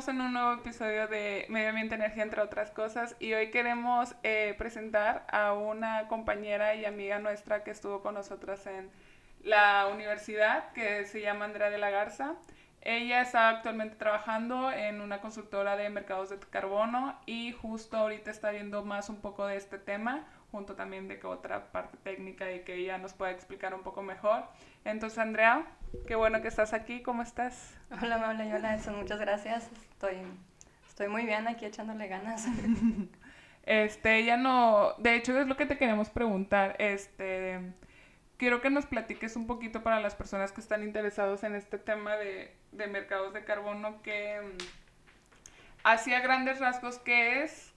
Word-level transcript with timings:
estamos 0.00 0.18
en 0.18 0.26
un 0.26 0.32
nuevo 0.32 0.54
episodio 0.54 1.08
de 1.08 1.44
Medio 1.50 1.68
Ambiente 1.68 1.94
Energía, 1.94 2.22
entre 2.22 2.40
otras 2.40 2.70
cosas, 2.70 3.16
y 3.20 3.34
hoy 3.34 3.50
queremos 3.50 4.14
eh, 4.22 4.54
presentar 4.56 5.26
a 5.30 5.52
una 5.52 6.08
compañera 6.08 6.74
y 6.74 6.86
amiga 6.86 7.18
nuestra 7.18 7.64
que 7.64 7.70
estuvo 7.70 8.00
con 8.00 8.14
nosotras 8.14 8.66
en 8.66 8.90
la 9.44 9.88
universidad, 9.92 10.72
que 10.72 11.04
se 11.04 11.20
llama 11.20 11.44
Andrea 11.44 11.68
de 11.68 11.76
la 11.76 11.90
Garza. 11.90 12.32
Ella 12.80 13.20
está 13.20 13.50
actualmente 13.50 13.96
trabajando 13.96 14.72
en 14.72 15.02
una 15.02 15.20
consultora 15.20 15.76
de 15.76 15.90
mercados 15.90 16.30
de 16.30 16.38
carbono 16.38 17.20
y 17.26 17.52
justo 17.52 17.98
ahorita 17.98 18.30
está 18.30 18.52
viendo 18.52 18.82
más 18.82 19.10
un 19.10 19.20
poco 19.20 19.46
de 19.46 19.56
este 19.58 19.78
tema, 19.78 20.24
junto 20.50 20.76
también 20.76 21.08
de 21.08 21.20
que 21.20 21.26
otra 21.26 21.72
parte 21.72 21.98
técnica 21.98 22.50
y 22.50 22.60
que 22.60 22.76
ella 22.76 22.96
nos 22.96 23.12
pueda 23.12 23.32
explicar 23.32 23.74
un 23.74 23.82
poco 23.82 24.00
mejor. 24.00 24.44
Entonces, 24.84 25.18
Andrea, 25.18 25.66
qué 26.06 26.14
bueno 26.14 26.40
que 26.42 26.48
estás 26.48 26.72
aquí, 26.72 27.02
¿cómo 27.02 27.22
estás? 27.22 27.74
Hola, 27.90 28.16
hola, 28.16 28.54
hola, 28.54 28.74
eso, 28.74 28.92
muchas 28.92 29.20
gracias. 29.20 29.70
Estoy, 29.90 30.16
estoy 30.88 31.08
muy 31.08 31.24
bien 31.24 31.48
aquí 31.48 31.66
echándole 31.66 32.08
ganas. 32.08 32.46
Este, 33.64 34.16
ella 34.16 34.38
no, 34.38 34.94
de 34.98 35.14
hecho 35.14 35.38
es 35.38 35.46
lo 35.46 35.56
que 35.56 35.66
te 35.66 35.76
queremos 35.76 36.08
preguntar, 36.08 36.76
este, 36.78 37.60
quiero 38.36 38.62
que 38.62 38.70
nos 38.70 38.86
platiques 38.86 39.36
un 39.36 39.46
poquito 39.46 39.82
para 39.82 40.00
las 40.00 40.14
personas 40.14 40.50
que 40.50 40.62
están 40.62 40.82
interesados 40.82 41.44
en 41.44 41.54
este 41.54 41.78
tema 41.78 42.16
de, 42.16 42.56
de 42.72 42.86
mercados 42.86 43.34
de 43.34 43.44
carbono, 43.44 44.00
que 44.02 44.40
mm, 44.40 44.56
hacia 45.84 46.20
grandes 46.20 46.58
rasgos, 46.58 46.98
¿qué 46.98 47.42
es? 47.42 47.72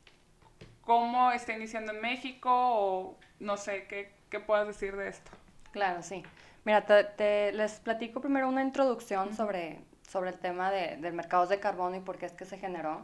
¿Cómo 0.81 1.31
está 1.31 1.53
iniciando 1.53 1.91
en 1.91 2.01
México? 2.01 2.49
O 2.51 3.19
no 3.39 3.57
sé, 3.57 3.85
¿qué, 3.87 4.13
qué 4.29 4.39
puedas 4.39 4.65
decir 4.65 4.95
de 4.95 5.09
esto? 5.09 5.31
Claro, 5.73 6.01
sí. 6.01 6.23
Mira, 6.65 6.85
te, 6.85 7.51
les 7.51 7.79
platico 7.79 8.21
primero 8.21 8.47
una 8.47 8.61
introducción 8.61 9.35
sobre, 9.35 9.81
sobre 10.07 10.29
el 10.29 10.39
tema 10.39 10.71
de, 10.71 10.97
del 10.97 11.13
mercados 11.13 11.49
de 11.49 11.59
carbono 11.59 11.95
y 11.95 11.99
por 11.99 12.17
qué 12.17 12.25
es 12.25 12.33
que 12.33 12.45
se 12.45 12.57
generó. 12.57 13.01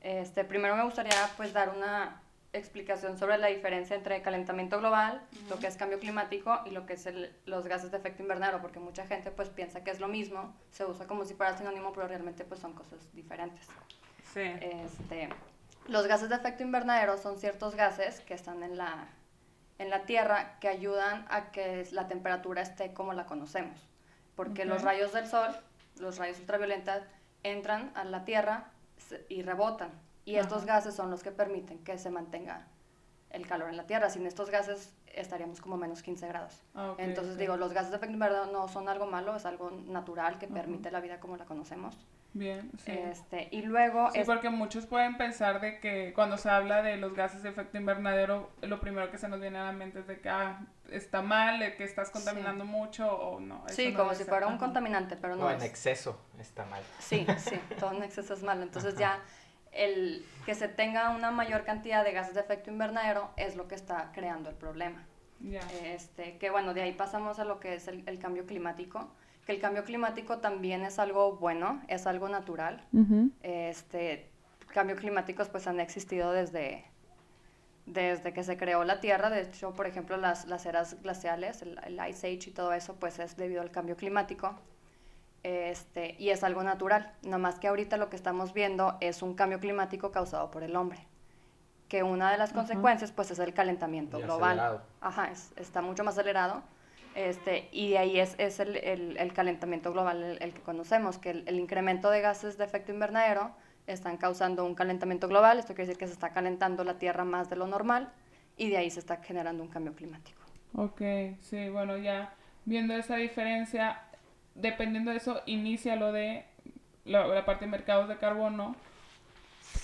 Este, 0.00 0.44
primero 0.44 0.76
me 0.76 0.84
gustaría 0.84 1.28
pues 1.36 1.52
dar 1.52 1.70
una 1.70 2.22
explicación 2.52 3.18
sobre 3.18 3.38
la 3.38 3.46
diferencia 3.48 3.94
entre 3.94 4.22
calentamiento 4.22 4.78
global, 4.78 5.22
lo 5.48 5.58
que 5.58 5.66
es 5.66 5.76
cambio 5.76 6.00
climático 6.00 6.60
y 6.66 6.70
lo 6.70 6.84
que 6.84 6.94
es 6.94 7.06
el, 7.06 7.36
los 7.46 7.66
gases 7.66 7.90
de 7.90 7.98
efecto 7.98 8.22
invernadero, 8.22 8.60
porque 8.60 8.80
mucha 8.80 9.06
gente 9.06 9.30
pues 9.30 9.48
piensa 9.50 9.84
que 9.84 9.90
es 9.90 10.00
lo 10.00 10.08
mismo, 10.08 10.54
se 10.70 10.84
usa 10.84 11.06
como 11.06 11.24
si 11.24 11.34
fuera 11.34 11.56
sinónimo, 11.56 11.92
pero 11.92 12.08
realmente 12.08 12.44
pues 12.44 12.60
son 12.60 12.74
cosas 12.74 12.98
diferentes. 13.12 13.66
Sí. 14.32 14.42
Este, 14.60 15.28
los 15.86 16.06
gases 16.06 16.28
de 16.28 16.36
efecto 16.36 16.62
invernadero 16.62 17.18
son 17.18 17.38
ciertos 17.38 17.74
gases 17.76 18.20
que 18.20 18.34
están 18.34 18.62
en 18.62 18.76
la, 18.76 19.08
en 19.80 19.88
la 19.88 20.02
Tierra 20.04 20.58
que 20.60 20.68
ayudan 20.68 21.24
a 21.30 21.50
que 21.52 21.88
la 21.92 22.06
temperatura 22.06 22.60
esté 22.60 22.92
como 22.92 23.14
la 23.14 23.24
conocemos. 23.24 23.80
Porque 24.36 24.66
los 24.66 24.82
rayos 24.82 25.14
del 25.14 25.26
sol, 25.26 25.56
los 25.98 26.18
rayos 26.18 26.38
ultraviolentas, 26.38 27.02
entran 27.42 27.90
a 27.94 28.04
la 28.04 28.26
Tierra 28.26 28.72
y 29.30 29.40
rebotan. 29.40 29.90
Y 30.26 30.36
estos 30.36 30.66
gases 30.66 30.94
son 30.94 31.10
los 31.10 31.22
que 31.22 31.32
permiten 31.32 31.78
que 31.82 31.96
se 31.96 32.10
mantenga 32.10 32.66
el 33.30 33.46
calor 33.46 33.70
en 33.70 33.78
la 33.78 33.86
Tierra. 33.86 34.10
Sin 34.10 34.26
estos 34.26 34.50
gases 34.50 34.94
estaríamos 35.06 35.62
como 35.62 35.78
menos 35.78 36.02
15 36.02 36.28
grados. 36.28 36.60
Ah, 36.74 36.94
Entonces 36.98 37.38
digo, 37.38 37.56
los 37.56 37.72
gases 37.72 37.90
de 37.90 37.96
efecto 37.96 38.12
invernadero 38.12 38.52
no 38.52 38.68
son 38.68 38.86
algo 38.90 39.06
malo, 39.06 39.34
es 39.34 39.46
algo 39.46 39.70
natural 39.70 40.38
que 40.38 40.46
permite 40.46 40.90
la 40.90 41.00
vida 41.00 41.20
como 41.20 41.38
la 41.38 41.46
conocemos. 41.46 41.96
Bien, 42.32 42.70
sí. 42.78 42.92
Este, 42.92 43.48
y 43.50 43.62
luego... 43.62 44.10
Sí, 44.12 44.20
es- 44.20 44.26
porque 44.26 44.50
muchos 44.50 44.86
pueden 44.86 45.16
pensar 45.16 45.60
de 45.60 45.80
que 45.80 46.12
cuando 46.14 46.36
se 46.38 46.48
habla 46.48 46.80
de 46.82 46.96
los 46.96 47.14
gases 47.14 47.42
de 47.42 47.48
efecto 47.48 47.76
invernadero, 47.76 48.50
lo 48.62 48.78
primero 48.80 49.10
que 49.10 49.18
se 49.18 49.28
nos 49.28 49.40
viene 49.40 49.58
a 49.58 49.64
la 49.64 49.72
mente 49.72 49.98
es 49.98 50.06
de 50.06 50.20
que 50.20 50.28
ah, 50.28 50.60
está 50.90 51.22
mal, 51.22 51.58
de 51.58 51.74
que 51.74 51.82
estás 51.82 52.10
contaminando 52.10 52.64
mucho 52.64 53.10
o 53.12 53.40
no. 53.40 53.64
sí, 53.68 53.90
no 53.90 53.98
como 53.98 54.14
si 54.14 54.22
fuera 54.24 54.46
un 54.46 54.58
contaminante, 54.58 55.16
pero 55.16 55.34
no 55.34 55.44
No, 55.46 55.50
en 55.50 55.56
es. 55.56 55.64
exceso 55.64 56.20
está 56.38 56.64
mal. 56.66 56.82
Sí, 57.00 57.26
sí, 57.38 57.58
todo 57.80 57.92
en 57.94 58.04
exceso 58.04 58.34
es 58.34 58.42
malo. 58.44 58.62
Entonces 58.62 58.94
Ajá. 58.94 59.00
ya 59.00 59.22
el 59.72 60.24
que 60.46 60.54
se 60.54 60.68
tenga 60.68 61.10
una 61.10 61.30
mayor 61.32 61.64
cantidad 61.64 62.04
de 62.04 62.12
gases 62.12 62.34
de 62.34 62.40
efecto 62.40 62.70
invernadero 62.70 63.30
es 63.36 63.56
lo 63.56 63.66
que 63.66 63.74
está 63.74 64.10
creando 64.12 64.50
el 64.50 64.56
problema. 64.56 65.04
Ya. 65.40 65.60
Este, 65.84 66.38
que 66.38 66.50
bueno, 66.50 66.74
de 66.74 66.82
ahí 66.82 66.92
pasamos 66.92 67.38
a 67.40 67.44
lo 67.44 67.58
que 67.60 67.74
es 67.74 67.88
el, 67.88 68.02
el 68.06 68.18
cambio 68.18 68.46
climático, 68.46 69.10
que 69.50 69.56
el 69.56 69.60
cambio 69.60 69.82
climático 69.84 70.38
también 70.38 70.82
es 70.82 71.00
algo 71.00 71.32
bueno, 71.36 71.82
es 71.88 72.06
algo 72.06 72.28
natural. 72.28 72.84
Ujú. 72.92 73.30
Este, 73.42 74.30
cambio 74.68 74.94
climáticos 74.94 75.48
pues 75.48 75.66
han 75.66 75.80
existido 75.80 76.30
desde, 76.30 76.84
desde 77.84 78.32
que 78.32 78.44
se 78.44 78.56
creó 78.56 78.84
la 78.84 79.00
Tierra. 79.00 79.28
De 79.28 79.42
hecho, 79.42 79.72
por 79.74 79.88
ejemplo, 79.88 80.16
las, 80.16 80.46
las 80.46 80.66
eras 80.66 81.02
glaciales, 81.02 81.62
el, 81.62 81.80
el 81.84 81.94
Ice 82.10 82.28
Age 82.28 82.50
y 82.50 82.52
todo 82.52 82.72
eso, 82.72 82.94
pues 82.94 83.18
es 83.18 83.36
debido 83.36 83.60
al 83.60 83.72
cambio 83.72 83.96
climático. 83.96 84.54
Este, 85.42 86.14
y 86.18 86.30
es 86.30 86.44
algo 86.44 86.62
natural. 86.62 87.12
Nada 87.22 87.38
más 87.38 87.58
que 87.58 87.66
ahorita 87.66 87.96
lo 87.96 88.08
que 88.08 88.14
estamos 88.16 88.52
viendo 88.54 88.96
es 89.00 89.20
un 89.20 89.34
cambio 89.34 89.58
climático 89.58 90.12
causado 90.12 90.52
por 90.52 90.62
el 90.62 90.76
hombre. 90.76 91.08
Que 91.88 92.04
una 92.04 92.30
de 92.30 92.38
las 92.38 92.52
consecuencias 92.52 93.10
pues 93.10 93.32
es 93.32 93.40
el 93.40 93.52
calentamiento 93.52 94.20
Y 94.20 94.22
global. 94.22 94.60
acelerado. 94.60 94.82
Ajá, 95.00 95.30
es- 95.32 95.50
está 95.56 95.80
mucho 95.82 96.04
más 96.04 96.14
acelerado. 96.14 96.62
Este, 97.14 97.68
y 97.72 97.90
de 97.90 97.98
ahí 97.98 98.20
es, 98.20 98.34
es 98.38 98.60
el, 98.60 98.76
el- 98.76 99.16
el 99.16 99.32
calentamiento 99.32 99.92
global 99.92 100.38
el, 100.40 100.54
que 100.54 100.60
conocemos, 100.60 101.18
que 101.18 101.30
el, 101.30 101.58
incremento 101.58 102.10
de 102.10 102.20
gases 102.20 102.56
de 102.56 102.64
efecto 102.64 102.92
invernadero 102.92 103.50
están 103.86 104.16
causando 104.16 104.64
un 104.64 104.74
calentamiento 104.74 105.26
global. 105.28 105.58
Esto 105.58 105.74
quiere 105.74 105.88
decir 105.88 105.98
que 105.98 106.06
se 106.06 106.12
está 106.12 106.32
calentando 106.32 106.84
la 106.84 106.98
Tierra 106.98 107.24
más 107.24 107.50
de 107.50 107.56
lo 107.56 107.66
normal 107.66 108.12
y 108.56 108.68
de 108.70 108.76
ahí 108.76 108.90
se 108.90 109.00
está 109.00 109.16
generando 109.18 109.62
un 109.62 109.68
cambio 109.68 109.94
climático. 109.94 110.40
Ok, 110.74 111.02
sí, 111.40 111.68
bueno, 111.70 111.96
ya 111.98 112.32
viendo 112.64 112.94
esa 112.94 113.16
diferencia, 113.16 114.00
dependiendo 114.54 115.10
de 115.10 115.16
eso, 115.16 115.42
inicia 115.46 115.96
lo 115.96 116.12
de 116.12 116.44
la 117.04 117.44
parte 117.44 117.64
de 117.64 117.70
mercados 117.70 118.08
de 118.08 118.18
carbono, 118.18 118.76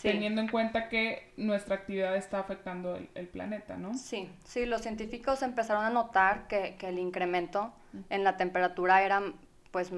Sí. 0.06 0.12
teniendo 0.12 0.40
en 0.40 0.48
cuenta 0.48 0.88
que 0.88 1.32
nuestra 1.36 1.76
actividad 1.76 2.16
está 2.16 2.38
afectando 2.38 2.96
el, 2.96 3.08
el 3.14 3.28
planeta, 3.28 3.76
¿no? 3.76 3.94
Sí, 3.94 4.30
sí, 4.44 4.66
los 4.66 4.82
científicos 4.82 5.42
empezaron 5.42 5.84
a 5.84 5.90
notar 5.90 6.46
que, 6.48 6.76
que 6.76 6.88
el 6.88 6.98
incremento 6.98 7.72
en 8.10 8.24
la 8.24 8.36
temperatura 8.36 9.02
era, 9.02 9.22
pues, 9.70 9.90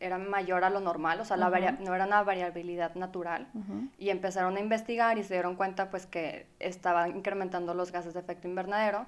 era 0.00 0.18
mayor 0.18 0.64
a 0.64 0.70
lo 0.70 0.80
normal, 0.80 1.20
o 1.20 1.24
sea, 1.24 1.36
no 1.36 1.54
era 1.54 2.04
una 2.06 2.22
variabilidad 2.22 2.94
natural, 2.94 3.48
y 3.98 4.10
empezaron 4.10 4.56
a 4.56 4.60
investigar 4.60 5.18
y 5.18 5.24
se 5.24 5.34
dieron 5.34 5.56
cuenta, 5.56 5.90
pues, 5.90 6.06
que 6.06 6.46
estaban 6.60 7.16
incrementando 7.16 7.74
los 7.74 7.92
gases 7.92 8.14
de 8.14 8.20
efecto 8.20 8.48
invernadero, 8.48 9.06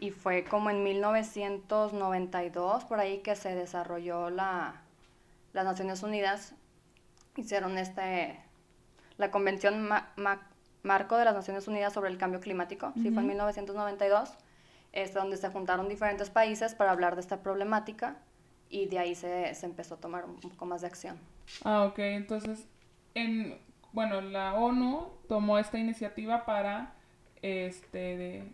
y 0.00 0.10
fue 0.10 0.44
como 0.44 0.70
en 0.70 0.82
1992, 0.82 2.84
por 2.84 2.98
ahí, 2.98 3.18
que 3.18 3.36
se 3.36 3.54
desarrolló 3.54 4.30
la, 4.30 4.82
las 5.52 5.64
Naciones 5.64 6.02
Unidas, 6.02 6.54
hicieron 7.36 7.78
este, 7.78 8.40
la 9.18 9.30
Convención 9.30 9.86
Ma- 9.86 10.12
Ma- 10.16 10.48
Marco 10.82 11.16
de 11.16 11.24
las 11.24 11.34
Naciones 11.34 11.66
Unidas 11.68 11.92
sobre 11.92 12.10
el 12.10 12.18
Cambio 12.18 12.40
Climático, 12.40 12.92
sí, 12.94 13.02
fue 13.02 13.08
en 13.10 13.18
Ujú. 13.18 13.26
1992, 13.28 14.30
este, 14.92 15.18
donde 15.18 15.36
se 15.36 15.48
juntaron 15.48 15.88
diferentes 15.88 16.30
países 16.30 16.74
para 16.74 16.90
hablar 16.90 17.14
de 17.14 17.20
esta 17.22 17.42
problemática 17.42 18.16
y 18.68 18.86
de 18.86 18.98
ahí 18.98 19.14
se, 19.14 19.54
se 19.54 19.66
empezó 19.66 19.94
a 19.94 19.98
tomar 19.98 20.24
un 20.26 20.38
poco 20.40 20.66
más 20.66 20.82
de 20.82 20.88
acción. 20.88 21.18
Ah, 21.64 21.84
ok, 21.84 21.98
entonces, 22.00 22.66
en, 23.14 23.58
bueno, 23.92 24.20
la 24.20 24.54
ONU 24.54 25.08
tomó 25.28 25.58
esta 25.58 25.78
iniciativa 25.78 26.44
para, 26.44 26.94
este, 27.42 28.16
de 28.16 28.52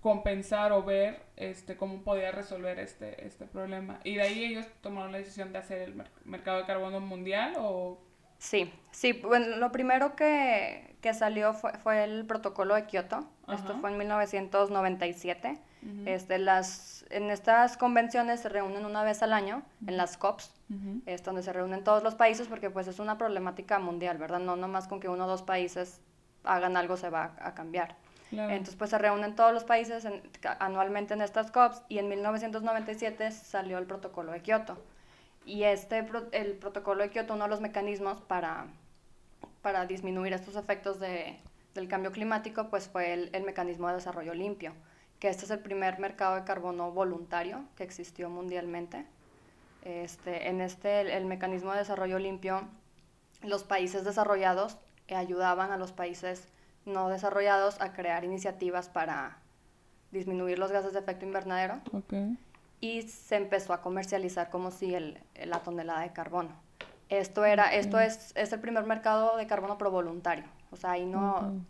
compensar 0.00 0.72
o 0.72 0.82
ver, 0.82 1.22
este, 1.36 1.76
cómo 1.76 2.02
podía 2.02 2.32
resolver 2.32 2.78
este, 2.80 3.24
este 3.24 3.46
problema. 3.46 4.00
Y 4.04 4.16
de 4.16 4.22
ahí 4.22 4.44
ellos 4.44 4.66
tomaron 4.80 5.12
la 5.12 5.18
decisión 5.18 5.52
de 5.52 5.58
hacer 5.58 5.80
el 5.82 5.94
mer- 5.94 6.10
mercado 6.24 6.58
de 6.58 6.64
carbono 6.64 7.00
mundial 7.00 7.54
o... 7.58 7.98
Sí, 8.42 8.72
sí, 8.90 9.12
bueno, 9.12 9.56
lo 9.58 9.70
primero 9.70 10.16
que, 10.16 10.96
que 11.00 11.14
salió 11.14 11.54
fue, 11.54 11.74
fue 11.78 12.02
el 12.02 12.26
protocolo 12.26 12.74
de 12.74 12.86
Kioto, 12.86 13.24
esto 13.52 13.78
fue 13.80 13.90
en 13.92 13.98
1997. 13.98 15.58
Ujú, 15.82 16.02
Este, 16.06 16.38
las, 16.38 17.04
en 17.10 17.30
estas 17.30 17.76
convenciones 17.76 18.40
se 18.40 18.48
reúnen 18.48 18.84
una 18.84 19.04
vez 19.04 19.22
al 19.22 19.32
año, 19.32 19.62
en 19.86 19.96
las 19.96 20.16
COPs, 20.16 20.52
es 21.06 21.22
donde 21.22 21.42
se 21.42 21.52
reúnen 21.52 21.84
todos 21.84 22.02
los 22.02 22.14
países 22.16 22.48
porque 22.48 22.68
pues 22.70 22.88
es 22.88 22.98
una 22.98 23.16
problemática 23.18 23.78
mundial, 23.78 24.18
¿verdad? 24.18 24.40
No 24.40 24.56
nomás 24.56 24.88
con 24.88 24.98
que 25.00 25.08
uno 25.08 25.24
o 25.26 25.28
dos 25.28 25.42
países 25.42 26.00
hagan 26.44 26.76
algo 26.76 26.96
se 26.96 27.10
va 27.10 27.34
a, 27.38 27.48
a 27.48 27.54
cambiar. 27.54 27.94
Claro. 28.30 28.50
Entonces 28.50 28.74
pues 28.76 28.90
se 28.90 28.98
reúnen 28.98 29.36
todos 29.36 29.52
los 29.52 29.64
países 29.64 30.04
en- 30.04 30.22
anualmente 30.58 31.14
en 31.14 31.20
estas 31.20 31.50
COPs 31.52 31.82
y 31.88 31.98
en 31.98 32.08
1997 32.08 33.30
salió 33.30 33.78
el 33.78 33.84
protocolo 33.86 34.32
de 34.32 34.40
Kioto. 34.40 34.82
Y 35.44 35.64
este, 35.64 36.06
el 36.32 36.52
protocolo 36.54 37.02
de 37.02 37.10
Kioto, 37.10 37.34
uno 37.34 37.44
de 37.44 37.50
los 37.50 37.60
mecanismos 37.60 38.20
para, 38.20 38.66
para 39.60 39.86
disminuir 39.86 40.32
estos 40.32 40.56
efectos 40.56 41.00
de, 41.00 41.38
del 41.74 41.88
cambio 41.88 42.12
climático, 42.12 42.68
pues 42.70 42.88
fue 42.88 43.12
el, 43.12 43.30
el 43.32 43.42
mecanismo 43.42 43.88
de 43.88 43.94
desarrollo 43.94 44.34
limpio, 44.34 44.72
que 45.18 45.28
este 45.28 45.44
es 45.44 45.50
el 45.50 45.58
primer 45.58 45.98
mercado 45.98 46.36
de 46.36 46.44
carbono 46.44 46.92
voluntario 46.92 47.64
que 47.76 47.84
existió 47.84 48.30
mundialmente. 48.30 49.04
Este, 49.84 50.48
en 50.48 50.60
este, 50.60 51.00
el, 51.00 51.08
el 51.08 51.24
mecanismo 51.24 51.72
de 51.72 51.78
desarrollo 51.78 52.18
limpio, 52.18 52.68
los 53.42 53.64
países 53.64 54.04
desarrollados 54.04 54.78
ayudaban 55.14 55.70
a 55.70 55.76
los 55.76 55.92
países 55.92 56.48
no 56.84 57.08
desarrollados 57.08 57.80
a 57.80 57.92
crear 57.92 58.24
iniciativas 58.24 58.88
para 58.88 59.38
disminuir 60.10 60.58
los 60.58 60.72
gases 60.72 60.92
de 60.92 60.98
efecto 60.98 61.24
invernadero 61.24 61.80
Ok. 61.92 62.12
Y 62.82 63.02
se 63.02 63.36
empezó 63.36 63.72
a 63.72 63.80
comercializar 63.80 64.50
como 64.50 64.72
si 64.72 64.94
el, 64.94 65.18
la 65.46 65.60
tonelada 65.60 66.00
de 66.00 66.12
carbono. 66.12 66.50
Esto 67.08 67.44
era, 67.44 67.72
esto 67.72 68.00
es, 68.00 68.32
es 68.34 68.52
el 68.52 68.58
primer 68.58 68.84
mercado 68.84 69.36
de 69.36 69.46
carbono 69.46 69.78
pro 69.78 69.92
voluntario. 69.92 70.44
O 70.72 70.76
sea, 70.76 70.92
ahí 70.92 71.06
no, 71.06 71.62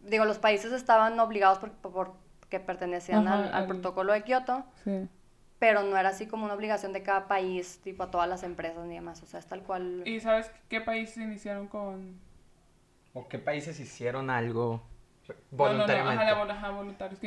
digo, 0.00 0.24
los 0.24 0.38
países 0.38 0.72
estaban 0.72 1.20
obligados 1.20 1.58
por, 1.58 1.72
porque 1.72 2.58
pertenecían 2.58 3.28
al, 3.28 3.52
al, 3.52 3.66
protocolo 3.66 4.14
de 4.14 4.22
Kioto, 4.22 4.64
sí. 4.82 5.08
pero 5.58 5.82
no 5.82 5.98
era 5.98 6.08
así 6.08 6.26
como 6.26 6.46
una 6.46 6.54
obligación 6.54 6.94
de 6.94 7.02
cada 7.02 7.28
país, 7.28 7.78
tipo 7.84 8.04
a 8.04 8.10
todas 8.10 8.28
las 8.28 8.42
empresas 8.42 8.86
ni 8.86 8.94
demás. 8.94 9.22
O 9.22 9.26
sea, 9.26 9.40
es 9.40 9.46
tal 9.46 9.62
cual. 9.62 10.04
¿Y 10.06 10.20
sabes 10.20 10.50
qué 10.70 10.80
países 10.80 11.18
iniciaron 11.18 11.68
con...? 11.68 12.18
¿O 13.12 13.28
qué 13.28 13.38
países 13.38 13.78
hicieron 13.78 14.30
algo 14.30 14.80
voluntariamente. 15.50 16.24
No, 16.24 16.36
no, 16.36 16.44
no, 16.44 16.52
ajá, 16.52 16.70
voluntarios. 16.70 17.20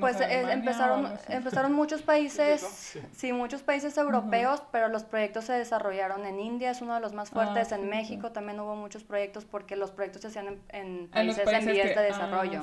Pues 0.00 0.20
eh, 0.20 0.52
empezaron, 0.52 1.12
empezaron 1.28 1.72
muchos 1.72 2.02
países, 2.02 2.98
sí. 3.12 3.32
muchos 3.32 3.62
países 3.62 3.96
europeos, 3.96 4.62
pero 4.72 4.88
los 4.88 5.04
proyectos 5.04 5.44
se 5.44 5.52
desarrollaron 5.52 6.26
en 6.26 6.40
India, 6.40 6.70
es 6.70 6.82
uno 6.82 6.94
de 6.94 7.00
los 7.00 7.12
más 7.12 7.30
fuertes, 7.30 7.72
ah, 7.72 7.76
en 7.76 7.88
México 7.88 8.32
también 8.32 8.60
hubo 8.60 8.76
muchos 8.76 9.04
proyectos 9.04 9.44
porque 9.44 9.76
los 9.76 9.90
proyectos 9.90 10.22
se 10.22 10.28
hacían 10.28 10.58
en, 10.68 11.08
países 11.08 11.46
en, 11.46 11.66
vías 11.66 11.88
de 11.88 11.98
ah, 11.98 12.02
desarrollo, 12.02 12.62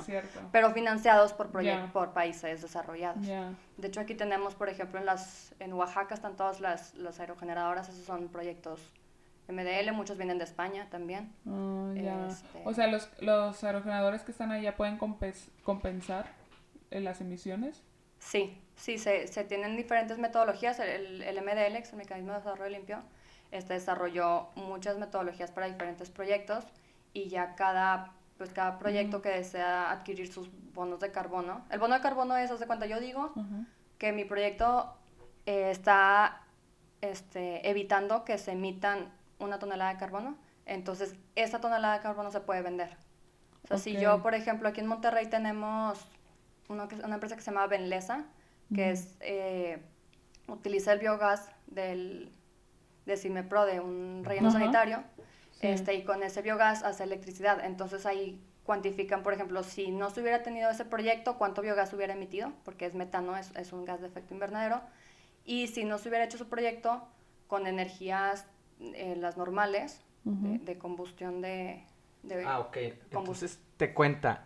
pero 0.51 0.71
financiados 0.71 1.33
por, 1.33 1.49
por 1.91 2.13
países 2.13 2.61
desarrollados. 2.61 3.25
De 3.25 3.87
hecho, 3.87 3.99
aquí 3.99 4.15
tenemos, 4.15 4.55
por 4.55 4.69
ejemplo, 4.69 4.99
en, 4.99 5.05
las, 5.05 5.53
en 5.59 5.73
Oaxaca 5.73 6.15
están 6.15 6.35
todas 6.35 6.61
las, 6.61 6.95
las 6.95 7.19
aerogeneradoras, 7.19 7.89
esos 7.89 8.05
son 8.05 8.29
proyectos 8.29 8.81
MDL, 9.47 9.91
muchos 9.93 10.17
vienen 10.17 10.37
de 10.37 10.43
España 10.43 10.87
también. 10.89 11.33
Ah, 11.47 12.27
este, 12.29 12.61
o 12.63 12.73
sea, 12.73 12.87
los, 12.87 13.09
los 13.19 13.63
aerogeneradores 13.63 14.23
que 14.23 14.31
están 14.31 14.51
allá 14.51 14.75
pueden 14.75 14.97
compensar 14.97 16.27
en 16.91 17.03
las 17.03 17.21
emisiones. 17.21 17.83
Sí, 18.19 18.59
sí, 18.75 18.97
se, 18.97 19.27
se 19.27 19.43
tienen 19.43 19.77
diferentes 19.77 20.17
metodologías. 20.17 20.79
El, 20.79 21.21
el 21.21 21.41
MDL, 21.41 21.73
que 21.73 21.79
es 21.79 21.91
el 21.91 21.97
Mecanismo 21.97 22.31
de 22.31 22.39
Desarrollo 22.39 22.69
Limpio, 22.69 23.03
este 23.51 23.73
desarrolló 23.73 24.49
muchas 24.55 24.97
metodologías 24.97 25.51
para 25.51 25.67
diferentes 25.67 26.09
proyectos 26.09 26.65
y 27.13 27.29
ya 27.29 27.55
cada, 27.55 28.13
pues 28.37 28.49
cada 28.49 28.79
proyecto 28.79 29.21
que 29.21 29.29
desea 29.29 29.91
adquirir 29.91 30.31
sus 30.31 30.49
bonos 30.73 30.99
de 30.99 31.11
carbono. 31.11 31.65
El 31.69 31.79
bono 31.79 31.95
de 31.95 32.01
carbono 32.01 32.35
es, 32.35 32.51
hace 32.51 32.67
cuenta, 32.67 32.85
yo 32.85 32.99
digo 32.99 33.33
que 33.97 34.11
mi 34.11 34.25
proyecto 34.25 34.93
eh, 35.45 35.69
está 35.71 36.41
este, 37.01 37.69
evitando 37.69 38.25
que 38.25 38.37
se 38.37 38.51
emitan 38.51 39.13
una 39.39 39.59
tonelada 39.59 39.93
de 39.93 39.99
carbono, 39.99 40.37
entonces 40.65 41.15
esa 41.35 41.59
tonelada 41.59 41.95
de 41.95 42.01
carbono 42.01 42.31
se 42.31 42.39
puede 42.39 42.61
vender. 42.61 42.97
O 43.63 43.67
sea, 43.67 43.77
si 43.77 43.97
yo, 43.97 44.21
por 44.21 44.35
ejemplo, 44.35 44.69
aquí 44.69 44.79
en 44.79 44.87
Monterrey 44.87 45.27
tenemos 45.27 46.05
una, 46.69 46.87
una 47.03 47.15
empresa 47.15 47.35
que 47.35 47.41
se 47.41 47.51
llama 47.51 47.67
Benlesa, 47.67 48.25
que 48.73 48.91
es, 48.91 49.15
eh, 49.21 49.81
utiliza 50.47 50.93
el 50.93 50.99
biogás 50.99 51.49
del, 51.67 52.31
de 53.05 53.17
Cimepro, 53.17 53.65
de 53.65 53.79
un 53.79 54.23
relleno 54.23 54.51
sanitario, 54.51 55.03
este, 55.61 55.95
y 55.95 56.03
con 56.03 56.21
ese 56.23 56.41
biogás 56.41 56.83
hace 56.83 57.03
electricidad. 57.03 57.63
Entonces 57.63 58.05
ahí 58.05 58.39
cuantifican, 58.63 59.23
por 59.23 59.33
ejemplo, 59.33 59.63
si 59.63 59.91
no 59.91 60.09
se 60.09 60.21
hubiera 60.21 60.43
tenido 60.43 60.69
ese 60.69 60.85
proyecto, 60.85 61.37
cuánto 61.37 61.61
biogás 61.61 61.93
hubiera 61.93 62.13
emitido, 62.13 62.51
porque 62.63 62.85
es 62.85 62.95
metano, 62.95 63.37
es, 63.37 63.51
es 63.55 63.73
un 63.73 63.85
gas 63.85 64.01
de 64.01 64.07
efecto 64.07 64.33
invernadero, 64.33 64.81
y 65.43 65.67
si 65.67 65.85
no 65.85 65.97
se 65.97 66.09
hubiera 66.09 66.25
hecho 66.25 66.37
su 66.37 66.49
proyecto 66.49 67.07
con 67.47 67.67
energías 67.67 68.47
eh, 68.93 69.15
las 69.17 69.37
normales 69.37 70.01
de, 70.23 70.77
combustión 70.77 71.41
de, 71.41 71.83
Ah, 72.45 72.59
ok. 72.59 72.77
Entonces 73.11 73.59
te 73.77 73.93
cuenta 73.93 74.45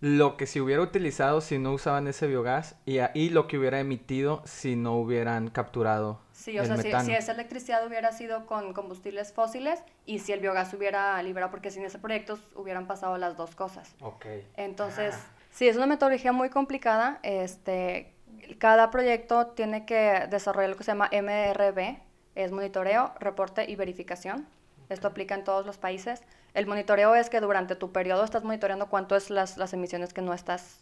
lo 0.00 0.38
que 0.38 0.46
se 0.46 0.60
hubiera 0.60 0.80
utilizado 0.80 1.42
si 1.42 1.58
no 1.58 1.72
usaban 1.72 2.08
ese 2.08 2.26
biogás 2.26 2.74
y, 2.86 2.98
ahí 2.98 3.28
lo 3.28 3.46
que 3.46 3.58
hubiera 3.58 3.80
emitido 3.80 4.42
si 4.46 4.74
no 4.74 4.94
hubieran 4.94 5.48
capturado. 5.48 6.20
Sí, 6.32 6.58
o 6.58 6.64
sea, 6.64 6.78
si, 6.78 7.12
esa 7.12 7.32
electricidad 7.32 7.86
hubiera 7.86 8.12
sido 8.12 8.46
con 8.46 8.72
combustibles 8.72 9.32
fósiles 9.34 9.82
y 10.06 10.20
si 10.20 10.32
el 10.32 10.40
biogás 10.40 10.72
hubiera 10.72 11.22
liberado, 11.22 11.50
porque 11.50 11.70
sin 11.70 11.84
ese 11.84 11.98
proyecto 11.98 12.38
hubieran 12.54 12.86
pasado 12.86 13.18
las 13.18 13.36
dos 13.36 13.54
cosas. 13.54 13.94
Ok. 14.00 14.24
Entonces, 14.56 15.14
ah. 15.14 15.32
sí, 15.50 15.68
es 15.68 15.76
una 15.76 15.86
metodología 15.86 16.32
muy 16.32 16.48
complicada. 16.48 17.20
Este, 17.22 18.14
cada 18.58 18.90
proyecto 18.90 19.48
tiene 19.48 19.84
que 19.84 20.26
desarrollar 20.30 20.70
lo 20.70 20.76
que 20.76 20.84
se 20.84 20.92
llama 20.92 21.10
MRB, 21.12 21.98
es 22.34 22.52
monitoreo, 22.52 23.12
reporte 23.18 23.70
y 23.70 23.76
verificación. 23.76 24.46
Esto 24.88 25.08
aplica 25.08 25.34
en 25.34 25.44
todos 25.44 25.66
los 25.66 25.78
países. 25.78 26.22
El 26.54 26.66
monitoreo 26.66 27.14
es 27.14 27.30
que 27.30 27.40
durante 27.40 27.76
tu 27.76 27.92
periodo 27.92 28.24
estás 28.24 28.44
monitoreando 28.44 28.88
cuánto 28.88 29.16
es 29.16 29.30
las, 29.30 29.56
las 29.56 29.72
emisiones 29.72 30.12
que 30.12 30.22
no 30.22 30.34
estás, 30.34 30.80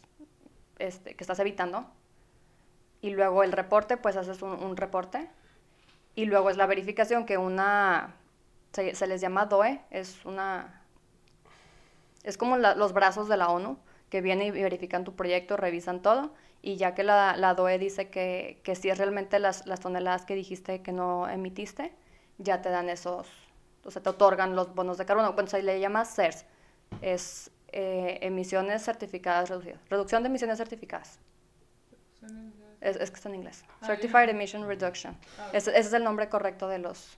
este, 0.78 1.14
que 1.14 1.24
estás 1.24 1.38
evitando. 1.38 1.86
Y 3.00 3.10
luego 3.10 3.42
el 3.42 3.52
reporte, 3.52 3.96
pues 3.96 4.16
haces 4.16 4.42
un, 4.42 4.76
reporte. 4.76 5.28
Y 6.14 6.24
luego 6.24 6.50
es 6.50 6.56
la 6.56 6.66
verificación, 6.66 7.26
que 7.26 7.38
una, 7.38 8.14
se 8.72 9.06
les 9.06 9.20
llama 9.20 9.46
DOE, 9.46 9.80
es 9.90 10.24
una, 10.24 10.82
es 12.24 12.36
como 12.36 12.56
los 12.56 12.92
brazos 12.92 13.28
de 13.28 13.36
la 13.36 13.50
ONU, 13.50 13.78
que 14.10 14.20
vienen 14.20 14.48
y 14.48 14.62
verifican 14.62 15.04
tu 15.04 15.14
proyecto, 15.14 15.56
revisan 15.56 16.02
todo 16.02 16.32
y 16.60 16.76
ya 16.76 16.94
que 16.94 17.04
la, 17.04 17.36
la 17.36 17.54
DOE 17.54 17.78
dice 17.78 18.10
que, 18.10 18.60
que 18.64 18.74
si 18.74 18.90
es 18.90 18.98
realmente 18.98 19.38
las, 19.38 19.66
las, 19.66 19.80
toneladas 19.80 20.24
que 20.24 20.34
dijiste 20.34 20.82
que 20.82 20.92
no 20.92 21.28
emitiste, 21.28 21.92
ya 22.38 22.60
te 22.62 22.68
dan 22.68 22.88
esos, 22.88 23.28
o 23.84 23.90
sea, 23.90 24.02
te 24.02 24.10
otorgan 24.10 24.56
los 24.56 24.74
bonos 24.74 24.98
de 24.98 25.06
carbono. 25.06 25.32
Bueno, 25.32 25.48
se 25.48 25.62
le 25.62 25.78
llama 25.80 26.04
CERS, 26.04 26.44
es 27.00 27.50
eh, 27.68 28.18
emisiones 28.22 28.82
certificadas 28.82 29.50
reducidas, 29.50 29.80
reducción 29.88 30.22
de 30.22 30.28
emisiones 30.28 30.58
certificadas. 30.58 31.20
Es, 32.80 32.96
es 32.96 33.10
que 33.10 33.16
está 33.16 33.28
en 33.28 33.36
inglés. 33.36 33.64
Ah, 33.80 33.86
Certified 33.86 34.28
Emission 34.28 34.66
Reduction. 34.66 35.16
Ah, 35.38 35.50
ese, 35.52 35.76
es 35.78 35.92
el 35.92 36.02
nombre 36.02 36.28
correcto 36.28 36.68
de 36.68 36.78
los, 36.78 37.16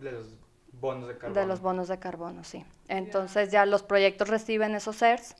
de 0.00 0.12
los 0.12 0.28
bonos 0.72 1.08
de 1.08 1.18
carbono. 1.18 1.40
De 1.40 1.46
los 1.46 1.60
bonos 1.60 1.88
de 1.88 1.98
carbono, 1.98 2.44
sí. 2.44 2.64
Entonces 2.86 3.50
ya 3.50 3.66
los 3.66 3.82
proyectos 3.82 4.28
reciben 4.28 4.74
esos 4.76 4.96
CERS 4.96 5.34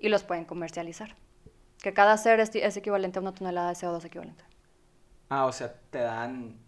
y 0.00 0.08
los 0.08 0.22
pueden 0.22 0.44
comercializar 0.44 1.14
que 1.86 1.94
cada 1.94 2.16
ser 2.16 2.40
es, 2.40 2.76
equivalente 2.76 3.20
a 3.20 3.22
una 3.22 3.32
tonelada 3.32 3.68
de 3.68 3.74
CO2 3.76 4.04
equivalente. 4.04 4.42
Ah, 5.28 5.46
o 5.46 5.52
sea, 5.52 5.72
te 5.90 6.00
dan, 6.00 6.58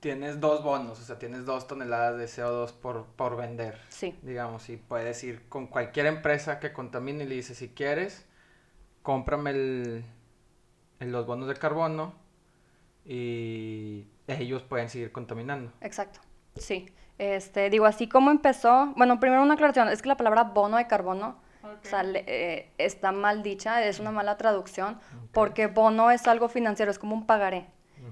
tienes 0.00 0.38
dos 0.38 0.62
bonos, 0.62 1.00
o 1.00 1.02
sea, 1.02 1.18
tienes 1.18 1.46
dos 1.46 1.66
toneladas 1.66 2.18
de 2.18 2.26
CO2 2.26 2.74
por, 2.74 3.06
por 3.06 3.38
vender. 3.38 3.78
Sí. 3.88 4.14
Digamos, 4.20 4.68
y 4.68 4.76
puedes 4.76 5.24
ir 5.24 5.48
con 5.48 5.66
cualquier 5.66 6.04
empresa 6.04 6.60
que 6.60 6.74
contamine 6.74 7.24
y 7.24 7.26
le 7.26 7.36
dices, 7.36 7.56
si 7.56 7.70
quieres, 7.70 8.26
cómprame 9.00 9.52
el, 9.52 10.04
los 10.98 11.24
bonos 11.24 11.48
de 11.48 11.54
carbono 11.54 12.12
y 13.06 14.08
ellos 14.26 14.62
pueden 14.62 14.90
seguir 14.90 15.10
contaminando. 15.10 15.72
Exacto, 15.80 16.20
sí. 16.56 16.84
Este, 17.16 17.70
digo, 17.70 17.86
así 17.86 18.10
como 18.10 18.30
empezó, 18.30 18.92
bueno, 18.94 19.20
primero 19.20 19.42
una 19.42 19.54
aclaración, 19.54 19.88
es 19.88 20.02
que 20.02 20.08
la 20.08 20.18
palabra 20.18 20.44
bono 20.44 20.76
de 20.76 20.86
carbono 20.86 21.38
o 21.82 21.88
sea, 21.88 22.02
eh, 22.04 22.70
está 22.78 23.12
mal 23.12 23.42
dicha, 23.42 23.84
es 23.84 24.00
una 24.00 24.10
mala 24.10 24.36
traducción, 24.36 24.98
porque 25.32 25.66
bono 25.66 26.10
es 26.10 26.26
algo 26.26 26.48
financiero, 26.48 26.90
es 26.90 26.98
como 26.98 27.14
un 27.14 27.26
pagaré. 27.26 27.66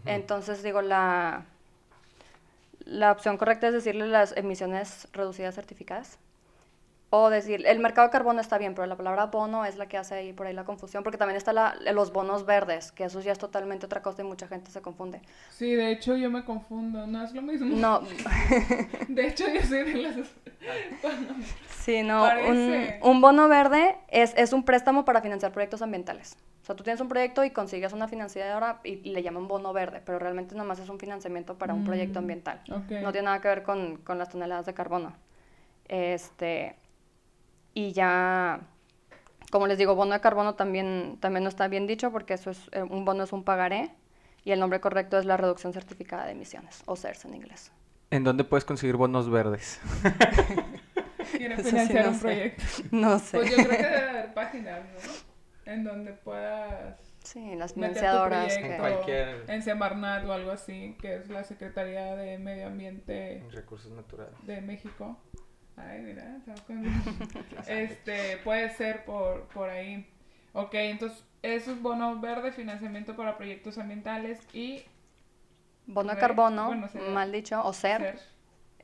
Entonces, 0.05 0.63
digo, 0.63 0.83
la, 0.83 1.45
la 2.85 3.13
opción 3.13 3.37
correcta 3.37 3.69
es 3.69 3.75
decirle 3.75 4.07
las 4.07 4.37
emisiones 4.37 5.09
reducidas 5.13 5.55
certificadas. 5.55 6.19
O 7.11 7.31
decir, 7.31 7.67
el 7.67 7.79
mercado 7.79 8.09
de 8.09 8.13
carbono 8.13 8.39
está 8.41 8.59
bien, 8.59 8.75
pero 8.75 8.87
la 8.87 8.95
palabra 8.95 9.27
bono 9.27 9.65
es 9.65 9.77
la 9.77 9.87
que 9.87 9.97
hace 9.97 10.15
ahí 10.15 10.33
por 10.35 10.47
ahí 10.47 10.53
la 10.53 10.65
confusión, 10.65 11.03
porque 11.03 11.17
también 11.17 11.39
está 11.39 11.55
la, 11.55 11.75
los 11.95 12.13
bonos 12.13 12.45
verdes, 12.45 12.93
que 12.93 13.05
eso 13.05 13.21
ya 13.21 13.33
es 13.33 13.39
totalmente 13.39 13.87
otra 13.87 14.03
cosa 14.03 14.21
y 14.21 14.27
mucha 14.27 14.47
gente 14.47 14.71
se 14.71 14.83
confunde. 14.83 15.23
Sí, 15.49 15.75
de 15.75 15.91
hecho 15.91 16.17
yo 16.17 16.31
me 16.31 16.45
confundo, 16.45 17.07
no 17.07 17.25
es 17.25 17.33
lo 17.33 17.41
mismo. 17.41 17.75
No. 17.75 18.03
de 19.09 19.27
hecho 19.27 19.45
yo 19.49 19.63
soy 19.63 19.85
de 19.85 19.95
las... 20.03 20.17
sí, 21.79 22.03
no, 22.03 22.25
un, 22.47 22.75
un, 23.03 23.21
bono 23.23 23.49
verde 23.49 23.97
es, 24.09 24.35
es 24.37 24.53
un 24.53 24.63
préstamo 24.65 25.07
para 25.07 25.23
financiar 25.23 25.51
proyectos 25.51 25.81
ambientales. 25.81 26.37
O 26.63 26.67
sea, 26.67 26.77
tú 26.77 26.85
tienes 26.85 27.01
un 27.01 27.09
proyecto 27.09 27.43
y 27.43 27.51
consigues 27.53 27.95
una 27.95 28.09
financiadora 28.09 28.81
y, 28.85 28.97
le 28.97 29.23
llaman 29.23 29.49
bono 29.49 29.73
verde, 29.73 30.03
pero 30.05 30.19
realmente 30.19 30.55
nomás 30.55 30.79
es 30.79 30.91
un 30.91 30.99
financiamiento 30.99 31.57
para 31.57 31.73
un 31.73 31.85
proyecto 31.85 32.21
mm, 32.21 32.23
ambiental. 32.23 32.61
No 32.69 33.13
tiene 33.13 33.23
nada 33.23 33.41
que 33.41 33.49
ver 33.49 33.63
con, 33.63 33.97
con 33.97 34.19
las 34.19 34.29
toneladas 34.29 34.67
de 34.67 34.75
carbono. 34.75 35.15
Este, 35.89 36.77
y 37.79 37.93
ya, 37.93 38.59
como 39.53 39.69
les 39.69 39.79
digo, 39.79 39.95
bono 39.95 40.13
de 40.13 40.21
carbono 40.21 40.57
también, 40.57 41.17
también 41.21 41.45
no 41.45 41.49
está 41.49 41.69
bien 41.69 41.87
dicho 41.87 42.11
porque 42.11 42.35
eso 42.35 42.51
es, 42.51 42.59
eh, 42.73 42.83
un 42.83 43.05
bono 43.05 43.23
es 43.23 43.33
un 43.33 43.45
pagaré 43.45 43.93
y 44.45 44.51
el 44.51 44.59
nombre 44.59 44.81
correcto 44.81 45.17
es 45.17 45.25
la 45.25 45.37
reducción 45.37 45.73
certificada 45.73 46.27
de 46.27 46.33
emisiones, 46.33 46.83
o 46.87 46.97
CERS 46.97 47.27
en 47.27 47.35
inglés. 47.35 47.71
¿En 48.11 48.25
dónde 48.25 48.43
puedes 48.43 48.65
conseguir 48.65 48.97
bonos 48.97 49.31
verdes? 49.31 49.81
Quiere 51.37 51.57
financiar 51.59 52.09
un 52.09 52.19
proyecto. 52.19 52.65
No 52.91 53.21
sé. 53.21 53.37
Pues 53.37 53.51
yo 53.51 53.57
creo 53.59 53.69
que 53.69 53.77
debe 53.77 54.09
haber 54.09 54.35
páginas, 54.35 54.81
¿no? 54.81 55.73
En 55.73 55.85
donde 55.85 56.15
puedas... 56.15 56.99
Sí, 57.23 57.55
las 57.55 57.75
financiadoras. 57.75 58.57
En 58.57 58.77
cualquier... 58.79 59.45
En 59.49 59.63
Semarnat 59.63 60.25
o 60.25 60.33
algo 60.33 60.51
así, 60.51 60.97
que 61.01 61.15
es 61.15 61.29
la 61.29 61.45
Secretaría 61.45 62.17
de 62.17 62.39
Medio 62.39 62.67
Ambiente... 62.67 63.45
Recursos 63.53 63.93
Naturales. 63.93 64.35
De 64.45 64.63
México. 64.63 65.17
Ay, 65.81 66.01
mira, 66.01 66.39
este, 67.67 68.39
puede 68.39 68.71
ser 68.71 69.05
por, 69.05 69.43
por 69.49 69.69
ahí. 69.69 70.09
Ok, 70.53 70.75
entonces, 70.75 71.25
esos 71.43 71.81
bonos 71.81 72.21
verdes, 72.21 72.55
financiamiento 72.55 73.15
para 73.17 73.37
proyectos 73.37 73.79
ambientales 73.79 74.41
y... 74.53 74.85
Bono 75.87 76.15
de 76.15 76.21
carbono, 76.21 76.75
mal 77.13 77.33
dicho, 77.33 77.63
o 77.65 77.73
SER. 77.73 78.19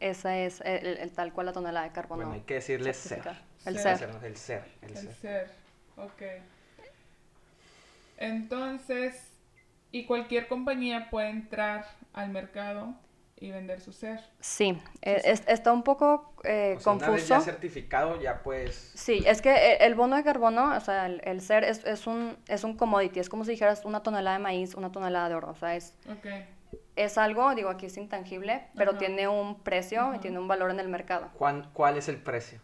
Esa 0.00 0.38
es 0.38 0.60
el, 0.62 0.86
el 0.98 1.12
tal 1.12 1.32
cual 1.32 1.46
la 1.46 1.52
tonelada 1.52 1.86
de 1.86 1.92
carbono. 1.92 2.22
Bueno, 2.22 2.32
hay 2.34 2.40
que 2.42 2.54
decirle 2.54 2.94
ser. 2.94 3.22
El 3.64 3.78
Ser. 3.78 3.98
ser. 3.98 4.10
El 4.22 4.36
ser. 4.36 4.64
El 4.82 4.90
El 4.90 4.96
ser. 4.96 5.14
ser. 5.14 5.50
Ok. 5.96 6.22
Entonces, 8.16 9.32
y 9.90 10.04
cualquier 10.06 10.48
compañía 10.48 11.08
puede 11.10 11.30
entrar 11.30 11.86
al 12.12 12.30
mercado 12.30 12.94
y 13.36 13.50
vender 13.50 13.80
su 13.80 13.92
ser. 13.92 14.20
Sí, 14.40 14.80
eh, 15.02 15.20
es- 15.24 15.42
está 15.48 15.72
un 15.72 15.82
poco 15.82 16.32
eh, 16.44 16.74
O 16.76 16.80
sea, 16.80 16.92
una 16.92 17.00
vez 17.08 17.22
confuso. 17.22 17.34
ya 17.34 17.40
certificado, 17.40 18.20
ya 18.20 18.42
pues... 18.42 18.92
Sí, 18.94 19.22
es 19.26 19.42
que 19.42 19.50
e- 19.50 19.84
el 19.86 19.94
bono 19.94 20.16
de 20.16 20.22
carbono, 20.24 20.74
o 20.76 20.80
sea, 20.80 21.06
el, 21.06 21.20
el 21.24 21.40
ser 21.40 21.64
es, 21.64 21.84
es, 21.84 22.06
un, 22.06 22.36
es 22.48 22.64
un 22.64 22.76
commodity, 22.76 23.18
es 23.20 23.28
como 23.28 23.44
si 23.44 23.52
dijeras 23.52 23.84
una 23.84 24.02
tonelada 24.02 24.36
de 24.38 24.42
maíz, 24.42 24.74
una 24.74 24.92
tonelada 24.92 25.28
de 25.28 25.34
oro, 25.34 25.50
o 25.50 25.54
sea, 25.56 25.74
es, 25.74 25.94
Ok. 26.10 26.26
es 26.96 27.18
algo, 27.18 27.54
digo, 27.54 27.70
aquí 27.70 27.86
es 27.86 27.96
intangible, 27.96 28.62
pero 28.76 28.90
Ajá. 28.92 28.98
tiene 29.00 29.26
un 29.26 29.58
precio 29.60 30.00
Ajá. 30.02 30.16
y 30.16 30.18
tiene 30.20 30.38
un 30.38 30.46
valor 30.48 30.70
en 30.70 30.78
el 30.80 30.88
mercado. 30.88 31.28
¿Cuán- 31.36 31.68
¿Cuál 31.72 31.96
es 31.98 32.08
el 32.08 32.18
precio? 32.18 32.60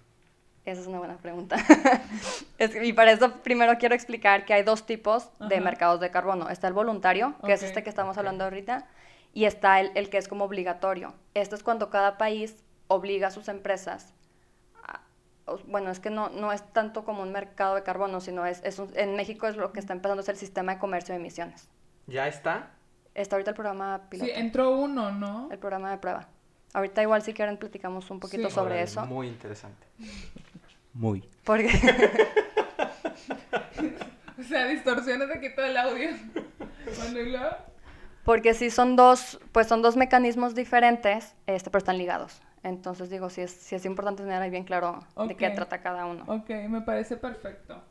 Esa 0.66 0.82
es 0.82 0.86
una 0.86 0.98
buena 0.98 1.16
pregunta. 1.16 1.56
Es 2.58 2.76
y 2.76 2.92
para 2.92 3.10
eso 3.12 3.32
primero 3.42 3.76
quiero 3.78 3.94
explicar 3.94 4.44
que 4.44 4.52
hay 4.52 4.62
dos 4.62 4.84
tipos 4.84 5.30
de 5.40 5.54
Ajá. 5.56 5.64
mercados 5.64 6.00
de 6.00 6.10
carbono. 6.10 6.50
Está 6.50 6.68
el 6.68 6.74
voluntario, 6.74 7.34
que 7.44 7.54
es 7.54 7.60
Ok. 7.62 7.68
este 7.68 7.82
que 7.82 7.88
estamos 7.88 8.12
Ok. 8.12 8.18
hablando 8.18 8.44
ahorita, 8.44 8.86
y 9.32 9.44
está 9.44 9.80
el, 9.80 9.92
el 9.94 10.10
que 10.10 10.18
es 10.18 10.28
como 10.28 10.44
obligatorio. 10.44 11.14
Este 11.34 11.54
es 11.54 11.62
cuando 11.62 11.90
cada 11.90 12.18
país 12.18 12.56
obliga 12.88 13.28
a 13.28 13.30
sus 13.30 13.48
empresas. 13.48 14.12
a- 14.84 15.00
o- 15.46 15.58
bueno, 15.66 15.90
es 15.90 16.00
que 16.00 16.10
no, 16.10 16.28
no 16.30 16.52
es 16.52 16.62
tanto 16.72 17.04
como 17.04 17.22
un 17.22 17.32
mercado 17.32 17.74
de 17.76 17.82
carbono, 17.82 18.20
sino 18.20 18.44
es, 18.46 18.60
es 18.64 18.78
un- 18.78 18.90
en 18.96 19.14
México 19.16 19.46
es 19.46 19.56
lo 19.56 19.72
que 19.72 19.80
está 19.80 19.92
empezando 19.92 20.22
es 20.22 20.28
el 20.28 20.36
sistema 20.36 20.74
de 20.74 20.78
comercio 20.80 21.14
de 21.14 21.20
emisiones. 21.20 21.68
¿Ya 22.06 22.26
está? 22.28 22.70
Está 23.14 23.36
ahorita 23.36 23.50
el 23.50 23.56
programa 23.56 24.02
piloto, 24.08 24.30
Sí, 24.32 24.38
entró 24.38 24.70
uno, 24.70 25.10
¿no? 25.12 25.48
el 25.50 25.58
programa 25.58 25.90
de 25.90 25.98
prueba. 25.98 26.28
Ahorita 26.72 27.02
igual 27.02 27.22
si 27.22 27.32
quieren 27.34 27.56
platicamos 27.56 28.10
un 28.10 28.20
poquito 28.20 28.48
Sí. 28.48 28.54
sobre 28.54 28.74
Órale, 28.74 28.82
eso. 28.84 29.04
Muy 29.06 29.26
interesante. 29.28 29.86
Muy. 30.92 31.28
Porque 31.44 31.68
O 34.38 34.42
sea, 34.42 34.64
distorsiones 34.66 35.28
de 35.28 35.34
aquí 35.34 35.54
todo 35.54 35.66
el 35.66 35.76
audio. 35.76 36.10
Bueno, 36.98 37.20
y 37.20 37.30
luego, 37.30 37.50
Porque 38.30 38.54
sí 38.54 38.70
son 38.70 38.94
dos, 38.94 39.40
pues 39.50 39.66
son 39.66 39.82
dos 39.82 39.96
mecanismos 39.96 40.54
diferentes, 40.54 41.34
este, 41.48 41.68
pero 41.68 41.78
están 41.78 41.98
ligados. 41.98 42.40
Entonces 42.62 43.10
digo, 43.10 43.28
sí 43.28 43.40
es, 43.40 43.50
sí 43.50 43.74
es 43.74 43.84
importante 43.84 44.22
tener 44.22 44.40
ahí 44.40 44.50
bien 44.50 44.62
claro 44.62 45.00
de 45.26 45.34
qué 45.34 45.50
trata 45.50 45.80
cada 45.80 46.06
uno. 46.06 46.22
Ok, 46.28 46.48
me 46.68 46.80
parece 46.80 47.16
perfecto. 47.16 47.82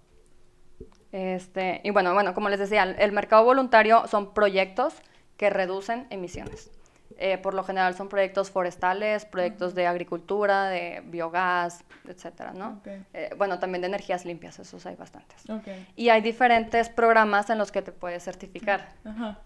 Este, 1.12 1.82
y 1.84 1.90
bueno, 1.90 2.14
bueno, 2.14 2.34
como 2.34 2.48
les 2.48 2.58
decía, 2.58 2.84
el, 2.84 3.12
mercado 3.12 3.44
voluntario 3.44 4.08
son 4.08 4.34
proyectos 4.34 4.94
que 5.36 5.50
reducen 5.50 6.08
emisiones. 6.10 6.72
Eh, 7.18 7.38
por 7.38 7.54
lo 7.54 7.66
general 7.66 7.94
son 7.96 8.08
proyectos 8.08 8.50
forestales, 8.50 9.26
proyectos 9.26 9.76
de 9.76 9.88
agricultura, 9.88 10.70
de 10.70 11.04
biogás, 11.04 11.84
etcétera, 12.08 12.54
¿no? 12.54 12.78
Ok. 12.80 12.88
Eh, 13.14 13.32
bueno, 13.38 13.60
también 13.60 13.82
de 13.82 13.88
energías 13.88 14.24
limpias, 14.24 14.58
esos 14.58 14.86
hay 14.86 14.96
bastantes. 14.96 15.50
Ok. 15.50 15.68
Y 15.98 16.08
hay 16.08 16.22
diferentes 16.22 16.88
programas 16.88 17.50
en 17.50 17.58
los 17.58 17.74
que 17.74 17.82
te 17.82 17.92
puedes 17.92 18.24
certificar. 18.24 18.88
Ajá. 19.04 19.42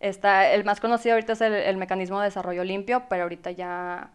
Está, 0.00 0.52
el 0.52 0.64
más 0.64 0.80
conocido 0.80 1.14
ahorita 1.14 1.32
es 1.32 1.40
el, 1.40 1.52
el 1.54 1.76
mecanismo 1.76 2.20
de 2.20 2.26
desarrollo 2.26 2.64
limpio, 2.64 3.04
pero 3.08 3.24
ahorita 3.24 3.50
ya, 3.50 4.12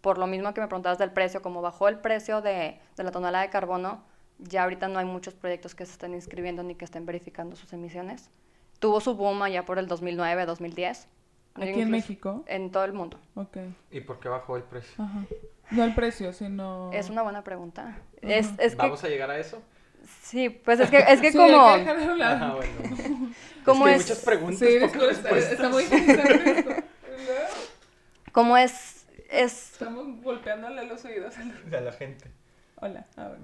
por 0.00 0.18
lo 0.18 0.26
mismo 0.26 0.54
que 0.54 0.60
me 0.60 0.68
preguntabas 0.68 0.98
del 0.98 1.10
precio, 1.10 1.42
como 1.42 1.60
bajó 1.60 1.88
el 1.88 1.98
precio 1.98 2.40
de, 2.40 2.78
de 2.96 3.02
la 3.02 3.10
tonelada 3.10 3.42
de 3.42 3.50
carbono, 3.50 4.04
ya 4.38 4.62
ahorita 4.62 4.88
no 4.88 4.98
hay 4.98 5.04
muchos 5.04 5.34
proyectos 5.34 5.74
que 5.74 5.86
se 5.86 5.92
estén 5.92 6.14
inscribiendo 6.14 6.62
ni 6.62 6.74
que 6.74 6.84
estén 6.84 7.06
verificando 7.06 7.56
sus 7.56 7.72
emisiones. 7.72 8.30
Tuvo 8.78 9.00
su 9.00 9.14
boom 9.14 9.42
allá 9.42 9.64
por 9.64 9.78
el 9.78 9.86
2009, 9.86 10.46
2010. 10.46 11.08
¿Aquí 11.54 11.62
en 11.62 11.68
Incluso 11.68 11.90
México? 11.90 12.44
En 12.46 12.70
todo 12.70 12.84
el 12.84 12.92
mundo. 12.92 13.18
Ok. 13.34 13.58
¿Y 13.90 14.00
por 14.00 14.18
qué 14.18 14.28
bajó 14.28 14.56
el 14.56 14.64
precio? 14.64 15.02
Ajá. 15.02 15.24
No 15.70 15.84
el 15.84 15.94
precio, 15.94 16.32
sino... 16.32 16.92
Es 16.92 17.10
una 17.10 17.22
buena 17.22 17.42
pregunta. 17.44 17.98
Es, 18.20 18.50
es 18.58 18.72
que, 18.72 18.76
¿Vamos 18.76 19.02
a 19.04 19.08
llegar 19.08 19.30
a 19.30 19.38
eso? 19.38 19.62
Sí, 20.22 20.48
pues 20.50 20.80
es 20.80 20.90
que, 20.90 20.98
es 20.98 21.20
que 21.20 21.32
Sí, 21.32 21.38
como, 21.38 21.66
hay 21.68 21.84
que. 21.84 22.22
Ajá, 22.22 22.54
bueno. 22.54 23.32
como 23.64 23.86
es 23.88 23.92
que 23.92 23.94
hay 23.94 24.00
es, 24.00 24.02
muchas 24.10 24.24
preguntas, 24.24 24.58
Sí, 24.68 24.76
está, 25.50 25.68
muy 25.68 25.84
interesante 25.84 26.58
esto. 26.58 26.70
Y 26.70 27.24
luego, 27.26 27.46
como 28.32 28.56
es, 28.56 29.06
es 29.30 29.72
Estamos 29.72 30.22
golpeándole 30.22 30.84
los 30.86 31.04
oídos 31.04 31.34
a 31.38 31.80
la 31.80 31.92
gente. 31.92 32.30
Hola, 32.76 33.06
a 33.16 33.28
ver. 33.28 33.38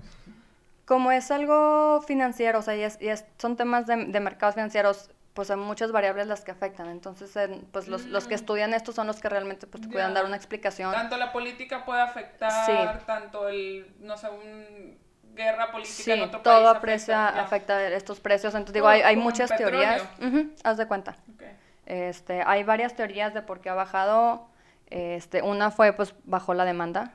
Como 0.84 1.12
es 1.12 1.30
algo 1.30 2.02
financiero, 2.02 2.58
o 2.58 2.62
sea, 2.62 2.76
y, 2.76 2.82
es- 2.82 2.98
y 3.00 3.08
es- 3.08 3.24
son 3.38 3.56
temas 3.56 3.86
de, 3.86 4.06
de 4.06 4.20
mercados 4.20 4.56
financieros, 4.56 5.10
pues 5.34 5.48
hay 5.52 5.56
muchas 5.56 5.92
variables 5.92 6.26
las 6.26 6.40
que 6.42 6.50
afectan. 6.50 6.88
Entonces, 6.88 7.34
en- 7.36 7.60
pues 7.72 7.86
los, 7.86 8.06
los 8.06 8.24
que 8.26 8.34
Mm. 8.34 8.40
estudian 8.40 8.74
esto 8.74 8.90
son 8.92 9.06
los 9.06 9.20
que 9.20 9.28
realmente 9.28 9.68
pues, 9.68 9.82
te 9.82 9.88
pueden 9.88 10.12
dar 10.14 10.24
una 10.24 10.34
explicación. 10.36 10.90
Tanto 10.92 11.16
la 11.16 11.30
política 11.32 11.84
puede 11.84 12.00
afectar, 12.00 12.66
Sí. 12.66 13.04
tanto 13.06 13.48
el, 13.48 13.86
no 14.00 14.16
sé, 14.18 14.28
un 14.30 14.98
guerra 15.44 15.70
política 15.72 16.02
Sí, 16.02 16.10
en 16.12 16.22
otro 16.22 16.40
todo 16.40 16.64
país 16.64 16.76
aprecia, 16.76 17.28
afecta. 17.28 17.42
afecta 17.78 17.88
estos 17.88 18.20
precios. 18.20 18.54
Entonces, 18.54 18.74
digo, 18.74 18.88
hay, 18.88 19.02
hay 19.02 19.16
muchas 19.16 19.54
teorías. 19.56 20.02
Ujú, 20.20 20.50
haz 20.64 20.76
de 20.76 20.86
cuenta. 20.86 21.16
Ok. 21.34 21.42
Este, 21.86 22.42
hay 22.46 22.62
varias 22.64 22.94
teorías 22.94 23.34
de 23.34 23.42
por 23.42 23.60
qué 23.60 23.68
ha 23.70 23.74
bajado. 23.74 24.48
Este, 24.88 25.42
una 25.42 25.70
fue, 25.70 25.92
pues, 25.92 26.14
bajó 26.24 26.54
la 26.54 26.64
demanda. 26.64 27.14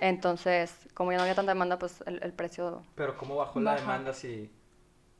Entonces, 0.00 0.72
como 0.94 1.10
ya 1.10 1.16
no 1.18 1.22
había 1.24 1.34
tanta 1.34 1.50
demanda, 1.52 1.78
pues 1.78 2.02
el, 2.06 2.22
el 2.22 2.32
precio 2.32 2.82
Pero 2.94 3.16
¿cómo 3.16 3.34
bajó 3.36 3.58
la 3.60 3.72
Baja. 3.72 3.80
demanda 3.82 4.12
si 4.14 4.52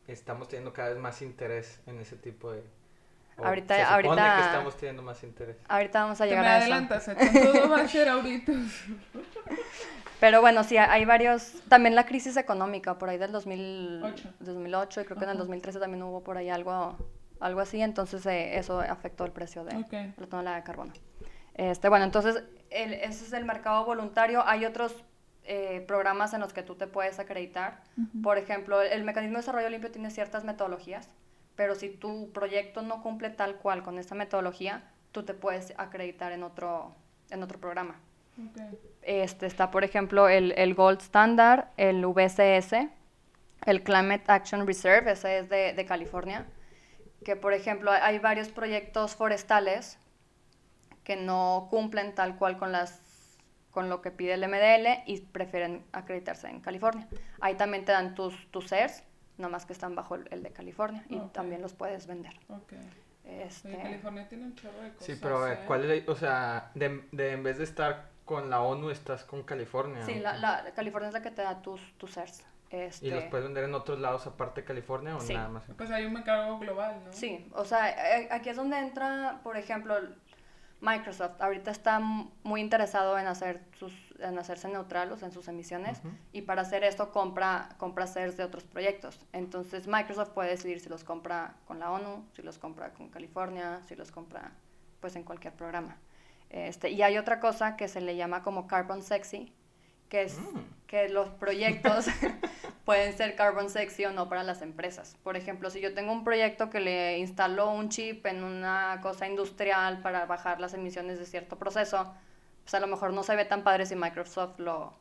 estamos 0.06 0.48
teniendo 0.48 0.72
cada 0.72 0.90
vez 0.90 0.98
más 0.98 1.20
interés 1.20 1.80
en 1.86 1.98
ese 2.00 2.16
tipo 2.16 2.52
de... 2.52 2.62
o 3.38 3.44
Ahorita- 3.44 3.74
se 3.74 3.82
ahorita- 3.82 4.36
que 4.36 4.42
estamos 4.42 4.76
teniendo 4.76 5.02
más 5.02 5.22
interés. 5.24 5.56
Ahorita 5.68 6.02
vamos 6.02 6.20
a 6.20 6.24
Te 6.24 6.30
llegar 6.30 6.44
me 6.44 6.50
a 6.50 6.56
eso. 6.58 6.62
adelantas, 6.64 7.04
todo 7.42 7.68
va 7.70 7.80
a 7.80 7.88
ser 7.88 8.08
ahorita. 8.08 8.52
Pero 10.20 10.40
bueno, 10.40 10.64
sí, 10.64 10.76
hay 10.76 11.04
varios. 11.04 11.52
También 11.68 11.94
la 11.94 12.04
crisis 12.06 12.36
económica, 12.36 12.98
por 12.98 13.08
ahí 13.08 13.18
del 13.18 13.30
2000, 13.32 14.02
Ocho. 14.04 14.28
2008, 14.40 15.00
y 15.00 15.04
creo 15.04 15.16
que 15.16 15.24
en 15.24 15.30
el 15.30 15.36
Ajá. 15.36 15.38
2013 15.44 15.78
también 15.78 16.02
hubo 16.02 16.22
por 16.24 16.36
ahí 16.36 16.48
algo, 16.50 16.96
algo 17.40 17.60
así. 17.60 17.80
Entonces, 17.80 18.24
eh, 18.26 18.58
eso 18.58 18.80
afectó 18.80 19.24
el 19.24 19.32
precio 19.32 19.64
de 19.64 19.76
Ok. 19.76 19.92
la 20.18 20.26
tonelada 20.26 20.56
de 20.56 20.62
carbono. 20.64 20.92
Este, 21.54 21.88
bueno, 21.88 22.04
entonces, 22.04 22.42
el- 22.70 22.94
ese 22.94 23.24
es 23.24 23.32
el 23.32 23.44
mercado 23.44 23.84
voluntario. 23.84 24.42
Hay 24.46 24.64
otros 24.64 24.94
eh, 25.50 25.82
programas 25.88 26.34
en 26.34 26.40
los 26.40 26.52
que 26.52 26.62
tú 26.62 26.74
te 26.74 26.86
puedes 26.86 27.18
acreditar. 27.18 27.80
Por 28.22 28.36
ejemplo, 28.36 28.82
el 28.82 29.02
mecanismo 29.02 29.36
de 29.36 29.40
desarrollo 29.40 29.70
limpio 29.70 29.90
tiene 29.90 30.10
ciertas 30.10 30.44
metodologías, 30.44 31.08
pero 31.56 31.74
si 31.74 31.88
tu 31.88 32.30
proyecto 32.32 32.82
no 32.82 33.02
cumple 33.02 33.30
tal 33.30 33.56
cual 33.56 33.82
con 33.82 33.98
esta 33.98 34.14
metodología, 34.14 34.82
tú 35.10 35.22
te 35.22 35.32
puedes 35.32 35.72
acreditar 35.78 36.32
en 36.32 36.42
otro, 36.42 36.94
en 37.30 37.42
otro 37.42 37.58
programa. 37.58 37.98
Ok. 38.38 38.78
Este, 39.02 39.46
está, 39.46 39.70
por 39.70 39.84
ejemplo, 39.84 40.28
el, 40.28 40.52
el 40.56 40.74
Gold 40.74 41.00
Standard, 41.00 41.66
el 41.76 42.04
VCS, 42.06 42.88
el 43.66 43.82
Climate 43.82 44.24
Action 44.26 44.66
Reserve, 44.66 45.10
ese 45.12 45.38
es 45.38 45.48
de, 45.48 45.72
de 45.72 45.84
California, 45.86 46.46
que, 47.24 47.34
por 47.36 47.52
ejemplo, 47.52 47.90
hay- 47.90 48.18
varios 48.18 48.48
proyectos 48.48 49.14
forestales 49.16 49.98
que 51.04 51.16
no 51.16 51.68
cumplen 51.70 52.14
tal 52.14 52.36
cual 52.36 52.56
con 52.58 52.72
las 52.72 53.02
con 53.70 53.88
lo 53.90 54.00
que 54.02 54.10
pide 54.10 54.32
el 54.34 54.40
MDL 54.48 55.02
y 55.06 55.20
prefieren 55.20 55.84
acreditarse 55.92 56.48
en 56.48 56.60
California. 56.60 57.06
Ahí 57.40 57.54
también 57.54 57.84
te 57.84 57.92
dan 57.92 58.14
tus, 58.14 58.34
tus 58.50 58.66
CERS, 58.68 59.04
nomás 59.36 59.66
que 59.66 59.72
están 59.72 59.94
bajo 59.94 60.16
el, 60.16 60.26
el 60.32 60.42
de 60.42 60.50
California 60.52 61.04
y 61.08 61.16
Ok. 61.18 61.32
también 61.32 61.62
los 61.62 61.74
puedes 61.74 62.06
vender. 62.08 62.32
Ok. 62.48 62.72
Este, 63.24 63.68
Oye, 63.68 63.82
California 63.82 64.26
tiene 64.28 64.44
un 64.44 64.54
chorro 64.56 64.80
de 64.80 64.90
cosas. 64.94 65.06
Sí, 65.06 65.18
pero 65.22 65.46
¿eh? 65.46 65.58
¿cuál 65.66 65.88
es 65.88 66.04
la- 66.06 66.12
O 66.12 66.16
sea, 66.16 66.70
de, 66.74 67.04
de 67.12 67.32
en 67.32 67.42
vez 67.44 67.58
de 67.58 67.64
estar 67.64 68.08
con 68.28 68.50
la 68.50 68.60
ONU, 68.60 68.90
estás 68.90 69.24
con 69.24 69.42
California. 69.42 70.04
sí, 70.04 70.18
¿o 70.18 70.22
la, 70.22 70.36
la- 70.36 70.70
California 70.74 71.08
es 71.08 71.14
la 71.14 71.22
que 71.22 71.30
te 71.30 71.40
da 71.40 71.62
tus, 71.62 71.80
tus 71.96 72.12
CERS. 72.12 72.44
Este, 72.68 73.06
¿Y 73.06 73.10
los 73.10 73.24
puedes 73.24 73.46
vender 73.46 73.64
en 73.64 73.74
otros 73.74 73.98
lados 73.98 74.26
aparte 74.26 74.60
de 74.60 74.66
California 74.66 75.16
o 75.16 75.20
Sí. 75.20 75.32
nada 75.32 75.48
más? 75.48 75.64
Pues 75.78 75.90
hay 75.90 76.04
un 76.04 76.12
mercado 76.12 76.58
global, 76.58 77.00
¿no? 77.06 77.12
Sí, 77.14 77.48
o 77.54 77.64
sea, 77.64 78.18
eh, 78.20 78.28
aquí 78.30 78.50
es 78.50 78.56
donde 78.56 78.78
entra, 78.78 79.40
por 79.42 79.56
ejemplo, 79.56 79.94
Microsoft. 80.82 81.40
Ahorita 81.40 81.70
está 81.70 81.98
muy 82.00 82.60
interesado 82.60 83.18
en 83.18 83.26
hacer 83.26 83.62
sus, 83.78 83.94
en 84.18 84.38
hacerse 84.38 84.68
neutralos 84.68 85.22
en 85.22 85.32
sus 85.32 85.48
emisiones 85.48 86.02
y 86.32 86.42
para 86.42 86.60
hacer 86.62 86.84
esto 86.84 87.10
compra, 87.10 87.70
compra 87.78 88.04
shares 88.04 88.36
de 88.36 88.44
otros 88.44 88.64
proyectos. 88.64 89.18
Entonces 89.32 89.86
Microsoft 89.88 90.28
puede 90.30 90.50
decidir 90.50 90.80
si 90.80 90.90
los 90.90 91.02
compra 91.04 91.54
con 91.64 91.78
la 91.78 91.90
ONU, 91.90 92.26
si 92.34 92.42
los 92.42 92.58
compra 92.58 92.90
con 92.92 93.08
California, 93.08 93.80
si 93.86 93.96
los 93.96 94.12
compra 94.12 94.52
pues 95.00 95.16
en 95.16 95.24
cualquier 95.24 95.54
programa. 95.54 95.96
Este, 96.50 96.90
y 96.90 97.02
hay 97.02 97.18
otra 97.18 97.40
cosa 97.40 97.76
que 97.76 97.88
se 97.88 98.00
le 98.00 98.16
llama 98.16 98.42
como 98.42 98.66
carbon 98.66 99.02
sexy, 99.02 99.52
que 100.08 100.22
es 100.22 100.38
Mm. 100.38 100.58
que 100.86 101.08
los 101.10 101.28
proyectos 101.28 102.06
pueden 102.86 103.14
ser 103.16 103.36
carbon 103.36 103.68
sexy 103.68 104.06
o 104.06 104.12
no 104.12 104.28
para 104.30 104.42
las 104.42 104.62
empresas. 104.62 105.16
Por 105.22 105.36
ejemplo, 105.36 105.68
si 105.68 105.80
yo 105.80 105.92
tengo 105.92 106.12
un 106.12 106.24
proyecto 106.24 106.70
que 106.70 106.80
le 106.80 107.18
instaló 107.18 107.70
un 107.70 107.90
chip 107.90 108.24
en 108.26 108.42
una 108.42 109.00
cosa 109.02 109.26
industrial 109.26 110.00
para 110.00 110.24
bajar 110.24 110.60
las 110.60 110.72
emisiones 110.72 111.18
de 111.18 111.26
cierto 111.26 111.58
proceso, 111.58 112.14
pues 112.62 112.74
a 112.74 112.80
lo 112.80 112.86
mejor 112.86 113.12
no 113.12 113.22
se 113.22 113.36
ve 113.36 113.44
tan 113.44 113.62
padre 113.62 113.84
si 113.84 113.94
Microsoft 113.96 114.58
lo, 114.58 114.94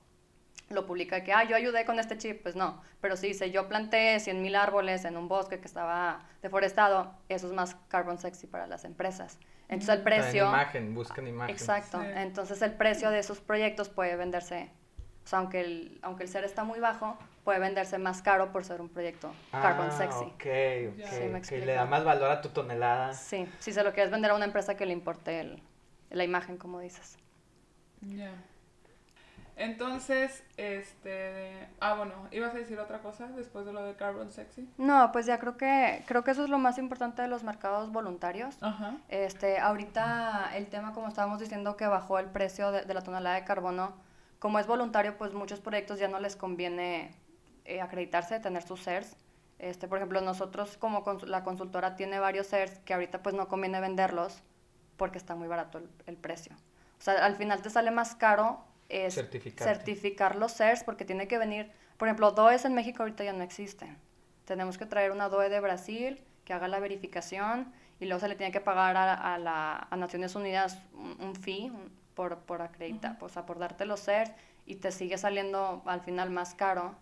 lo 0.69 0.85
publica 0.85 1.23
que, 1.23 1.31
ah, 1.31 1.45
yo 1.45 1.55
ayudé 1.55 1.85
con 1.85 1.99
este 1.99 2.17
chip, 2.17 2.43
pues 2.43 2.57
no. 2.57 2.81
Pero 2.99 3.15
si 3.15 3.27
dice, 3.27 3.51
yo 3.51 3.69
planté 3.69 4.17
100.000 4.19 4.55
árboles 4.57 5.05
en 5.05 5.15
un 5.15 5.29
bosque 5.29 5.59
que 5.61 5.67
estaba 5.67 6.25
deforestado, 6.41 7.13
eso 7.29 7.47
es 7.47 7.53
más 7.53 7.75
carbon 7.87 8.17
sexy 8.17 8.47
para 8.47 8.67
las 8.67 8.83
empresas. 8.83 9.39
Entonces 9.69 9.95
el 9.97 10.03
precio... 10.03 10.47
imagen, 10.47 10.93
buscan 10.93 11.27
imagen. 11.27 11.53
Exacto. 11.53 12.01
Sí. 12.01 12.07
Entonces 12.15 12.61
el 12.61 12.73
precio 12.73 13.09
de 13.09 13.19
esos 13.19 13.39
proyectos 13.41 13.89
puede 13.89 14.15
venderse, 14.15 14.69
o 15.25 15.27
sea, 15.27 15.39
aunque 15.39 15.59
el, 15.61 15.99
aunque 16.01 16.23
el 16.23 16.29
ser 16.29 16.43
está 16.45 16.63
muy 16.63 16.79
bajo, 16.79 17.17
puede 17.43 17.59
venderse 17.59 17.97
más 17.97 18.21
caro 18.21 18.51
por 18.51 18.63
ser 18.63 18.79
un 18.81 18.89
proyecto 18.89 19.31
carbon 19.51 19.87
Ah, 19.89 19.91
sexy. 19.91 20.23
Ok, 20.25 20.99
ok. 21.01 21.07
Sí, 21.09 21.23
me. 21.59 21.65
Le 21.65 21.73
da 21.73 21.85
más 21.85 22.03
valor 22.03 22.31
a 22.31 22.41
tu 22.41 22.49
tonelada. 22.49 23.13
Sí, 23.13 23.47
si 23.59 23.73
se 23.73 23.83
lo 23.83 23.93
quieres 23.93 24.11
vender 24.11 24.31
a 24.31 24.35
una 24.35 24.45
empresa 24.45 24.75
que 24.77 24.85
le 24.85 24.93
importe 24.93 25.39
el- 25.41 25.61
la 26.09 26.23
imagen, 26.23 26.57
como 26.57 26.79
dices. 26.79 27.17
Ya. 28.01 28.31
Entonces, 29.57 30.43
este... 30.57 31.67
Ah, 31.79 31.95
bueno, 31.95 32.13
¿ibas 32.31 32.53
a 32.53 32.57
decir 32.57 32.79
otra 32.79 32.99
cosa 32.99 33.27
después 33.27 33.65
de 33.65 33.73
lo 33.73 33.83
de 33.83 33.95
Carbon 33.95 34.29
Sexy? 34.29 34.69
No, 34.77 35.11
pues 35.11 35.25
ya 35.25 35.39
creo 35.39 35.57
que 35.57 36.03
creo 36.07 36.23
que 36.23 36.31
eso 36.31 36.43
es 36.43 36.49
lo 36.49 36.59
más 36.59 36.77
importante 36.77 37.23
de 37.23 37.27
los 37.27 37.43
mercados 37.43 37.91
voluntarios. 37.91 38.57
Ajá. 38.61 38.93
Este, 39.09 39.57
ahorita 39.59 40.51
el 40.55 40.67
tema, 40.67 40.93
como 40.93 41.07
estábamos 41.07 41.39
diciendo, 41.39 41.75
que 41.75 41.87
bajó 41.87 42.19
el 42.19 42.27
precio 42.27 42.71
de, 42.71 42.83
de 42.83 42.93
la 42.93 43.01
tonelada 43.01 43.35
de 43.35 43.43
carbono, 43.45 43.93
como 44.39 44.59
es 44.59 44.67
voluntario, 44.67 45.17
pues 45.17 45.33
muchos 45.33 45.59
proyectos 45.59 45.97
ya 45.99 46.07
no 46.07 46.19
les 46.19 46.35
conviene 46.35 47.11
eh, 47.65 47.81
acreditarse, 47.81 48.39
tener 48.39 48.61
sus 48.61 48.83
CERS. 48.83 49.15
Este, 49.57 49.87
por 49.87 49.97
ejemplo, 49.97 50.21
nosotros 50.21 50.77
como 50.77 51.03
cons- 51.03 51.25
la 51.25 51.43
consultora 51.43 51.95
tiene 51.95 52.19
varios 52.19 52.47
CERS 52.47 52.77
que 52.85 52.93
ahorita 52.93 53.23
pues 53.23 53.33
no 53.33 53.47
conviene 53.47 53.79
venderlos 53.81 54.43
porque 54.97 55.17
está 55.17 55.33
muy 55.33 55.47
barato 55.47 55.79
el, 55.79 55.89
el 56.05 56.15
precio. 56.15 56.55
O 56.99 57.01
sea, 57.01 57.25
al 57.25 57.35
final 57.35 57.63
te 57.63 57.71
sale 57.71 57.89
más 57.89 58.13
caro 58.15 58.63
es 58.89 59.15
certificar 59.65 60.35
los 60.35 60.53
CERS 60.53 60.83
porque 60.83 61.05
tiene 61.05 61.27
que 61.27 61.37
venir, 61.37 61.71
por 61.97 62.07
ejemplo, 62.07 62.31
DOEs 62.31 62.65
en 62.65 62.73
México 62.73 63.03
ahorita 63.03 63.23
ya 63.23 63.33
no 63.33 63.43
existen. 63.43 63.97
Tenemos 64.45 64.77
que 64.77 64.85
traer 64.85 65.11
una 65.11 65.29
DOE 65.29 65.49
de 65.49 65.59
Brasil 65.59 66.23
que 66.45 66.53
haga 66.53 66.67
la 66.67 66.79
verificación 66.79 67.73
y 67.99 68.05
luego 68.05 68.19
se 68.21 68.27
le 68.29 68.35
tiene 68.35 68.51
que 68.51 68.61
pagar 68.61 68.95
a, 68.95 69.33
a 69.33 69.37
la, 69.37 69.87
a 69.89 69.95
Naciones 69.97 70.35
Unidas 70.35 70.79
un, 70.93 71.17
un 71.19 71.35
fee 71.35 71.69
un- 71.69 71.91
por, 72.13 72.39
por 72.39 72.61
acreditar, 72.61 73.17
o 73.21 73.29
sea, 73.29 73.45
por 73.45 73.59
darte 73.59 73.85
los 73.85 74.01
CERS 74.03 74.31
y 74.65 74.75
te 74.75 74.91
sigue 74.91 75.17
saliendo 75.17 75.83
al 75.85 76.01
final 76.01 76.29
más 76.31 76.55
caro 76.55 76.95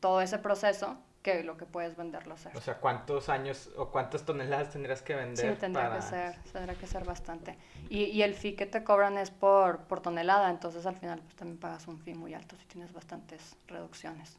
todo 0.00 0.20
ese 0.20 0.38
proceso 0.38 0.98
que 1.22 1.44
lo 1.44 1.56
que 1.56 1.66
puedes 1.66 1.96
vender 1.96 2.26
los 2.26 2.40
CERS. 2.42 2.56
O 2.56 2.60
sea, 2.60 2.78
¿cuántos 2.80 3.28
años 3.28 3.70
o 3.76 3.90
cuántas 3.90 4.24
toneladas 4.24 4.70
tendrías 4.70 5.02
que 5.02 5.14
Sí, 5.34 5.50
vender 5.50 5.58
tendría 5.58 5.88
para... 5.88 5.96
que 5.96 6.02
ser, 6.02 6.42
tendrá 6.52 6.74
que 6.74 6.86
ser 6.86 7.04
bastante. 7.04 7.58
Y, 7.88 8.04
y 8.06 8.22
el 8.22 8.34
fee 8.34 8.56
que 8.56 8.66
te 8.66 8.82
cobran 8.84 9.18
es 9.18 9.30
por, 9.30 9.84
por 9.86 10.00
tonelada, 10.00 10.50
entonces 10.50 10.84
al 10.86 10.96
final 10.96 11.20
pues 11.22 11.36
también 11.36 11.58
pagas 11.58 11.86
un 11.88 11.98
fee 12.00 12.14
muy 12.14 12.34
alto 12.34 12.56
si 12.56 12.66
tienes 12.66 12.92
bastantes 12.92 13.56
reducciones. 13.68 14.38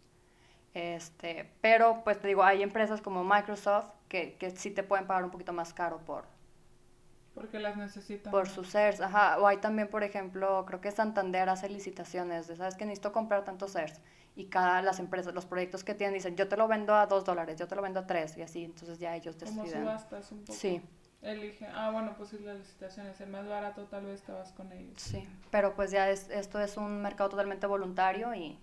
Este, 0.73 1.51
pero 1.61 2.03
pues 2.03 2.19
te 2.19 2.27
digo, 2.27 2.43
hay 2.43 2.63
empresas 2.63 3.01
como 3.01 3.23
Microsoft 3.23 3.91
que, 4.09 4.35
que 4.37 4.51
sí 4.51 4.71
te 4.71 4.83
pueden 4.83 5.05
pagar 5.07 5.23
un 5.23 5.31
poquito 5.31 5.53
más 5.53 5.73
caro 5.73 5.99
por, 6.05 6.25
Porque 7.33 7.59
las 7.59 7.77
necesitan. 7.77 8.31
por 8.31 8.47
sus 8.49 8.69
CERS, 8.71 9.01
ajá. 9.01 9.39
O 9.39 9.47
hay 9.47 9.57
también, 9.57 9.89
por 9.89 10.03
ejemplo, 10.03 10.65
creo 10.65 10.81
que 10.81 10.91
Santander 10.91 11.49
hace 11.49 11.69
licitaciones 11.69 12.47
de, 12.47 12.55
¿sabes 12.55 12.75
que 12.75 12.85
Necesito 12.85 13.11
comprar 13.11 13.43
tantos 13.43 13.73
CERS. 13.73 14.01
Y 14.35 14.45
cada, 14.45 14.81
las 14.81 14.99
empresas, 14.99 15.33
los 15.33 15.45
proyectos 15.45 15.83
que 15.83 15.93
tienen 15.93 16.15
dicen, 16.15 16.35
yo 16.35 16.47
te 16.47 16.57
lo 16.57 16.67
vendo 16.67 16.95
a 16.95 17.05
dos 17.05 17.23
dólares, 17.23 17.57
yo 17.59 17.67
te 17.67 17.75
lo 17.75 17.81
vendo 17.83 17.99
a 17.99 18.07
tres, 18.07 18.35
y 18.37 18.41
así, 18.41 18.63
entonces 18.63 18.97
ya 18.97 19.15
ellos 19.15 19.35
Como 19.35 19.63
deciden. 19.63 19.83
subastas 19.83 20.31
un 20.31 20.39
poco. 20.41 20.53
Sí. 20.53 20.81
Elige. 21.21 21.67
Ah, 21.67 21.91
bueno, 21.91 22.15
pues 22.17 22.29
si 22.29 22.39
las 22.39 22.57
licitaciones, 22.57 23.21
el 23.21 23.29
más 23.29 23.47
barato 23.47 23.85
tal 23.85 24.05
vez 24.05 24.21
te 24.23 24.31
vas 24.31 24.51
con 24.51 24.71
ellos. 24.73 24.95
Sí, 24.97 25.25
pero 25.51 25.73
pues 25.73 25.91
ya 25.91 26.09
es, 26.09 26.29
esto 26.29 26.59
es 26.59 26.75
un 26.77 27.01
mercado 27.01 27.29
totalmente 27.29 27.65
voluntario 27.67 28.33
y 28.33 28.59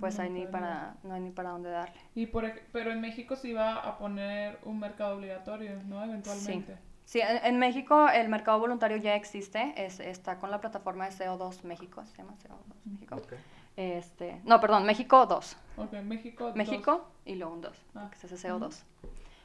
pues 0.00 0.18
hay 0.18 0.30
ni 0.30 0.46
para, 0.46 0.96
no 1.02 1.14
hay 1.14 1.20
ni 1.20 1.30
para 1.30 1.50
dónde 1.50 1.70
darle. 1.70 1.98
Y 2.14 2.26
por, 2.26 2.44
pero 2.72 2.92
en 2.92 3.00
México 3.00 3.36
se 3.36 3.48
iba 3.48 3.74
a 3.74 3.96
poner 3.98 4.58
un 4.64 4.78
mercado 4.78 5.16
obligatorio, 5.16 5.82
¿no? 5.84 6.04
Eventualmente. 6.04 6.78
Sí, 7.04 7.20
en, 7.20 7.44
en 7.44 7.58
México 7.58 8.08
el 8.08 8.28
mercado 8.28 8.60
voluntario 8.60 8.96
ya 8.98 9.14
existe, 9.14 9.72
es, 9.76 9.98
está 9.98 10.38
con 10.38 10.50
la 10.50 10.60
plataforma 10.60 11.08
de 11.08 11.16
CO2 11.16 11.62
México, 11.62 12.04
se 12.06 12.18
llama 12.18 12.34
CO2 12.34 12.74
México. 12.84 13.16
Ok. 13.16 13.32
Este, 13.78 14.40
no, 14.42 14.60
perdón, 14.60 14.84
México 14.84 15.24
2. 15.26 15.56
Ok, 15.76 15.92
México. 16.02 16.46
dos. 16.46 16.56
México 16.56 17.08
y 17.24 17.36
luego 17.36 17.54
un 17.54 17.60
2, 17.60 17.76
Ah. 17.94 18.08
que 18.10 18.16
es 18.16 18.24
ese 18.32 18.48
CO2. 18.48 18.82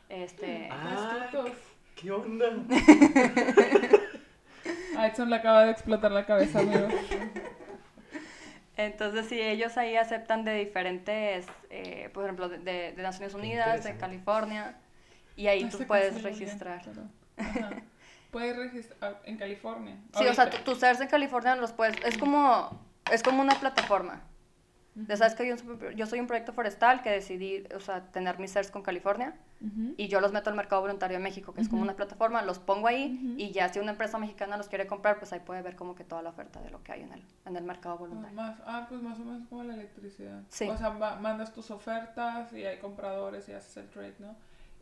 Este, 0.10 0.70
Ah, 0.72 1.28
Dos. 1.32 1.52
¿Qué 1.96 2.10
onda? 2.12 2.48
A 4.98 5.08
Edson 5.08 5.30
le 5.30 5.36
acaba 5.36 5.66
de 5.66 5.72
explotar 5.72 6.12
la 6.12 6.26
cabeza, 6.26 6.60
amigo. 6.62 6.88
Entonces, 8.76 9.28
sí, 9.28 9.40
ellos 9.40 9.78
ahí 9.78 9.96
aceptan 9.98 10.44
de 10.46 10.56
diferentes, 10.56 11.46
eh, 11.70 12.10
por 12.12 12.24
ejemplo, 12.24 12.50
de, 12.50 12.58
de- 12.58 12.94
de 12.94 13.04
Naciones 13.04 13.36
Unidas, 13.36 13.84
de. 13.84 13.96
California, 13.98 14.76
y 15.36 15.46
ahí 15.46 15.62
Este 15.64 15.78
tú 15.78 15.84
puedes 15.88 16.24
registrar. 16.24 16.82
pero-. 16.84 17.82
Puedes 18.32 18.58
registrar 18.58 19.22
en 19.26 19.38
California. 19.38 19.96
Sí, 20.18 20.26
o 20.26 20.34
sea, 20.34 20.50
tus 20.50 20.80
CERS 20.80 21.02
en 21.02 21.08
California 21.08 21.56
los 21.56 21.72
puedes, 21.72 21.96
es 22.04 22.18
como, 22.18 22.80
es 23.12 23.24
como 23.24 23.42
una 23.42 23.56
plataforma. 23.60 24.22
Ya 24.96 25.18
sabes 25.18 25.34
que 25.34 25.48
yo, 25.48 25.56
yo 25.96 26.06
soy 26.06 26.20
un 26.20 26.28
proyecto 26.28 26.54
forestal 26.54 27.02
que 27.02 27.10
decidí, 27.10 27.64
o 27.76 27.80
sea, 27.80 28.12
tener 28.12 28.38
mis 28.38 28.54
CERS 28.54 28.70
con 28.70 28.84
California 28.84 29.34
y 29.98 30.08
yo 30.08 30.22
los 30.22 30.32
meto 30.34 30.52
al 30.52 30.56
mercado 30.56 30.82
voluntario 30.82 31.18
de 31.18 31.24
México, 31.24 31.52
que 31.54 31.62
es 31.62 31.70
como 31.70 31.82
una 31.82 31.96
plataforma, 31.96 32.44
los 32.44 32.60
pongo 32.60 32.88
ahí 32.88 33.36
y 33.38 33.50
ya 33.52 33.70
si 33.70 33.80
una 33.80 33.92
empresa 33.94 34.20
mexicana 34.20 34.56
los 34.56 34.68
quiere 34.68 34.86
comprar, 34.86 35.18
pues 35.18 35.34
ahí 35.34 35.40
puede 35.40 35.64
ver 35.64 35.76
como 35.76 35.96
que 35.96 36.04
toda 36.04 36.22
la 36.22 36.30
oferta 36.30 36.62
de 36.62 36.70
lo 36.70 36.84
que 36.84 36.92
hay 36.92 37.02
en 37.02 37.12
el, 37.12 37.24
en 37.46 37.56
el 37.56 37.64
mercado 37.64 37.96
Ah, 37.96 37.98
voluntario. 37.98 38.36
Más, 38.36 38.60
ah, 38.68 38.86
pues 38.88 39.02
más 39.02 39.18
o 39.20 39.24
menos 39.24 39.48
como 39.48 39.64
la 39.64 39.74
electricidad. 39.74 40.44
Sí. 40.50 40.70
O 40.70 40.78
sea, 40.78 40.92
mandas 40.92 41.54
tus 41.54 41.72
ofertas 41.72 42.54
y 42.54 42.64
hay 42.64 42.78
compradores 42.78 43.50
y 43.50 43.54
haces 43.54 43.78
el 43.78 43.90
trade, 43.90 44.14
¿no? 44.20 44.36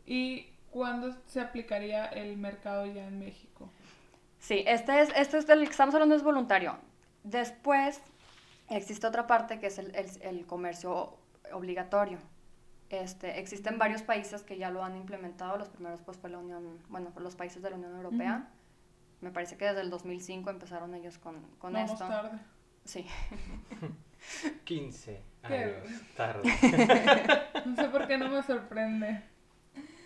¿Y 0.04 0.46
cuándo 0.70 1.16
se 1.26 1.40
aplicaría 1.40 2.04
el 2.06 2.36
mercado 2.36 2.84
ya 2.84 3.06
en 3.06 3.18
México? 3.18 3.70
Sí, 4.40 4.62
este 4.66 5.00
es, 5.00 5.08
este 5.16 5.38
es 5.38 5.46
del 5.46 5.60
que 5.64 5.70
estamos 5.70 5.94
hablando 5.94 6.14
es 6.16 6.22
voluntario. 6.22 6.76
Después 7.24 8.02
existe 8.76 9.06
otra 9.06 9.26
parte 9.26 9.58
que 9.58 9.66
es 9.68 9.78
el, 9.78 9.94
el- 9.94 10.22
el 10.22 10.46
comercio 10.46 11.16
obligatorio. 11.52 12.18
Este, 12.90 13.38
existen 13.40 13.78
varios 13.78 14.02
países 14.02 14.42
que 14.42 14.58
ya 14.58 14.70
lo 14.70 14.84
han 14.84 14.96
implementado. 14.96 15.56
Los 15.56 15.68
primeros 15.70 16.00
pues 16.02 16.18
fue 16.18 16.28
la 16.30 16.38
Unión, 16.38 16.78
bueno, 16.88 17.10
los 17.16 17.36
países 17.36 17.62
de 17.62 17.70
la 17.70 17.76
Unión 17.76 17.94
Europea. 17.96 18.48
Me 19.20 19.30
parece 19.30 19.56
que 19.56 19.64
desde 19.64 19.80
el 19.80 19.90
2005 19.90 20.50
empezaron 20.50 20.94
ellos 20.94 21.16
con, 21.18 21.40
con 21.58 21.72
Vamos 21.72 21.92
esto. 21.92 22.06
tarde. 22.06 22.38
Sí. 22.84 23.06
15 24.64 25.22
¿Qué? 25.46 25.54
años 25.54 26.02
tarde. 26.16 26.50
No 27.64 27.76
sé 27.76 27.88
por 27.88 28.06
qué 28.06 28.18
no 28.18 28.28
me 28.28 28.42
sorprende. 28.42 29.22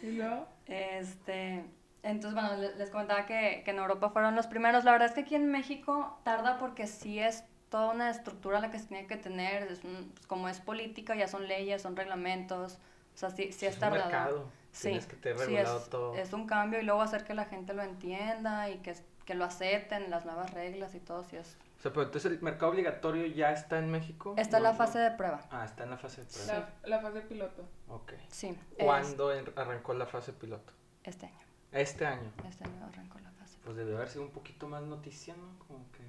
¿Y 0.02 0.12
luego? 0.12 0.46
Este, 0.66 1.64
entonces, 2.02 2.34
bueno, 2.40 2.56
le- 2.56 2.76
les 2.76 2.90
comentaba 2.90 3.26
que, 3.26 3.62
que 3.64 3.70
en 3.70 3.78
Europa 3.78 4.10
fueron 4.10 4.34
los 4.36 4.46
primeros. 4.46 4.84
La 4.84 4.92
verdad 4.92 5.08
es 5.08 5.14
que 5.14 5.20
aquí 5.22 5.34
en 5.34 5.50
México 5.50 6.18
tarda 6.24 6.58
porque 6.58 6.86
sí 6.86 7.18
es 7.18 7.44
toda 7.70 7.92
una 7.92 8.10
estructura 8.10 8.60
la 8.60 8.70
que 8.70 8.78
se 8.78 8.86
tiene 8.86 9.06
que 9.06 9.16
tener. 9.16 9.64
Es 9.70 9.82
un- 9.84 10.10
pues, 10.14 10.26
como 10.26 10.48
es 10.48 10.60
política, 10.60 11.14
ya 11.14 11.28
son 11.28 11.46
leyes, 11.48 11.82
son 11.82 11.96
reglamentos. 11.96 12.74
O 13.14 13.18
sea, 13.18 13.30
sí, 13.30 13.52
sí 13.52 13.66
es 13.66 13.74
un 13.74 13.80
tardado. 13.80 14.04
mercado. 14.04 14.48
Sí, 14.72 14.88
Tienes 14.88 15.06
que 15.06 15.16
tener 15.16 15.38
sí, 15.38 15.44
regulado 15.46 15.78
es, 15.78 15.88
todo. 15.88 16.14
es 16.16 16.32
un 16.34 16.46
cambio 16.46 16.78
y 16.80 16.82
luego 16.84 17.00
hacer 17.00 17.24
que 17.24 17.32
la 17.32 17.46
gente 17.46 17.72
lo 17.72 17.82
entienda 17.82 18.68
y 18.68 18.78
que, 18.78 18.94
que 19.24 19.34
lo 19.34 19.44
acepten, 19.46 20.10
las 20.10 20.26
nuevas 20.26 20.52
reglas 20.52 20.94
y 20.94 21.00
todo. 21.00 21.24
Sí 21.24 21.36
es. 21.36 21.56
O 21.78 21.80
sea, 21.82 21.92
pero 21.92 22.02
entonces 22.04 22.30
el 22.30 22.40
mercado 22.42 22.72
obligatorio 22.72 23.26
ya 23.26 23.52
está 23.52 23.78
en 23.78 23.90
México. 23.90 24.34
Esta 24.36 24.58
es 24.58 24.62
No, 24.62 24.68
la 24.68 24.72
no. 24.72 24.78
fase 24.78 24.98
de 24.98 25.10
prueba. 25.12 25.40
Ah, 25.50 25.64
está 25.64 25.84
en 25.84 25.90
la 25.90 25.96
fase 25.98 26.22
de 26.22 26.26
prueba. 26.26 26.68
La, 26.84 26.88
la 26.96 27.00
fase 27.00 27.20
piloto. 27.22 27.64
Ok. 27.88 28.12
Sí. 28.28 28.48
es 28.76 28.84
¿Cuándo 28.84 29.32
en- 29.32 29.50
arrancó 29.56 29.94
la 29.94 30.06
fase 30.06 30.32
piloto? 30.34 30.72
este 31.04 31.26
año. 31.26 31.38
Este 31.72 32.06
año. 32.06 32.30
Este 32.46 32.64
año 32.64 32.84
arrancó 32.86 33.18
la 33.20 33.30
fase. 33.32 33.58
Pues 33.64 33.76
debe 33.76 33.94
haber 33.96 34.08
sido 34.08 34.22
un 34.24 34.30
poquito 34.30 34.68
más 34.68 34.82
noticia, 34.82 35.34
¿no? 35.36 35.58
Como 35.66 35.90
que... 35.92 36.02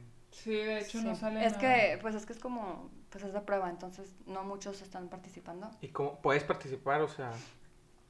Sí, 0.44 0.52
de 0.56 0.80
hecho 0.80 1.02
no 1.02 1.16
Sí. 1.16 1.22
sale 1.22 1.46
Es 1.46 1.54
nada. 1.54 1.60
que, 1.60 1.98
pues 2.02 2.16
es 2.16 2.26
que 2.26 2.34
es 2.34 2.40
como, 2.40 2.90
pues 3.10 3.24
es 3.24 3.34
de 3.34 3.42
prueba, 3.42 3.70
entonces 3.70 4.16
no 4.28 4.44
muchos 4.44 4.82
están 4.82 5.08
participando. 5.10 5.70
¿Y 5.82 5.88
cómo 5.90 6.20
puedes 6.22 6.44
participar? 6.44 7.02
O 7.02 7.08
sea, 7.08 7.32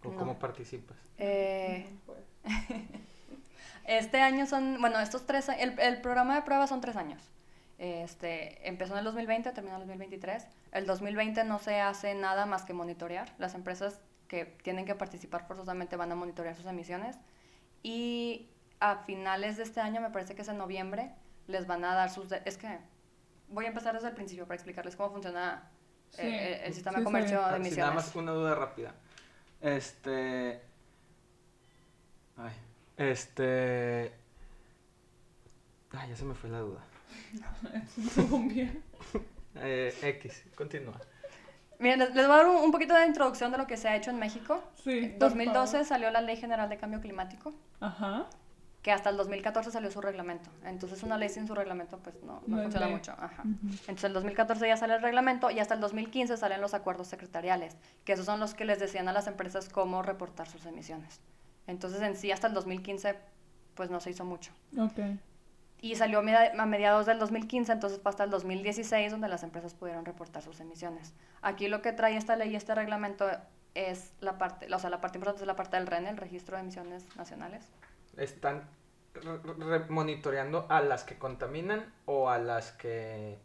¿o 0.03 0.09
No. 0.11 0.17
¿cómo 0.17 0.37
participas? 0.37 0.97
Eh, 1.17 1.87
este 3.85 4.21
año 4.21 4.45
son, 4.45 4.77
bueno, 4.81 4.99
estos 4.99 5.25
tres, 5.25 5.49
el, 5.49 5.79
el 5.79 6.01
programa 6.01 6.35
de 6.35 6.41
prueba 6.41 6.67
son 6.67 6.81
tres 6.81 6.95
años. 6.95 7.21
Este, 7.79 8.67
empezó 8.67 8.93
en 8.93 8.99
el 8.99 9.05
2020, 9.05 9.51
terminó 9.51 9.75
en 9.75 9.81
el 9.83 9.87
2023. 9.87 10.47
El 10.71 10.85
2020 10.85 11.43
no 11.43 11.59
se 11.59 11.79
hace 11.79 12.15
nada 12.15 12.45
más 12.45 12.63
que 12.65 12.73
monitorear. 12.73 13.31
Las 13.37 13.53
empresas 13.53 13.99
que 14.27 14.45
tienen 14.45 14.85
que 14.85 14.95
participar 14.95 15.47
forzosamente 15.47 15.95
van 15.95 16.11
a 16.11 16.15
monitorear 16.15 16.55
sus 16.55 16.65
emisiones. 16.65 17.17
Y 17.83 18.49
a 18.79 18.97
finales 18.97 19.57
de 19.57 19.63
este 19.63 19.79
año, 19.79 20.01
me 20.01 20.09
parece 20.09 20.35
que 20.35 20.41
es 20.41 20.47
en 20.47 20.57
noviembre, 20.57 21.11
les 21.47 21.65
van 21.67 21.83
a 21.85 21.93
dar 21.95 22.09
sus... 22.09 22.29
de- 22.29 22.41
es 22.45 22.57
que 22.57 22.79
voy 23.49 23.65
a 23.65 23.69
empezar 23.69 23.93
desde 23.93 24.07
el 24.09 24.13
principio 24.13 24.45
para 24.45 24.55
explicarles 24.55 24.95
cómo 24.95 25.11
funciona 25.11 25.69
eh, 26.13 26.15
Sí. 26.15 26.21
el, 26.21 26.53
el 26.67 26.73
sistema 26.73 26.93
Sí, 26.95 26.99
de 26.99 27.03
comercio 27.05 27.37
sí. 27.37 27.43
de 27.43 27.45
Ah, 27.45 27.49
sí, 27.49 27.55
emisiones. 27.55 27.77
nada 27.77 27.93
más 27.93 28.15
una 28.15 28.31
duda 28.31 28.55
rápida. 28.55 28.93
Este... 29.61 30.61
Ay, 32.37 32.53
este... 32.97 34.13
Ay, 35.91 36.09
ya 36.09 36.15
se 36.15 36.25
me 36.25 36.35
fue 36.35 36.49
la 36.49 36.59
duda. 36.59 36.83
Eh, 39.59 39.91
X, 40.03 40.43
continúa. 40.55 40.99
Miren, 41.79 41.97
les, 41.97 42.13
les 42.13 42.27
voy 42.27 42.35
a 42.35 42.37
dar 42.43 42.47
un, 42.47 42.57
un 42.57 42.71
poquito 42.71 42.93
de 42.93 43.07
introducción 43.07 43.51
de 43.51 43.57
lo 43.57 43.65
que 43.65 43.75
se 43.75 43.87
ha 43.87 43.95
hecho 43.95 44.11
en 44.11 44.19
México. 44.19 44.63
Sí. 44.83 44.99
En 44.99 45.11
por 45.13 45.29
2012 45.29 45.71
favor. 45.71 45.85
salió 45.87 46.11
la 46.11 46.21
Ley 46.21 46.37
General 46.37 46.69
de 46.69 46.77
Cambio 46.77 47.01
Climático, 47.01 47.55
Ajá. 47.79 48.27
Que 48.87 48.93
hasta 48.93 49.09
el 49.09 49.17
2014 49.17 49.69
salió 49.69 49.91
su 49.91 49.99
reglamento. 49.99 50.49
Entonces 50.63 51.03
una 51.03 51.17
ley 51.17 51.27
sin 51.27 51.45
su 51.45 51.53
reglamento 51.53 51.97
pues 51.99 52.15
no, 52.23 52.41
no 52.47 52.61
funciona 52.61 52.85
ley. 52.85 52.95
mucho. 52.95 53.11
Ajá. 53.19 53.43
Entonces 53.43 54.05
en 54.05 54.07
el 54.11 54.13
2014 54.13 54.65
ya 54.65 54.77
sale 54.77 54.95
el 54.95 55.01
reglamento 55.01 55.51
y 55.51 55.59
hasta 55.59 55.73
el 55.73 55.81
2015 55.81 56.37
salen 56.37 56.61
los 56.61 56.73
acuerdos 56.73 57.07
secretariales, 57.09 57.75
que 58.05 58.13
esos 58.13 58.25
son 58.25 58.39
los 58.39 58.53
que 58.53 58.63
les 58.63 58.79
decían 58.79 59.09
a 59.09 59.11
las 59.11 59.27
empresas 59.27 59.67
cómo 59.67 60.03
reportar 60.03 60.47
sus 60.47 60.65
emisiones. 60.65 61.19
Entonces 61.67 62.01
en 62.01 62.15
sí 62.15 62.31
hasta 62.31 62.47
el 62.47 62.53
2015 62.53 63.17
pues 63.75 63.89
no 63.89 63.99
se 63.99 64.11
hizo 64.11 64.23
mucho. 64.23 64.53
Ok. 64.79 64.99
Y 65.81 65.95
salió 65.95 66.19
a 66.19 66.21
media- 66.21 66.53
a 66.57 66.65
mediados 66.65 67.05
del 67.07 67.19
2015, 67.19 67.73
entonces 67.73 67.99
fue 68.01 68.09
hasta 68.09 68.23
el 68.23 68.29
2016 68.29 69.11
donde 69.11 69.27
las 69.27 69.43
empresas 69.43 69.73
pudieron 69.73 70.05
reportar 70.05 70.43
sus 70.43 70.61
emisiones. 70.61 71.13
Aquí 71.41 71.67
lo 71.67 71.81
que 71.81 71.91
trae 71.91 72.15
esta 72.15 72.37
ley 72.37 72.51
y 72.53 72.55
este 72.55 72.73
reglamento 72.73 73.29
es 73.75 74.13
la 74.21 74.37
parte, 74.37 74.73
o 74.73 74.79
sea, 74.79 74.89
la 74.89 75.01
parte 75.01 75.17
importante 75.17 75.43
es 75.43 75.47
la 75.47 75.57
parte 75.57 75.75
del 75.75 75.87
REN, 75.87 76.07
el 76.07 76.15
Registro 76.15 76.55
de 76.55 76.61
Emisiones 76.63 77.03
Nacionales. 77.17 77.65
¿Están 78.15 78.61
monitoreando 79.89 80.65
a 80.69 80.81
las 80.81 81.03
que 81.03 81.17
contaminan 81.17 81.91
o 82.05 82.29
a 82.29 82.37
las 82.37 82.71
que 82.73 83.37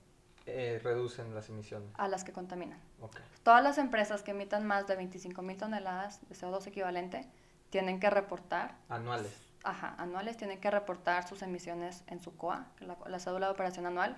eh, 0.46 0.80
reducen 0.82 1.34
las 1.34 1.48
emisiones? 1.48 1.88
a 1.94 2.08
las 2.08 2.24
que 2.24 2.32
contaminan. 2.32 2.78
Ok. 3.00 3.16
Todas 3.42 3.62
las 3.62 3.78
empresas 3.78 4.22
que 4.22 4.32
emitan 4.32 4.66
más 4.66 4.86
de 4.86 4.96
25 4.96 5.42
mil 5.42 5.56
toneladas 5.56 6.20
de 6.28 6.34
CO2 6.34 6.66
equivalente 6.66 7.26
tienen 7.70 8.00
que 8.00 8.10
reportar, 8.10 8.76
Anuales. 8.88 9.32
ajá, 9.64 9.94
anuales, 9.98 10.36
tienen 10.36 10.60
que 10.60 10.70
reportar 10.70 11.26
sus 11.26 11.42
emisiones 11.42 12.04
en 12.06 12.20
su 12.20 12.36
COA, 12.36 12.66
la, 12.80 12.96
la 13.06 13.18
cédula 13.18 13.46
de 13.46 13.52
operación 13.52 13.86
anual, 13.86 14.16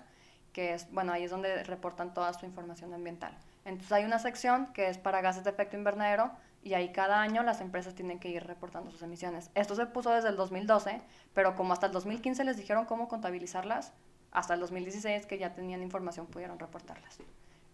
que 0.53 0.75
es, 0.75 0.91
bueno, 0.93 1.13
ahí 1.13 1.25
es 1.25 1.31
donde 1.31 1.63
reportan 1.65 2.15
toda 2.15 2.33
su 2.35 2.47
información 2.47 2.93
ambiental. 2.95 3.37
Entonces 3.65 3.93
hay 3.93 4.05
una 4.05 4.19
sección 4.19 4.73
que 4.73 4.89
es 4.89 4.99
para 4.99 5.21
gases 5.21 5.45
de 5.45 5.51
efecto 5.51 5.77
invernadero 5.77 6.31
y 6.65 6.73
ahí 6.73 6.93
cada 6.93 7.21
año 7.21 7.43
las 7.43 7.61
empresas 7.61 7.95
tienen 7.95 8.19
que 8.19 8.31
ir 8.31 8.43
reportando 8.43 8.91
sus 8.91 9.03
emisiones. 9.03 9.51
Esto 9.55 9.77
se 9.77 9.85
puso 9.85 10.11
desde 10.11 10.31
el 10.31 10.37
2012, 10.37 11.03
pero 11.35 11.55
como 11.55 11.75
hasta 11.75 11.87
el 11.87 11.93
2015 11.93 12.43
les 12.43 12.57
dijeron 12.57 12.87
cómo 12.87 13.07
contabilizarlas, 13.07 13.93
hasta 14.33 14.55
el 14.55 14.61
2016 14.61 15.27
que 15.27 15.39
ya 15.39 15.55
tenían 15.55 15.83
información 15.83 16.27
pudieron 16.27 16.59
reportarlas. 16.59 17.19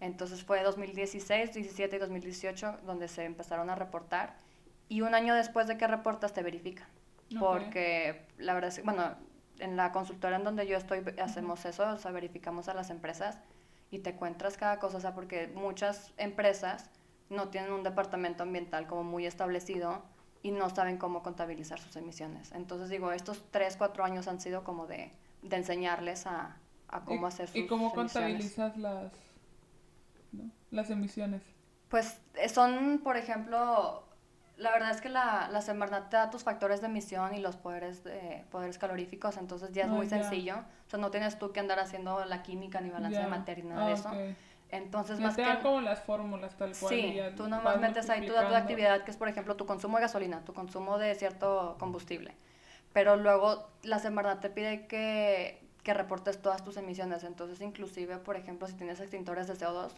Entonces 0.01 0.43
fue 0.43 0.63
2016, 0.63 1.55
17 1.55 1.97
y 1.97 1.99
2018 2.01 2.81
donde 2.85 3.07
se 3.07 3.25
empezaron 3.25 3.71
a 3.71 3.77
reportar 3.77 4.35
y 4.89 5.03
un 5.03 5.15
año 5.15 5.35
después 5.35 5.69
de 5.69 5.79
que 5.79 5.87
reportas 5.87 6.33
te 6.33 6.43
verifican. 6.43 6.89
Ok. 7.37 7.39
Porque 7.39 8.27
la 8.39 8.55
verdad 8.55 8.71
es 8.71 8.79
que, 8.79 8.83
bueno, 8.83 9.15
en 9.61 9.77
la 9.77 9.93
consultora 9.93 10.37
en 10.37 10.45
donde 10.45 10.67
yo 10.67 10.77
estoy 10.77 11.05
hacemos 11.23 11.65
eso, 11.65 11.89
o 11.89 11.99
sea, 11.99 12.11
verificamos 12.11 12.69
a 12.69 12.75
las 12.75 12.91
empresas 12.91 13.39
y 13.93 14.01
te 14.01 14.11
encuentras 14.11 14.57
cada 14.57 14.81
cosa, 14.81 14.99
o 14.99 15.01
sea, 15.01 15.15
porque 15.15 15.49
muchas 15.55 16.13
empresas 16.17 16.91
no 17.31 17.49
tienen 17.49 17.73
un 17.73 17.83
departamento 17.83 18.43
ambiental 18.43 18.87
como 18.87 19.03
muy 19.05 19.25
establecido 19.27 20.03
y 20.43 20.51
no 20.51 20.69
saben 20.71 20.99
cómo 20.99 21.23
contabilizar 21.23 21.79
sus 21.81 21.97
emisiones. 21.97 22.53
Entonces 22.53 22.89
digo, 22.91 23.13
estos 23.13 23.43
3, 23.51 23.77
4 23.77 24.05
años 24.05 24.29
han 24.29 24.41
sido 24.41 24.65
como 24.65 24.87
de, 24.87 25.13
de 25.43 25.57
enseñarles 25.57 26.27
a, 26.27 26.57
a 26.89 27.01
cómo 27.05 27.27
¿Y- 27.27 27.29
hacer 27.29 27.49
sus 27.49 27.57
¿Y 27.57 27.67
cómo 27.67 27.85
emisiones. 27.95 28.13
contabilizas 28.13 28.77
las, 28.77 29.13
no? 30.33 30.51
las 30.71 30.91
emisiones? 30.91 31.43
Pues 31.89 32.21
eh, 32.35 32.49
son, 32.49 33.01
por 33.03 33.17
ejemplo, 33.17 34.05
la 34.57 34.71
verdad 34.73 34.91
es 34.91 35.01
que 35.01 35.09
la, 35.09 35.49
la 35.51 35.61
Semarnat 35.63 36.09
te 36.11 36.17
da 36.17 36.31
tus 36.31 36.43
factores 36.45 36.81
de 36.81 36.87
emisión 36.87 37.35
y 37.35 37.41
los 37.41 37.57
poderes, 37.57 38.03
de, 38.05 38.45
poderes 38.51 38.79
caloríficos, 38.79 39.37
entonces 39.37 39.73
ya 39.73 39.85
es 39.85 39.91
Ah, 39.91 39.95
muy 39.95 40.09
sencillo. 40.09 40.57
O 40.87 40.91
sea, 40.91 40.99
no 40.99 41.11
tienes 41.11 41.39
tú 41.39 41.53
que 41.53 41.61
andar 41.61 41.79
haciendo 41.79 42.25
la 42.25 42.43
química 42.43 42.81
ni 42.81 42.91
balance 42.91 43.21
de 43.21 43.27
materia 43.27 43.63
ni 43.65 43.71
nada 43.71 43.85
Ah, 43.85 43.87
de 43.87 43.93
eso. 43.93 44.09
ok. 44.09 44.37
Entonces, 44.73 45.19
Ya 45.19 45.27
más 45.27 45.37
te 45.37 45.43
que... 45.43 45.49
dan 45.49 45.61
como 45.63 45.81
las 45.81 46.01
fórmulas 46.03 46.57
tal 46.57 46.73
cual. 46.79 46.95
Sí, 46.95 47.15
ya 47.15 47.35
tú 47.35 47.49
nomás 47.49 47.79
metes 47.81 48.09
ahí 48.11 48.21
tu 48.27 48.33
dato 48.33 48.49
de 48.49 48.51
multiplicando. 48.51 48.57
actividad, 48.57 49.05
que 49.05 49.11
es, 49.11 49.17
por 49.17 49.29
ejemplo, 49.29 49.57
tu 49.57 49.67
consumo 49.67 49.97
de 49.99 50.03
gasolina, 50.03 50.45
tu 50.45 50.55
consumo 50.55 50.99
de 50.99 51.15
cierto 51.15 51.77
combustible. 51.79 52.35
Pero 52.93 53.17
luego 53.17 53.69
la 53.83 53.99
Semarnat 53.99 54.41
te 54.41 54.51
pide 54.51 54.87
que, 54.87 55.63
que 55.83 55.95
reportes 55.95 56.41
todas 56.43 56.65
tus 56.65 56.77
emisiones. 56.77 57.25
Entonces, 57.25 57.61
inclusive, 57.61 58.19
por 58.19 58.37
ejemplo, 58.37 58.67
si 58.67 58.75
tienes 58.75 59.01
extintores 59.01 59.47
de 59.49 59.55
CO2 59.55 59.93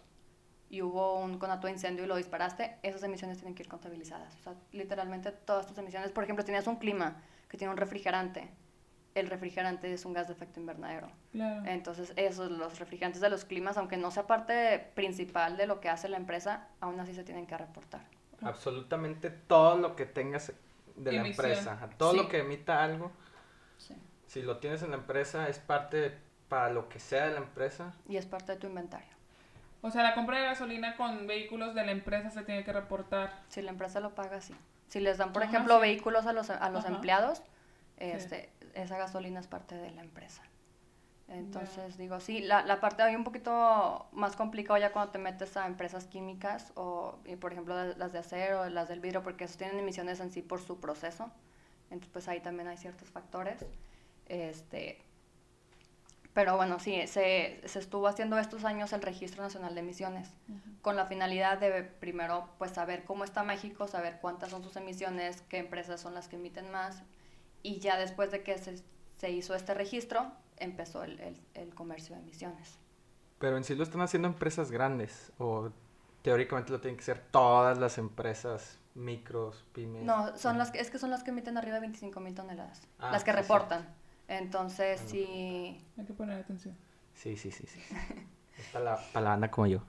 y 0.71 0.81
hubo 0.83 1.17
un 1.19 1.39
conato 1.39 1.67
de 1.67 1.73
incendio 1.75 2.05
y 2.05 2.07
lo 2.07 2.17
disparaste, 2.17 2.77
esas 2.83 3.03
emisiones 3.03 3.39
tienen 3.39 3.55
que 3.55 3.63
ir 3.63 3.69
contabilizadas. 3.69 4.35
O 4.41 4.43
sea, 4.43 4.55
literalmente 4.73 5.33
todas 5.33 5.67
tus 5.67 5.77
emisiones. 5.79 6.13
Por 6.13 6.25
ejemplo, 6.25 6.43
si 6.43 6.47
tienes 6.47 6.67
un 6.67 6.77
clima 6.77 7.23
que 7.49 7.59
tiene 7.59 7.71
un 7.73 7.77
refrigerante, 7.77 8.51
el 9.15 9.29
refrigerante 9.29 9.93
es 9.93 10.05
un 10.05 10.13
gas 10.15 10.27
de 10.29 10.33
efecto 10.35 10.59
invernadero. 10.61 11.11
Claro. 11.33 11.63
Entonces, 11.67 12.13
esos, 12.17 12.51
los 12.51 12.79
refrigerantes 12.79 13.21
de 13.21 13.29
los 13.31 13.45
climas, 13.45 13.77
aunque 13.77 13.97
no 13.97 14.11
sea 14.11 14.27
parte 14.27 14.79
principal 14.95 15.57
de 15.57 15.67
lo 15.67 15.81
que 15.81 15.89
hace 15.91 16.09
la 16.09 16.17
empresa, 16.17 16.69
aún 16.81 16.99
así 17.01 17.15
se 17.15 17.23
tienen 17.25 17.47
que 17.47 17.57
reportar. 17.59 18.03
Absolutamente 18.41 19.31
todo 19.31 19.77
lo 19.77 19.95
que 19.97 20.07
tengas 20.07 20.53
de 20.97 21.13
la 21.13 21.27
empresa, 21.27 21.79
todo 21.97 22.13
Sí. 22.13 22.17
lo 22.19 22.29
que 22.29 22.39
emita 22.39 22.83
algo, 22.83 23.13
Sí. 23.79 23.95
si 24.27 24.43
lo 24.43 24.59
tienes 24.59 24.83
en 24.83 24.91
la 24.91 24.97
empresa, 24.97 25.49
es 25.49 25.59
parte 25.59 26.17
para 26.49 26.71
lo 26.71 26.89
que 26.89 26.99
sea 26.99 27.27
de 27.27 27.33
la 27.33 27.39
empresa. 27.39 27.95
Y 28.09 28.17
es 28.17 28.27
parte 28.27 28.53
de 28.53 28.59
tu 28.59 28.67
inventario. 28.67 29.09
O 29.81 29.91
sea, 29.91 30.03
la 30.03 30.15
compra 30.15 30.39
de 30.39 30.45
gasolina 30.45 30.97
con 30.97 31.27
vehículos 31.27 31.75
de 31.75 31.85
la 31.85 31.93
empresa 31.93 32.31
se 32.31 32.43
tiene 32.43 32.63
que 32.65 32.73
reportar. 32.73 33.33
Si 33.49 33.63
la 33.63 33.71
empresa 33.71 34.01
lo 34.01 34.15
paga, 34.15 34.41
sí. 34.41 34.55
Si 34.89 35.01
les 35.01 35.19
dan, 35.19 35.33
por 35.33 35.43
Ajá, 35.43 35.51
ejemplo, 35.51 35.75
sí. 35.77 35.81
vehículos 35.83 36.27
a 36.27 36.33
los, 36.33 36.51
a 36.51 36.69
los 36.71 36.85
Ajá. 36.85 36.95
empleados, 36.95 37.43
este, 37.97 38.51
esa 38.75 38.97
gasolina 38.99 39.41
es 39.41 39.47
parte 39.47 39.75
de 39.77 39.91
la 39.91 40.03
empresa. 40.03 40.43
Entonces, 41.29 41.97
digo, 41.97 42.21
sí, 42.21 42.41
la, 42.41 42.63
la 42.63 42.81
parte 42.81 43.03
hay 43.03 43.17
un 43.17 43.25
poquito 43.25 44.07
más 44.13 44.37
complicado 44.37 44.79
ya 44.79 44.93
cuando 44.93 45.13
te 45.13 45.19
metes 45.19 45.57
a 45.57 45.67
empresas 45.67 46.05
químicas 46.05 46.73
o, 46.75 47.19
y, 47.25 47.37
por 47.37 47.53
ejemplo, 47.53 47.75
de- 47.77 47.97
las 47.97 48.13
de 48.13 48.19
acero, 48.19 48.69
las 48.69 48.89
del 48.89 49.01
vidrio, 49.01 49.23
porque 49.23 49.45
esos 49.45 49.57
tienen 49.57 49.79
emisiones 49.79 50.21
en 50.21 50.31
sí 50.31 50.43
por 50.43 50.61
su 50.61 50.79
proceso. 50.79 51.31
Entonces, 51.91 52.11
pues 52.13 52.29
ahí 52.29 52.41
también 52.41 52.69
hay 52.69 52.77
ciertos 52.77 53.09
factores. 53.09 53.65
Este, 54.27 55.01
pero 56.35 56.57
bueno, 56.57 56.79
sí, 56.81 57.07
se, 57.07 57.61
se 57.67 57.79
estuvo 57.79 58.09
haciendo 58.09 58.39
estos 58.39 58.65
años 58.65 58.93
el 58.93 59.03
Registro 59.03 59.43
Nacional 59.43 59.75
de 59.75 59.81
Emisiones 59.81 60.31
con 60.81 60.97
la 60.97 61.07
finalidad 61.07 61.59
de 61.59 61.83
primero 61.83 62.49
pues 62.59 62.73
saber 62.73 63.05
cómo 63.05 63.25
está 63.25 63.43
México, 63.43 63.87
saber 63.87 64.19
cuántas 64.21 64.51
son 64.51 64.63
sus 64.65 64.75
emisiones, 64.77 65.43
qué 65.43 65.59
empresas 65.59 66.01
son 66.01 66.15
las 66.15 66.29
que 66.29 66.37
emiten 66.37 66.71
más 66.71 67.03
y 67.63 67.79
ya 67.81 67.99
después 67.99 68.31
de 68.31 68.43
que 68.43 68.59
se, 68.59 68.83
se 69.19 69.31
hizo 69.31 69.55
este 69.55 69.75
registro 69.75 70.33
empezó 70.57 71.03
el, 71.05 71.19
el- 71.21 71.41
el 71.55 71.75
comercio 71.75 72.15
de 72.17 72.23
emisiones. 72.23 72.79
Pero 73.39 73.57
en 73.57 73.65
sí 73.65 73.75
lo 73.75 73.83
están 73.83 74.01
haciendo 74.01 74.29
empresas 74.29 74.71
grandes 74.71 75.33
o 75.39 75.71
teóricamente 76.23 76.71
lo 76.73 76.81
tienen 76.81 76.97
que 76.97 77.03
hacer 77.03 77.19
todas 77.31 77.79
las 77.79 77.99
empresas 77.99 78.79
micros, 78.95 79.65
pymes. 79.73 80.03
No, 80.05 80.37
son 80.39 80.59
las 80.59 80.71
que, 80.71 80.79
es 80.81 80.91
que 80.91 80.99
son 80.99 81.11
las 81.11 81.23
que 81.25 81.31
emiten 81.31 81.57
arriba 81.59 81.75
de 81.77 81.81
25 81.81 82.21
mil 82.21 82.35
toneladas, 82.35 82.83
Ah, 82.99 83.11
las 83.11 83.25
que 83.25 83.33
sí, 83.33 83.37
reportan. 83.39 83.89
Entonces 84.29 85.01
Ah, 85.01 85.05
no. 85.05 85.11
sí, 85.11 85.85
Hay 85.99 86.05
que 86.07 86.13
poner 86.15 86.39
atención. 86.39 86.77
Sí, 87.15 87.37
sí, 87.37 87.51
sí, 87.51 87.67
sí. 87.67 87.81
Es 88.59 88.67
para 88.73 88.85
la, 88.85 88.97
para 89.13 89.25
la 89.25 89.31
banda 89.31 89.51
como 89.51 89.67
yo. 89.67 89.83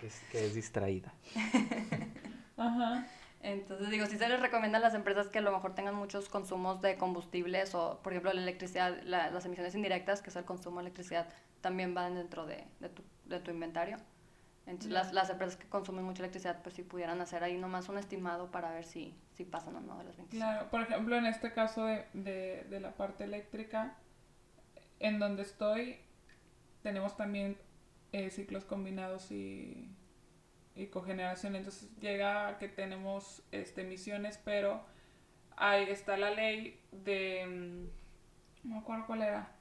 Que 0.00 0.06
es, 0.08 0.20
que 0.30 0.44
es 0.46 0.54
distraída. 0.54 1.12
Ajá. 2.56 3.06
Entonces, 3.46 3.90
digo, 3.90 4.06
sí 4.06 4.18
se 4.18 4.28
les 4.28 4.40
recomienda 4.40 4.78
a 4.78 4.80
las 4.80 4.94
empresas 4.94 5.28
que 5.28 5.38
a 5.38 5.40
lo 5.42 5.52
mejor 5.52 5.74
tengan 5.76 5.94
muchos 5.94 6.28
consumos 6.28 6.82
de 6.82 6.96
combustibles 6.96 7.76
o, 7.76 8.00
por 8.02 8.12
ejemplo, 8.12 8.32
la 8.32 8.42
electricidad, 8.42 9.00
la- 9.04 9.30
las 9.30 9.44
emisiones 9.46 9.74
indirectas, 9.76 10.20
que 10.20 10.30
es 10.30 10.36
el 10.36 10.44
consumo 10.44 10.78
de 10.80 10.86
electricidad, 10.86 11.28
también 11.60 11.94
van 11.94 12.16
dentro 12.16 12.44
de, 12.44 12.64
de 12.80 12.88
tu, 12.88 13.04
de 13.26 13.38
tu 13.38 13.52
inventario. 13.52 13.98
Entonces, 14.66 14.90
las, 14.90 15.12
las 15.12 15.30
empresas 15.30 15.56
que 15.56 15.68
consumen 15.68 16.04
mucha 16.04 16.22
electricidad, 16.22 16.60
pues 16.60 16.74
si 16.74 16.82
pudieran 16.82 17.20
hacer 17.20 17.44
ahí 17.44 17.56
nomás 17.56 17.88
un 17.88 17.98
estimado 17.98 18.50
para 18.50 18.72
ver 18.72 18.84
si, 18.84 19.14
si 19.34 19.44
pasan 19.44 19.76
o 19.76 19.80
no 19.80 19.96
de 19.98 20.04
las 20.04 20.16
25. 20.16 20.44
Claro, 20.44 20.68
por 20.68 20.80
ejemplo, 20.82 21.16
en 21.16 21.26
este 21.26 21.52
caso 21.52 21.84
de, 21.84 22.04
de, 22.14 22.64
de 22.68 22.80
la 22.80 22.96
parte 22.96 23.22
eléctrica, 23.22 23.94
en 24.98 25.20
donde 25.20 25.42
estoy, 25.42 26.00
tenemos 26.82 27.16
también 27.16 27.56
eh, 28.10 28.30
ciclos 28.30 28.64
combinados 28.64 29.30
y, 29.30 29.88
y 30.76 30.86
cogeneración. 30.88 31.56
Entonces 31.56 31.88
llega 31.98 32.48
a 32.48 32.58
que 32.58 32.68
tenemos 32.68 33.42
este, 33.50 33.82
emisiones, 33.82 34.38
pero 34.44 34.84
ahí 35.56 35.84
está 35.90 36.16
la 36.16 36.30
ley 36.30 36.80
de... 36.92 37.44
mm, 37.46 38.68
No 38.68 38.74
me 38.76 38.80
acuerdo 38.80 39.06
cuál 39.06 39.22
era. 39.22 39.52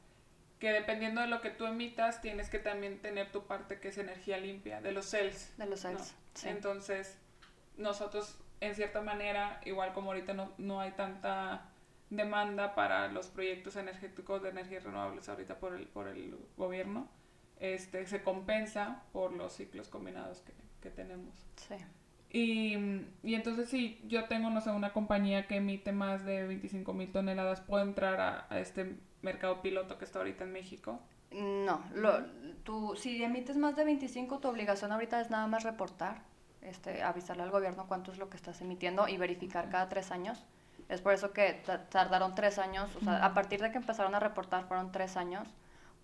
Que 0.60 0.72
dependiendo 0.72 1.22
de 1.22 1.28
lo 1.28 1.42
que 1.42 1.50
tú 1.50 1.66
emitas, 1.66 2.22
tienes 2.22 2.50
que 2.50 2.60
también 2.60 3.02
tener 3.02 3.32
tu 3.32 3.46
parte 3.46 3.80
que 3.80 3.90
es 3.90 3.98
energía 3.98 4.38
limpia, 4.38 4.82
de 4.82 4.92
los 4.92 5.06
cells. 5.06 5.54
De 5.58 5.66
los 5.66 5.84
¿no? 5.84 5.92
cells, 5.92 6.16
sí. 6.34 6.48
Entonces, 6.50 7.18
nosotros, 7.78 8.38
en 8.62 8.74
cierta 8.76 9.02
manera, 9.02 9.60
igual 9.66 9.94
como 9.94 10.12
ahorita 10.12 10.34
no, 10.34 10.54
no 10.58 10.80
hay 10.80 10.92
tanta 10.92 11.70
demanda 12.10 12.76
para 12.76 13.08
los 13.10 13.28
proyectos 13.28 13.76
energéticos 13.76 14.42
de 14.44 14.50
energías 14.50 14.84
renovables 14.84 15.28
ahorita 15.28 15.60
por 15.60 15.74
el, 15.76 15.88
por 15.88 16.08
el 16.08 16.38
gobierno, 16.56 17.10
este, 17.60 18.06
se 18.06 18.22
compensa 18.24 19.04
por 19.12 19.34
los 19.34 19.54
ciclos 19.54 19.90
combinados 19.90 20.42
que, 20.42 20.54
que 20.86 20.92
tenemos. 20.92 21.34
Sí. 21.56 21.76
Y, 22.32 22.76
y 23.24 23.34
entonces 23.36 23.70
si 23.70 24.00
yo 24.08 24.26
tengo, 24.26 24.50
no 24.52 24.62
sé, 24.62 24.70
una 24.70 24.94
compañía 24.94 25.48
que 25.48 25.56
emite 25.58 25.92
más 25.92 26.24
de 26.26 26.46
25 26.46 26.94
mil 26.94 27.12
toneladas, 27.12 27.62
puedo 27.62 27.84
entrar 27.84 28.20
a, 28.22 28.46
a 28.50 28.60
este 28.60 28.96
mercado 29.24 29.62
piloto 29.62 29.98
que 29.98 30.06
está 30.06 30.20
ahorita 30.20 30.44
en 30.44 30.52
México. 30.52 31.00
No, 31.32 31.82
lo, 31.96 32.24
tú, 32.64 32.96
si 32.96 33.24
emites 33.24 33.58
más 33.58 33.76
de 33.76 33.84
25, 33.84 34.40
tu 34.40 34.48
obligación 34.48 34.92
ahorita 34.92 35.20
es 35.22 35.30
nada 35.32 35.48
más 35.48 35.64
reportar, 35.64 36.22
este, 36.62 37.02
avisarle 37.04 37.44
al 37.44 37.52
gobierno 37.52 37.88
cuánto 37.88 38.12
es 38.12 38.18
lo 38.20 38.30
que 38.30 38.38
estás 38.38 38.62
emitiendo 38.62 39.08
y 39.08 39.18
verificar 39.18 39.70
cada 39.70 39.90
tres 39.90 40.12
años. 40.12 40.46
Es 40.90 41.02
por 41.02 41.14
eso 41.14 41.32
que 41.34 41.54
ta- 41.66 41.86
tardaron 41.90 42.36
tres 42.36 42.60
años, 42.60 42.96
o 42.98 43.00
sea, 43.02 43.26
a 43.26 43.34
partir 43.34 43.60
de 43.62 43.72
que 43.72 43.78
empezaron 43.78 44.14
a 44.14 44.20
reportar 44.20 44.66
fueron 44.68 44.92
tres 44.92 45.18
años, 45.18 45.48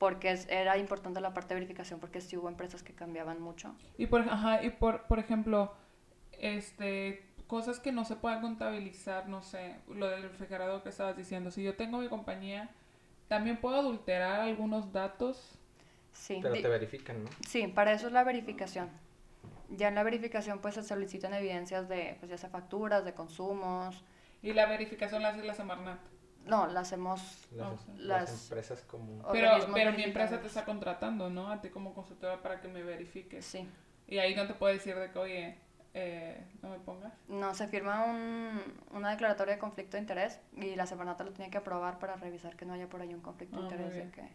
porque 0.01 0.31
es- 0.31 0.47
era 0.49 0.79
importante 0.79 1.21
la 1.21 1.31
parte 1.31 1.49
de 1.53 1.59
verificación, 1.59 1.99
porque 1.99 2.21
sí 2.21 2.35
hubo 2.35 2.49
empresas 2.49 2.81
que 2.81 2.91
cambiaban 2.91 3.39
mucho. 3.39 3.75
Y 3.99 4.07
por, 4.07 4.21
ajá, 4.21 4.63
y 4.63 4.71
por, 4.71 5.03
por 5.03 5.19
ejemplo, 5.19 5.75
este, 6.39 7.23
cosas 7.45 7.79
que 7.79 7.91
no 7.91 8.03
se 8.03 8.15
puedan 8.15 8.41
contabilizar, 8.41 9.29
no 9.29 9.43
sé, 9.43 9.75
lo 9.87 10.09
del 10.09 10.23
refrigerador 10.23 10.81
que 10.81 10.89
estabas 10.89 11.15
diciendo. 11.15 11.51
Si 11.51 11.61
yo 11.61 11.75
tengo 11.75 11.99
mi 11.99 12.07
compañía, 12.07 12.71
también 13.27 13.57
puedo 13.57 13.75
adulterar 13.75 14.39
algunos 14.39 14.91
datos. 14.91 15.59
Sí, 16.13 16.39
Pero 16.41 16.55
te 16.55 16.67
verifican, 16.67 17.23
¿no? 17.23 17.29
sí, 17.47 17.67
para 17.67 17.91
eso 17.93 18.07
es 18.07 18.13
la 18.13 18.23
verificación. 18.23 18.89
Ya 19.69 19.89
en 19.89 19.93
la 19.93 20.01
verificación 20.01 20.61
pues 20.61 20.73
se 20.73 20.81
solicitan 20.83 21.31
evidencias 21.35 21.87
de, 21.87 22.15
pues 22.19 22.31
ya 22.31 22.39
sea 22.39 22.49
facturas, 22.49 23.05
de 23.05 23.13
consumos. 23.13 24.03
Y 24.41 24.53
la 24.53 24.65
verificación 24.65 25.21
la 25.21 25.29
hace 25.29 25.43
la 25.43 25.53
Semarnat. 25.53 25.99
No, 26.45 26.67
la 26.67 26.79
hacemos 26.81 27.21
Las, 27.51 27.67
Ah, 27.67 27.77
las 27.97 28.29
las- 28.29 28.43
empresas 28.43 28.81
como... 28.81 29.21
Pero, 29.31 29.51
pero 29.73 29.91
mi 29.93 30.03
empresa 30.03 30.39
te 30.41 30.47
está 30.47 30.65
contratando, 30.65 31.29
¿no? 31.29 31.51
A 31.51 31.61
ti 31.61 31.69
como 31.69 31.93
consultora 31.93 32.41
para 32.41 32.59
que 32.61 32.67
me 32.67 32.81
verifiques. 32.83 33.45
Sí. 33.45 33.69
Y 34.07 34.17
ahí 34.17 34.35
no 34.35 34.47
te 34.47 34.53
puedo 34.55 34.73
decir 34.73 34.95
de 34.97 35.11
que, 35.11 35.19
oye, 35.19 35.57
eh, 35.93 36.43
no 36.61 36.69
me 36.69 36.79
pongas. 36.79 37.13
No, 37.27 37.53
se 37.53 37.67
firma 37.67 38.05
un, 38.05 38.59
una 38.91 39.11
declaratoria 39.11 39.53
de 39.55 39.59
conflicto 39.59 39.97
de 39.97 40.01
interés 40.01 40.39
y 40.57 40.75
la 40.75 40.85
Semarnata 40.87 41.23
lo 41.23 41.31
tiene 41.31 41.51
que 41.51 41.57
aprobar 41.59 41.99
para 41.99 42.15
revisar 42.15 42.55
que 42.55 42.65
no 42.65 42.73
haya 42.73 42.87
por 42.89 43.01
ahí 43.01 43.13
un 43.13 43.21
conflicto 43.21 43.57
de 43.57 43.61
Ah, 43.61 43.69
interés 43.71 43.93
de 43.95 44.09
que, 44.11 44.27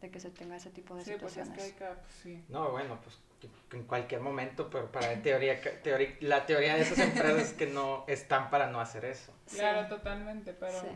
de 0.00 0.10
que 0.10 0.20
se 0.20 0.30
tenga 0.30 0.56
ese 0.56 0.70
tipo 0.70 0.94
de 0.96 1.04
Sí, 1.04 1.12
pues 1.20 1.36
es 1.36 1.44
situaciones. 1.46 1.74
que 1.78 1.84
hay 1.86 1.92
que, 1.94 2.00
pues, 2.00 2.14
sí. 2.22 2.44
No, 2.48 2.70
bueno, 2.72 2.98
pues 3.02 3.18
en 3.72 3.84
cualquier 3.84 4.20
momento, 4.22 4.68
pero 4.68 4.90
para 4.90 5.14
teoría, 5.22 5.60
teoría, 5.82 6.16
la 6.20 6.44
teoría 6.46 6.74
de 6.74 6.80
esas 6.82 6.98
empresas 6.98 7.36
es 7.42 7.52
que 7.52 7.66
no 7.68 8.04
están 8.08 8.50
para 8.50 8.66
no 8.68 8.80
hacer 8.80 9.04
eso. 9.04 9.32
Claro, 9.50 9.82
Sí. 9.84 9.88
totalmente, 9.90 10.52
pero 10.54 10.80
Sí. 10.80 10.88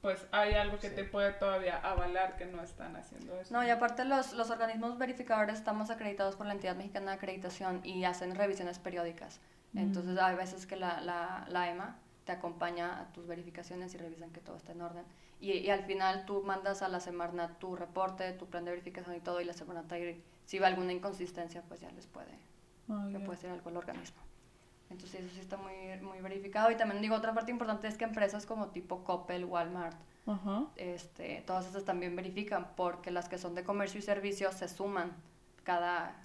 Pues 0.00 0.26
hay 0.30 0.54
algo 0.54 0.78
que 0.78 0.90
Sí. 0.90 0.94
te 0.96 1.04
puede 1.04 1.32
todavía 1.32 1.78
avalar 1.78 2.36
que 2.36 2.46
no 2.46 2.62
están 2.62 2.94
haciendo 2.96 3.38
eso. 3.40 3.52
No, 3.52 3.64
y 3.64 3.70
aparte 3.70 4.04
los, 4.04 4.32
los 4.34 4.50
organismos 4.50 4.96
verificadores 4.98 5.58
estamos 5.58 5.90
acreditados 5.90 6.36
por 6.36 6.46
la 6.46 6.52
entidad 6.52 6.76
mexicana 6.76 7.12
de 7.12 7.16
acreditación 7.16 7.80
y 7.84 8.04
hacen 8.04 8.34
revisiones 8.34 8.78
periódicas. 8.78 9.40
Mm. 9.72 9.78
Entonces 9.78 10.18
hay 10.18 10.36
veces 10.36 10.66
que 10.66 10.76
la, 10.76 11.00
la, 11.00 11.46
la 11.48 11.70
EMA 11.70 11.96
te 12.24 12.32
acompaña 12.32 13.00
a 13.00 13.12
tus 13.12 13.26
verificaciones 13.26 13.94
y 13.94 13.98
revisan 13.98 14.30
que 14.30 14.40
todo 14.40 14.56
está 14.56 14.72
en 14.72 14.82
orden. 14.82 15.04
Y, 15.40 15.52
y 15.52 15.70
al 15.70 15.84
final 15.84 16.26
tú 16.26 16.42
mandas 16.42 16.82
a 16.82 16.88
la 16.88 17.00
Semarnat 17.00 17.58
tu 17.58 17.74
reporte, 17.76 18.32
tu 18.32 18.46
plan 18.46 18.64
de 18.64 18.70
verificación 18.72 19.16
y 19.16 19.20
todo, 19.20 19.40
y 19.40 19.44
la 19.44 19.52
Semarnat 19.52 19.92
si 20.44 20.58
ve 20.58 20.66
alguna 20.66 20.92
inconsistencia, 20.92 21.62
pues 21.68 21.80
ya 21.80 21.90
les 21.92 22.06
puede, 22.06 22.38
Ah, 22.88 23.06
le 23.10 23.18
puede 23.20 23.32
decir 23.32 23.50
algo 23.50 23.68
al 23.68 23.76
organismo. 23.76 24.16
Entonces 24.90 25.20
eso 25.20 25.34
sí 25.34 25.40
está 25.40 25.56
muy, 25.56 25.74
muy 26.02 26.20
verificado. 26.20 26.70
Y 26.70 26.76
también 26.76 27.02
digo, 27.02 27.14
otra 27.14 27.34
parte 27.34 27.50
importante 27.50 27.88
es 27.88 27.96
que 27.98 28.04
empresas 28.04 28.46
como 28.46 28.68
tipo 28.68 29.04
Coppel, 29.04 29.44
Walmart, 29.44 29.96
Ajá. 30.26 30.64
este, 30.76 31.42
todas 31.46 31.66
esas 31.66 31.84
también 31.84 32.16
verifican 32.16 32.68
porque 32.76 33.10
las 33.10 33.28
que 33.28 33.38
son 33.38 33.54
de 33.54 33.64
comercio 33.64 33.98
y 33.98 34.02
servicios 34.02 34.54
se 34.54 34.68
suman 34.68 35.12
cada, 35.64 36.16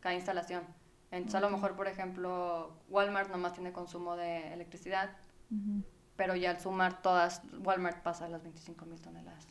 cada 0.00 0.14
instalación. 0.14 0.62
Entonces 1.10 1.36
a 1.36 1.40
lo 1.40 1.50
mejor, 1.50 1.74
por 1.76 1.86
ejemplo, 1.88 2.72
Walmart 2.90 3.30
nomás 3.30 3.54
tiene 3.54 3.72
consumo 3.72 4.16
de 4.16 4.52
electricidad, 4.52 5.10
Ujú. 5.50 5.82
pero 6.16 6.34
ya 6.36 6.50
al 6.50 6.60
sumar 6.60 7.00
todas, 7.00 7.40
Walmart 7.64 8.02
pasa 8.02 8.26
a 8.26 8.28
las 8.28 8.42
25 8.42 8.84
mil 8.86 9.00
toneladas. 9.00 9.46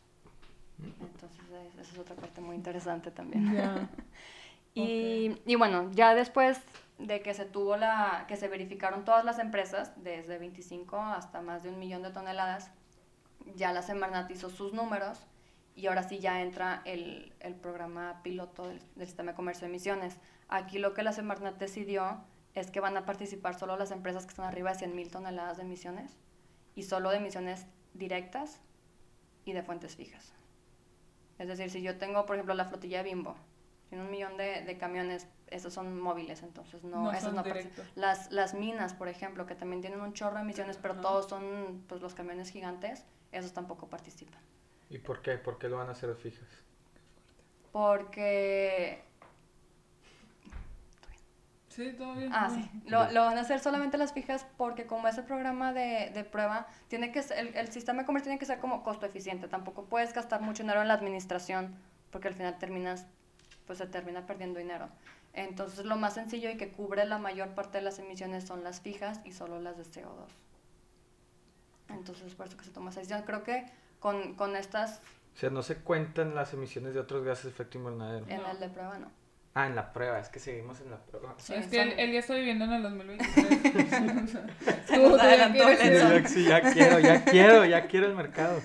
Entonces 1.00 1.40
es- 1.50 1.80
esa 1.80 1.94
es 1.94 1.98
otra 1.98 2.16
parte 2.16 2.42
muy 2.42 2.56
interesante 2.56 3.10
también. 3.12 3.52
Ya. 3.54 3.90
Y, 4.78 5.42
y 5.46 5.56
bueno, 5.56 5.90
ya 5.94 6.14
después 6.16 6.60
de 6.98 7.22
que 7.22 7.34
se 7.34 7.46
tuvo 7.46 7.78
la, 7.78 8.26
que 8.28 8.38
se 8.38 8.48
verificaron 8.48 9.06
todas 9.06 9.26
las 9.26 9.40
empresas, 9.40 9.92
desde 9.98 10.38
25 10.38 10.98
hasta 10.98 11.42
más 11.42 11.64
de 11.64 11.70
un 11.70 11.80
millón 11.80 12.04
de 12.04 12.12
toneladas, 12.12 12.72
ya 13.56 13.74
la 13.74 13.82
Semarnat 13.82 14.30
hizo 14.32 14.50
sus 14.50 14.74
números 14.74 15.20
y 15.76 15.88
ahora 15.88 16.04
sí 16.04 16.20
ya 16.20 16.42
entra 16.42 16.82
el, 16.86 17.34
el 17.42 17.56
programa 17.56 18.22
piloto 18.24 18.68
del, 18.68 18.80
del 18.96 19.08
sistema 19.08 19.32
de 19.32 19.36
comercio 19.36 19.68
de 19.68 19.72
emisiones. 19.74 20.18
Aquí 20.48 20.80
lo 20.80 20.94
que 20.94 21.04
la 21.04 21.12
Semarnat 21.12 21.58
decidió 21.58 22.24
es 22.54 22.72
que 22.72 22.80
van 22.80 22.96
a 22.96 23.06
participar 23.06 23.60
solo 23.60 23.78
las 23.78 23.92
empresas 23.92 24.26
que 24.26 24.30
están 24.30 24.46
arriba 24.46 24.72
de 24.72 24.80
100 24.80 24.96
mil 24.96 25.12
toneladas 25.12 25.58
de 25.58 25.64
emisiones 25.64 26.18
y 26.74 26.84
solo 26.84 27.10
de 27.10 27.18
emisiones 27.18 27.68
directas 27.94 28.62
y 29.44 29.54
de 29.54 29.64
fuentes 29.64 29.96
fijas. 29.96 30.34
Es 31.38 31.48
decir, 31.50 31.70
si 31.70 31.82
yo 31.82 31.98
tengo, 31.98 32.26
por 32.26 32.38
ejemplo, 32.38 32.54
la 32.54 32.66
flotilla 32.66 33.00
de 33.00 33.04
Bimbo, 33.04 33.36
tiene 33.96 34.04
un 34.04 34.12
millón 34.12 34.36
de, 34.36 34.62
de 34.64 34.78
camiones, 34.78 35.26
esos 35.48 35.74
son 35.74 35.98
móviles, 36.00 36.44
entonces 36.44 36.84
no, 36.84 37.04
No 37.14 37.20
son 37.22 37.36
no. 37.36 37.44
Las, 37.96 38.30
las 38.30 38.54
minas, 38.54 38.94
por 38.94 39.08
ejemplo, 39.08 39.46
que 39.46 39.56
también 39.56 39.80
tienen 39.82 40.02
un 40.02 40.12
chorro 40.12 40.36
de 40.36 40.42
emisiones, 40.42 40.78
pero 40.78 40.96
Ajá. 40.96 41.02
todos 41.02 41.30
son 41.30 41.86
pues, 41.88 42.02
los 42.02 42.14
camiones 42.14 42.50
gigantes, 42.50 43.06
esos 43.32 43.54
tampoco 43.54 43.88
participan. 43.88 44.42
¿Y 44.90 44.98
por 44.98 45.22
qué? 45.22 45.38
¿Por 45.38 45.58
qué 45.58 45.70
lo 45.70 45.78
van 45.78 45.88
a 45.88 45.94
hacer 45.94 46.14
fijas? 46.16 46.44
Porque... 47.72 49.02
Sí, 51.70 51.94
todo 51.98 52.16
bien. 52.16 52.32
Ah, 52.34 52.50
sí. 52.54 52.70
Lo, 52.88 53.10
lo 53.12 53.22
van 53.22 53.38
a 53.38 53.42
hacer 53.42 53.60
solamente 53.62 53.98
las 53.98 54.12
fijas 54.14 54.46
porque 54.58 54.86
como 54.88 55.08
es 55.08 55.18
el 55.18 55.24
programa 55.26 55.72
de, 55.74 56.10
de 56.14 56.24
prueba, 56.26 56.68
tiene 56.90 57.12
que 57.14 57.22
ser- 57.22 57.38
el, 57.40 57.56
el 57.56 57.68
sistema 57.70 58.02
de 58.02 58.06
comercio 58.06 58.30
tiene 58.30 58.40
que 58.40 58.46
ser 58.46 58.60
como 58.60 58.84
costo 58.84 59.06
eficiente. 59.06 59.48
Tampoco 59.48 59.86
puedes 59.86 60.14
gastar 60.14 60.42
mucho 60.42 60.64
dinero 60.64 60.82
en 60.82 60.88
la 60.90 60.94
administración 60.96 61.76
porque 62.12 62.30
al 62.30 62.34
final 62.34 62.58
terminas, 62.60 63.08
pues 63.68 63.80
se 63.80 63.88
termina 63.88 64.26
perdiendo 64.26 64.60
dinero. 64.60 64.90
Entonces 65.34 65.86
lo 65.86 65.98
más 65.98 66.14
sencillo 66.14 66.50
y 66.50 66.58
que 66.58 66.70
cubre 66.72 67.06
la 67.06 67.18
mayor 67.18 67.50
parte 67.50 67.80
de 67.80 67.84
las 67.84 68.00
emisiones 68.00 68.46
son 68.46 68.64
las 68.64 68.80
fijas 68.82 69.20
y 69.26 69.34
solo 69.34 69.60
las 69.60 69.78
de 69.78 69.84
CO2. 69.84 70.28
Entonces 71.90 72.34
por 72.36 72.48
eso 72.48 72.58
que 72.58 72.64
se 72.66 72.72
toma 72.72 72.90
esa 72.90 73.00
decisión. 73.02 73.24
Creo 73.26 73.44
que 73.44 73.66
con, 74.00 74.36
con 74.36 74.56
estas, 74.56 75.02
O 75.36 75.38
sea, 75.38 75.50
no 75.50 75.62
se 75.62 75.78
cuentan 75.78 76.36
las 76.36 76.54
emisiones 76.54 76.94
de 76.94 77.00
otros 77.00 77.24
gases 77.24 77.46
de 77.46 77.50
efecto 77.52 77.78
invernadero. 77.78 78.26
en 78.28 78.42
No. 78.42 78.50
el 78.52 78.60
de 78.60 78.70
prueba 78.70 78.98
no. 78.98 79.12
Ah, 79.58 79.68
en 79.68 79.76
la 79.76 79.94
prueba, 79.94 80.20
es 80.20 80.28
que 80.28 80.40
seguimos 80.40 80.82
en 80.82 80.92
la 80.92 80.98
prueba. 80.98 81.34
Sí, 81.38 81.54
es 81.54 81.68
que 81.68 81.82
él, 81.82 81.94
él 81.98 82.12
ya 82.12 82.20
está 82.20 82.34
viviendo 82.36 82.66
en 82.66 82.74
el 82.74 82.84
2023. 82.84 83.50
Se 84.86 84.98
nos 84.98 85.20
adelantó 85.22 85.70
el. 85.70 86.28
Sí, 86.28 86.44
ya 86.44 86.62
quiero, 86.74 87.00
ya 87.00 87.24
quiero, 87.24 87.64
ya 87.64 87.88
quiero 87.88 88.08
el 88.08 88.16
mercado. 88.16 88.60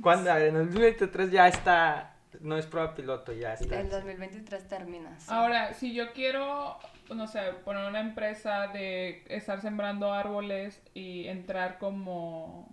Cuando 0.00 0.30
en 0.30 0.54
el 0.54 0.66
2023 0.66 1.32
ya 1.32 1.48
está, 1.48 2.14
no 2.40 2.56
es 2.56 2.66
prueba 2.66 2.94
piloto, 2.94 3.32
ya 3.32 3.54
está. 3.54 3.80
El 3.80 3.90
2023 3.90 4.68
termina. 4.68 5.18
sí. 5.18 5.26
Ahora, 5.30 5.74
si 5.74 5.92
yo 5.94 6.12
quiero, 6.12 6.78
no 7.14 7.26
sé, 7.26 7.40
poner 7.64 7.88
una 7.88 8.00
empresa 8.00 8.68
de 8.68 9.24
estar 9.28 9.60
sembrando 9.60 10.12
árboles 10.12 10.80
y 10.94 11.26
entrar 11.26 11.78
como 11.78 12.68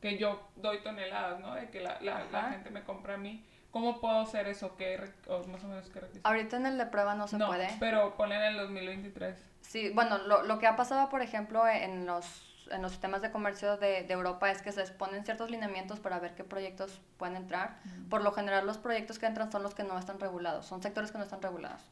que 0.00 0.18
yo 0.18 0.48
doy 0.56 0.78
toneladas, 0.82 1.38
¿no? 1.40 1.54
De 1.54 1.68
que 1.70 1.80
la, 1.80 2.00
la, 2.00 2.24
la 2.32 2.50
gente 2.50 2.70
me 2.70 2.82
compra 2.82 3.14
a 3.14 3.18
mí. 3.18 3.44
¿Cómo 3.70 4.00
puedo 4.00 4.20
hacer 4.20 4.48
eso? 4.48 4.76
¿Qué, 4.76 5.00
o 5.28 5.44
más 5.46 5.64
o 5.64 5.68
menos 5.68 5.88
qué 5.88 6.00
requisitos? 6.00 6.26
Ahorita 6.30 6.56
en 6.58 6.66
el 6.66 6.76
de 6.76 6.86
prueba 6.86 7.14
no 7.14 7.26
se 7.26 7.38
no, 7.38 7.46
puede. 7.46 7.68
pero 7.80 8.14
ponle 8.16 8.34
en 8.36 8.42
el 8.42 8.56
2023. 8.58 9.34
Sí, 9.62 9.90
bueno, 9.94 10.18
lo, 10.18 10.42
lo 10.42 10.58
que 10.58 10.66
ha 10.66 10.76
pasado, 10.76 11.08
por 11.08 11.22
ejemplo, 11.22 11.66
en 11.66 12.04
los, 12.04 12.51
en 12.70 12.82
los 12.82 12.92
sistemas 12.92 13.22
de 13.22 13.30
comercio 13.30 13.76
de, 13.76 14.02
de 14.02 14.12
Europa 14.12 14.50
es 14.50 14.62
que 14.62 14.72
se 14.72 14.80
exponen 14.80 15.24
ciertos 15.24 15.50
lineamientos 15.50 16.00
para 16.00 16.18
ver 16.18 16.34
qué 16.34 16.44
proyectos 16.44 17.00
pueden 17.16 17.36
entrar. 17.36 17.80
Por 18.08 18.22
lo 18.22 18.32
general, 18.32 18.66
los 18.66 18.78
proyectos 18.78 19.18
que 19.18 19.26
entran 19.26 19.50
son 19.50 19.62
los 19.62 19.74
que 19.74 19.84
no 19.84 19.98
están 19.98 20.20
regulados, 20.20 20.66
son 20.66 20.82
sectores 20.82 21.12
que 21.12 21.18
no 21.18 21.24
están 21.24 21.42
regulados. 21.42 21.82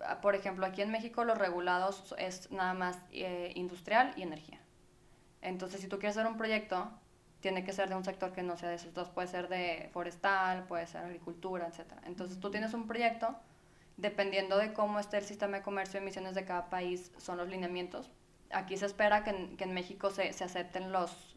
Ah, 0.00 0.20
Por 0.20 0.34
ejemplo, 0.34 0.66
aquí 0.66 0.82
en 0.82 0.90
México 0.90 1.24
los 1.24 1.38
regulados 1.38 2.14
es 2.18 2.50
nada 2.50 2.74
más 2.74 2.98
eh, 3.12 3.52
industrial 3.54 4.12
y 4.16 4.22
energía. 4.22 4.60
Entonces, 5.42 5.80
si 5.80 5.88
tú 5.88 5.98
quieres 5.98 6.16
hacer 6.16 6.30
un 6.30 6.36
proyecto, 6.36 6.90
tiene 7.40 7.64
que 7.64 7.72
ser 7.72 7.88
de 7.88 7.94
un 7.94 8.04
sector 8.04 8.32
que 8.32 8.42
no 8.42 8.56
sea 8.56 8.68
de 8.68 8.76
esos 8.76 8.94
dos. 8.94 9.08
Puede 9.08 9.28
ser 9.28 9.48
de 9.48 9.88
forestal, 9.92 10.64
puede 10.64 10.86
ser 10.86 11.04
agricultura, 11.04 11.66
etc. 11.68 11.92
Entonces, 12.04 12.38
tú 12.40 12.50
tienes 12.50 12.74
un 12.74 12.86
proyecto, 12.86 13.36
dependiendo 13.96 14.58
de 14.58 14.72
cómo 14.72 14.98
esté 14.98 15.18
el 15.18 15.24
sistema 15.24 15.58
de 15.58 15.62
comercio 15.62 15.98
de 15.98 16.04
emisiones 16.04 16.34
de 16.34 16.44
cada 16.44 16.68
país, 16.70 17.12
son 17.18 17.38
los 17.38 17.48
lineamientos. 17.48 18.10
Aquí 18.52 18.76
se 18.76 18.86
espera 18.86 19.22
que 19.24 19.30
en, 19.30 19.56
que 19.56 19.64
en 19.64 19.72
México 19.74 20.10
se, 20.10 20.32
se 20.32 20.44
acepten 20.44 20.92
los, 20.92 21.36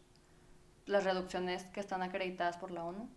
las 0.86 1.04
reducciones 1.04 1.64
que 1.66 1.80
están 1.80 2.02
acreditadas 2.02 2.56
por 2.56 2.70
la 2.70 2.84
ONU. 2.84 3.08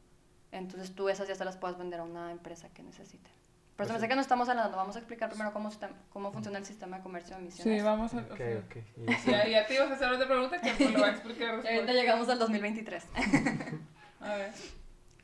Entonces, 0.52 0.94
tú 0.96 1.10
esas 1.10 1.28
ya 1.28 1.36
se 1.36 1.44
las 1.46 1.58
puedes 1.58 1.78
vender 1.78 2.00
a 2.00 2.04
una 2.04 2.32
empresa 2.32 2.70
que 2.70 2.84
necesite. 2.84 3.30
Pero 3.76 3.90
Pues 3.90 3.98
hace 3.98 4.08
que 4.08 4.16
no 4.16 4.22
estamos 4.22 4.50
hablando, 4.50 4.76
vamos 4.76 4.96
a 4.96 5.00
explicar 5.00 5.30
primero 5.30 5.54
cómo, 5.54 5.70
sistem- 5.70 5.94
cómo 6.10 6.32
funciona 6.32 6.58
el 6.58 6.66
sistema 6.66 6.98
de 6.98 7.04
comercio 7.04 7.36
de 7.36 7.44
emisiones. 7.44 7.80
Sí, 7.80 7.86
vamos 7.86 8.14
a... 8.16 8.18
Ok, 8.20 8.32
o 8.32 8.36
sea, 8.38 8.58
ok. 8.60 8.76
Y 9.08 9.14
así- 9.14 9.32
Ya, 9.32 9.48
ya 9.48 9.68
te 9.68 9.76
ibas 9.76 9.92
a 9.92 9.94
hacer 9.94 10.10
otra 10.10 10.28
pregunta 10.28 10.60
que 10.60 10.72
pues 10.72 10.92
lo 10.94 11.00
voy 11.00 11.08
a 11.10 11.12
explicar 11.12 11.62
Y 11.64 11.76
ahorita 11.76 11.94
llegamos 11.94 12.28
al 12.30 12.40
2023. 12.40 13.06
A 14.22 14.36
ver. 14.36 14.52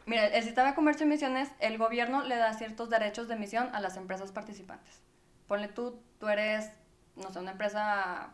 Mira, 0.05 0.27
el 0.27 0.43
sistema 0.43 0.69
de 0.69 0.75
comercio 0.75 1.05
de 1.07 1.11
emisiones, 1.13 1.49
el 1.59 1.77
gobierno 1.77 2.23
le 2.23 2.35
da 2.35 2.53
ciertos 2.53 2.89
derechos 2.89 3.27
de 3.27 3.35
emisión 3.35 3.69
a 3.73 3.79
las 3.79 3.97
empresas 3.97 4.31
participantes. 4.31 5.01
Ponle 5.47 5.67
tú, 5.69 5.99
tú 6.19 6.27
eres, 6.27 6.69
no 7.15 7.31
sé, 7.31 7.39
una 7.39 7.51
empresa 7.51 8.33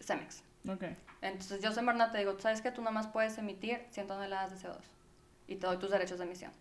Cemex. 0.00 0.42
Ok. 0.68 0.84
Entonces 1.20 1.60
yo, 1.62 1.72
Semarnat, 1.72 2.12
te 2.12 2.18
digo, 2.18 2.34
¿tú 2.34 2.42
sabes 2.42 2.62
que 2.62 2.70
tú 2.70 2.82
nomás 2.82 3.06
puedes 3.06 3.36
emitir 3.38 3.86
100 3.90 4.06
toneladas 4.06 4.50
de 4.50 4.68
CO2? 4.68 4.80
Y 5.46 5.56
te 5.56 5.66
doy 5.66 5.78
tus 5.78 5.90
derechos 5.90 6.18
de 6.18 6.24
emisión. 6.24 6.52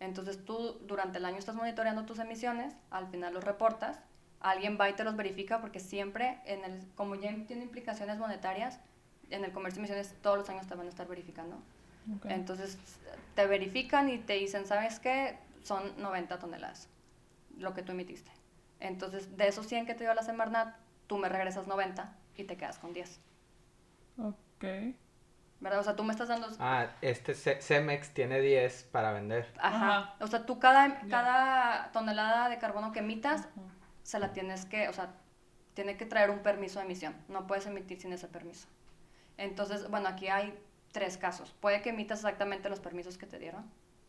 Entonces 0.00 0.44
tú 0.44 0.78
durante 0.86 1.18
el 1.18 1.24
año 1.24 1.38
estás 1.38 1.54
monitoreando 1.54 2.04
tus 2.04 2.18
emisiones, 2.18 2.74
al 2.90 3.06
final 3.06 3.32
los 3.32 3.44
reportas, 3.44 4.00
alguien 4.40 4.76
va 4.78 4.90
y 4.90 4.94
te 4.94 5.04
los 5.04 5.16
verifica 5.16 5.60
porque 5.60 5.80
siempre, 5.80 6.38
en 6.44 6.64
el, 6.64 6.86
como 6.96 7.14
ya 7.14 7.34
tiene 7.46 7.62
implicaciones 7.62 8.18
monetarias, 8.18 8.80
en 9.30 9.44
el 9.44 9.52
comercio 9.52 9.82
de 9.82 9.88
emisiones 9.88 10.20
todos 10.20 10.36
los 10.38 10.48
años 10.50 10.66
te 10.66 10.74
van 10.74 10.86
a 10.86 10.90
estar 10.90 11.06
verificando. 11.06 11.56
Ok. 12.16 12.26
Entonces 12.28 12.78
te 13.34 13.46
verifican 13.46 14.10
y 14.10 14.18
te 14.18 14.34
dicen, 14.34 14.66
¿sabes 14.66 14.98
qué? 14.98 15.38
Son 15.62 15.94
90 16.02 16.38
toneladas 16.38 16.88
lo 17.56 17.72
que 17.72 17.82
tú 17.82 17.92
emitiste. 17.92 18.30
Entonces 18.80 19.36
de 19.36 19.48
esos 19.48 19.66
100 19.66 19.86
que 19.86 19.94
te 19.94 20.04
dio 20.04 20.12
la 20.12 20.22
Semarnat, 20.22 20.76
tú 21.06 21.16
me 21.16 21.28
regresas 21.28 21.66
90 21.66 22.14
y 22.36 22.44
te 22.44 22.56
quedas 22.56 22.78
con 22.78 22.92
10. 22.92 23.20
Ok. 24.18 24.64
¿Verdad? 25.60 25.80
O 25.80 25.84
sea, 25.84 25.96
tú 25.96 26.04
me 26.04 26.12
estás 26.12 26.28
dando... 26.28 26.48
Ah, 26.58 26.88
este 27.00 27.34
Ce- 27.34 27.60
Cemex 27.62 28.10
tiene 28.12 28.40
10 28.40 28.84
para 28.92 29.12
vender. 29.12 29.52
Ajá. 29.58 29.98
Ajá. 29.98 30.14
O 30.20 30.26
sea, 30.26 30.44
tú 30.46 30.58
cada, 30.58 31.00
cada 31.08 31.90
tonelada 31.92 32.48
de 32.48 32.58
carbono 32.58 32.92
que 32.92 32.98
emitas, 32.98 33.42
Ajá. 33.42 33.50
se 34.02 34.18
la 34.18 34.32
tienes 34.32 34.66
que, 34.66 34.88
o 34.88 34.92
sea, 34.92 35.14
tiene 35.74 35.96
que 35.96 36.06
traer 36.06 36.30
un 36.30 36.40
permiso 36.40 36.78
de 36.80 36.84
emisión. 36.84 37.16
No 37.28 37.46
puedes 37.46 37.66
emitir 37.66 38.00
sin 38.00 38.12
ese 38.12 38.28
permiso. 38.28 38.68
Entonces, 39.38 39.88
bueno, 39.88 40.08
aquí 40.08 40.28
hay 40.28 40.56
tres 40.92 41.16
casos. 41.16 41.52
Puede 41.60 41.82
que 41.82 41.90
emitas 41.90 42.18
exactamente 42.20 42.68
los 42.68 42.80
permisos 42.80 43.16
que 43.18 43.26
te 43.26 43.38
dieron 43.38 43.64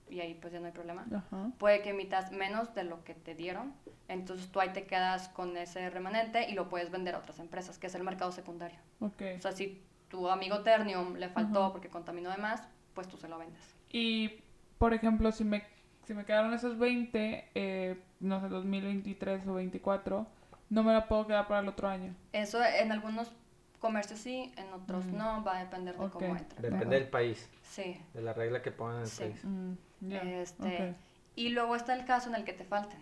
y 0.09 0.19
ahí 0.19 0.35
pues 0.35 0.53
ya 0.53 0.59
no 0.59 0.67
hay 0.67 0.71
problema. 0.71 1.05
Ajá. 1.13 1.51
Puede 1.57 1.81
que 1.81 1.89
emitas 1.91 2.31
menos 2.31 2.73
de 2.75 2.83
lo 2.83 3.03
que 3.03 3.13
te 3.13 3.35
dieron. 3.35 3.73
Entonces 4.07 4.51
tú 4.51 4.59
ahí 4.59 4.69
te 4.69 4.85
quedas 4.85 5.29
con 5.29 5.57
ese 5.57 5.89
remanente 5.89 6.49
y 6.49 6.53
lo 6.53 6.69
puedes 6.69 6.91
vender 6.91 7.15
a 7.15 7.19
otras 7.19 7.39
empresas, 7.39 7.77
que 7.79 7.87
es 7.87 7.95
el 7.95 8.03
mercado 8.03 8.31
secundario. 8.31 8.77
Ok. 8.99 9.21
O 9.37 9.41
sea, 9.41 9.51
si 9.51 9.81
tu 10.09 10.29
amigo 10.29 10.61
Ternium 10.61 11.15
le 11.15 11.29
faltó 11.29 11.63
Ajá. 11.63 11.71
porque 11.71 11.89
contaminó 11.89 12.29
de 12.29 12.37
más, 12.37 12.61
pues 12.93 13.07
tú 13.07 13.17
se 13.17 13.27
lo 13.27 13.37
vendes. 13.39 13.61
Y, 13.91 14.41
por 14.77 14.93
ejemplo, 14.93 15.31
si 15.31 15.43
me, 15.43 15.63
si 16.05 16.13
me 16.13 16.23
quedaron 16.25 16.53
esos 16.53 16.77
20, 16.77 17.49
eh, 17.55 17.99
no 18.19 18.39
sé, 18.41 18.47
2023 18.49 19.47
o 19.47 19.53
24, 19.55 20.27
no 20.69 20.83
me 20.83 20.93
la 20.93 21.07
puedo 21.07 21.25
quedar 21.25 21.47
para 21.47 21.61
el 21.61 21.67
otro 21.67 21.87
año. 21.87 22.13
Eso 22.31 22.63
en 22.63 22.91
algunos 22.91 23.31
comercios 23.79 24.19
sí, 24.19 24.51
en 24.57 24.71
otros 24.73 25.05
Mm. 25.05 25.17
no, 25.17 25.43
va 25.43 25.57
a 25.57 25.63
depender 25.63 25.97
de 25.97 26.05
Ok. 26.05 26.11
cómo 26.13 26.35
entre. 26.35 26.61
Depende 26.61 26.85
Ajá. 26.85 26.95
del 26.95 27.07
país, 27.07 27.49
Sí. 27.63 27.99
de 28.13 28.21
la 28.21 28.33
regla 28.33 28.61
que 28.61 28.71
pongan 28.71 28.97
en 28.97 29.01
el 29.03 29.07
Sí. 29.07 29.23
país. 29.23 29.43
Mm, 29.45 29.73
Este. 30.01 30.95
Y 31.35 31.49
luego 31.49 31.75
está 31.75 31.93
el 31.93 32.05
caso 32.05 32.29
en 32.29 32.35
el 32.35 32.43
que 32.45 32.53
te 32.53 32.63
falten. 32.63 32.99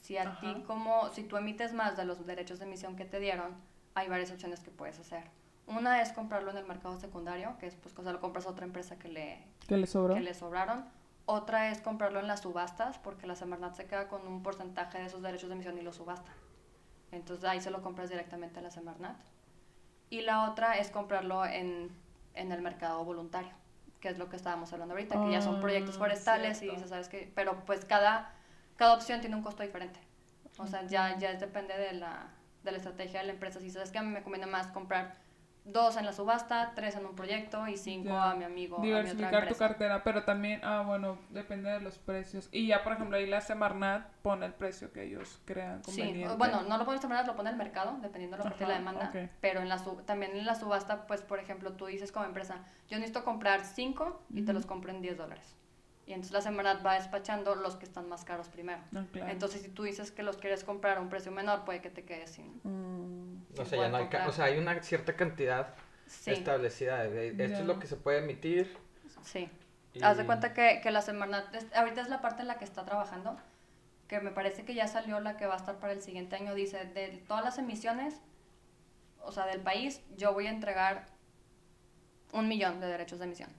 Si 0.00 0.16
a 0.16 0.40
ti 0.40 0.62
como, 0.66 1.10
si 1.10 1.22
tú 1.22 1.36
emites 1.36 1.72
más 1.72 1.96
de 1.96 2.04
los 2.04 2.26
derechos 2.26 2.58
de 2.58 2.64
emisión 2.64 2.96
que 2.96 3.04
te 3.04 3.20
dieron, 3.20 3.54
hay 3.94 4.08
varias 4.08 4.30
opciones 4.30 4.60
que 4.60 4.70
puedes 4.70 4.98
hacer. 4.98 5.24
Una 5.66 6.02
es 6.02 6.12
comprarlo 6.12 6.50
en 6.50 6.56
el 6.56 6.66
mercado 6.66 6.98
secundario, 6.98 7.56
que 7.58 7.66
es 7.66 7.76
pues 7.76 7.94
cosa 7.94 8.12
lo 8.12 8.20
compras 8.20 8.46
a 8.46 8.50
otra 8.50 8.66
empresa 8.66 8.98
que 8.98 9.08
le, 9.08 9.44
¿Qué 9.68 9.76
le 9.76 9.86
sobró? 9.86 10.14
que 10.14 10.20
le 10.20 10.34
sobraron. 10.34 10.84
Otra 11.24 11.70
es 11.70 11.80
comprarlo 11.80 12.18
en 12.18 12.26
las 12.26 12.40
subastas, 12.40 12.98
porque 12.98 13.28
la 13.28 13.36
Semarnat 13.36 13.74
se 13.76 13.86
queda 13.86 14.08
con 14.08 14.26
un 14.26 14.42
porcentaje 14.42 14.98
de 14.98 15.06
esos 15.06 15.22
derechos 15.22 15.48
de 15.48 15.54
emisión 15.54 15.78
y 15.78 15.82
lo 15.82 15.92
subasta. 15.92 16.32
Entonces 17.12 17.44
ahí 17.44 17.60
se 17.60 17.70
lo 17.70 17.80
compras 17.80 18.10
directamente 18.10 18.58
a 18.58 18.62
la 18.62 18.70
Semarnat. 18.70 19.16
Y 20.10 20.22
la 20.22 20.50
otra 20.50 20.78
es 20.78 20.90
comprarlo 20.90 21.46
en, 21.46 21.90
en 22.34 22.50
el 22.50 22.60
mercado 22.60 23.04
voluntario, 23.04 23.52
que 24.02 24.08
es 24.08 24.18
lo 24.18 24.28
que 24.28 24.36
estábamos 24.36 24.72
hablando 24.72 24.94
ahorita, 24.94 25.22
que 25.22 25.30
ya 25.30 25.40
son 25.40 25.60
proyectos 25.60 25.94
Ah, 25.94 26.00
forestales 26.00 26.60
y 26.60 26.68
dices, 26.68 26.90
¿sabes 26.90 27.08
qué? 27.08 27.32
Pero 27.36 27.64
pues 27.64 27.84
cada, 27.84 28.34
cada 28.76 28.94
opción 28.94 29.20
tiene 29.20 29.36
un 29.36 29.42
costo 29.42 29.62
diferente. 29.62 30.00
O 30.58 30.66
sea, 30.66 30.82
ya, 30.88 31.16
ya 31.18 31.32
depende 31.34 31.78
de 31.78 31.92
la, 31.92 32.28
de 32.64 32.72
la 32.72 32.76
estrategia 32.78 33.20
de 33.20 33.26
la 33.26 33.32
empresa. 33.32 33.60
Si 33.60 33.70
sabes 33.70 33.92
que 33.92 33.98
a 33.98 34.02
mí 34.02 34.10
me 34.10 34.22
conviene 34.22 34.46
más 34.46 34.66
comprar 34.66 35.21
dos 35.64 35.96
en 35.96 36.04
la 36.04 36.12
subasta, 36.12 36.72
tres 36.74 36.96
en 36.96 37.06
un 37.06 37.14
proyecto 37.14 37.68
y 37.68 37.76
cinco 37.76 38.14
a 38.14 38.34
mi 38.34 38.44
amigo, 38.44 38.78
a 38.78 38.80
mi 38.80 38.88
otra 38.90 39.02
Diversificar 39.02 39.48
tu 39.48 39.54
cartera, 39.54 40.02
pero 40.02 40.24
también, 40.24 40.60
ah, 40.64 40.82
bueno, 40.84 41.18
depende 41.30 41.70
de 41.70 41.80
los 41.80 41.98
precios. 41.98 42.48
Y 42.50 42.66
ya, 42.66 42.82
por 42.82 42.94
ejemplo, 42.94 43.16
ahí 43.16 43.26
la 43.26 43.40
Semarnat 43.40 44.08
pone 44.22 44.46
el 44.46 44.54
precio 44.54 44.92
que 44.92 45.04
ellos 45.04 45.40
crean 45.44 45.84
Sí, 45.84 45.92
conveniente. 46.00 46.34
o- 46.34 46.36
bueno, 46.36 46.62
no 46.62 46.78
lo 46.78 46.84
pones 46.84 47.00
de 47.00 47.08
manera, 47.08 47.26
lo 47.26 47.36
pone 47.36 47.50
el 47.50 47.56
mercado, 47.56 47.96
dependiendo 48.02 48.36
de 48.36 48.42
la 48.42 48.48
oferta 48.48 48.64
y 48.64 48.68
la 48.68 48.74
demanda. 48.78 49.12
Pero 49.40 49.60
en 49.60 49.68
la 49.68 49.78
sub- 49.78 50.04
también 50.04 50.36
en 50.36 50.44
la 50.46 50.54
subasta, 50.56 51.06
pues, 51.06 51.22
por 51.22 51.38
ejemplo, 51.38 51.72
tú 51.74 51.86
dices 51.86 52.10
como 52.10 52.26
empresa, 52.26 52.64
yo 52.88 52.98
necesito 52.98 53.24
comprar 53.24 53.64
cinco 53.64 54.22
y 54.34 54.42
te 54.44 54.52
los 54.52 54.66
compro 54.66 54.90
en 54.90 55.00
10 55.00 55.16
dólares. 55.16 55.56
Y 56.06 56.12
entonces 56.12 56.32
la 56.32 56.40
Semarnat 56.40 56.84
va 56.84 56.94
despachando 56.94 57.54
los 57.54 57.76
que 57.76 57.84
están 57.84 58.08
más 58.08 58.24
caros 58.24 58.48
primero. 58.48 58.82
Ah, 58.94 59.04
claro. 59.12 59.30
Entonces, 59.30 59.62
si 59.62 59.68
tú 59.68 59.84
dices 59.84 60.10
que 60.10 60.22
los 60.24 60.36
quieres 60.36 60.64
comprar 60.64 60.98
a 60.98 61.00
un 61.00 61.08
precio 61.08 61.30
menor, 61.30 61.64
puede 61.64 61.80
que 61.80 61.90
te 61.90 62.04
quedes 62.04 62.30
sin. 62.30 62.60
Mm, 62.64 63.44
O 63.58 63.64
sea, 63.64 63.78
ya 63.82 63.88
no 63.88 63.96
hay 63.98 64.08
o 64.26 64.32
sea, 64.32 64.46
hay 64.46 64.58
una 64.58 64.82
cierta 64.82 65.14
cantidad 65.14 65.74
Sí, 66.06 66.32
establecida. 66.32 67.04
de- 67.04 67.28
Esto 67.28 67.44
Ya. 67.44 67.58
es 67.60 67.66
lo 67.66 67.78
que 67.78 67.86
se 67.86 67.96
puede 67.96 68.18
emitir. 68.18 68.76
sí. 69.22 69.48
y- 69.94 70.02
Haz 70.02 70.16
de 70.16 70.24
cuenta 70.26 70.52
que, 70.54 70.80
que 70.82 70.90
la 70.90 71.02
Semarnat, 71.02 71.54
es- 71.54 71.72
ahorita 71.74 72.00
es 72.00 72.08
la 72.08 72.20
parte 72.20 72.42
en 72.42 72.48
la 72.48 72.58
que 72.58 72.64
está 72.64 72.84
trabajando, 72.84 73.36
que 74.08 74.20
me 74.20 74.30
parece 74.30 74.64
que 74.64 74.74
ya 74.74 74.88
salió 74.88 75.20
la 75.20 75.36
que 75.36 75.46
va 75.46 75.54
a 75.54 75.58
estar 75.58 75.76
para 75.76 75.92
el 75.92 76.02
siguiente 76.02 76.34
año. 76.34 76.54
Dice, 76.54 76.84
de 76.86 77.22
todas 77.28 77.44
las 77.44 77.58
emisiones, 77.58 78.20
o 79.22 79.30
sea, 79.32 79.46
del 79.46 79.60
país, 79.60 80.00
yo 80.16 80.32
voy 80.34 80.46
a 80.48 80.50
entregar 80.50 81.06
un 82.32 82.48
millón 82.48 82.80
de 82.80 82.86
derechos 82.88 83.18
de 83.20 83.26
emisión. 83.26 83.50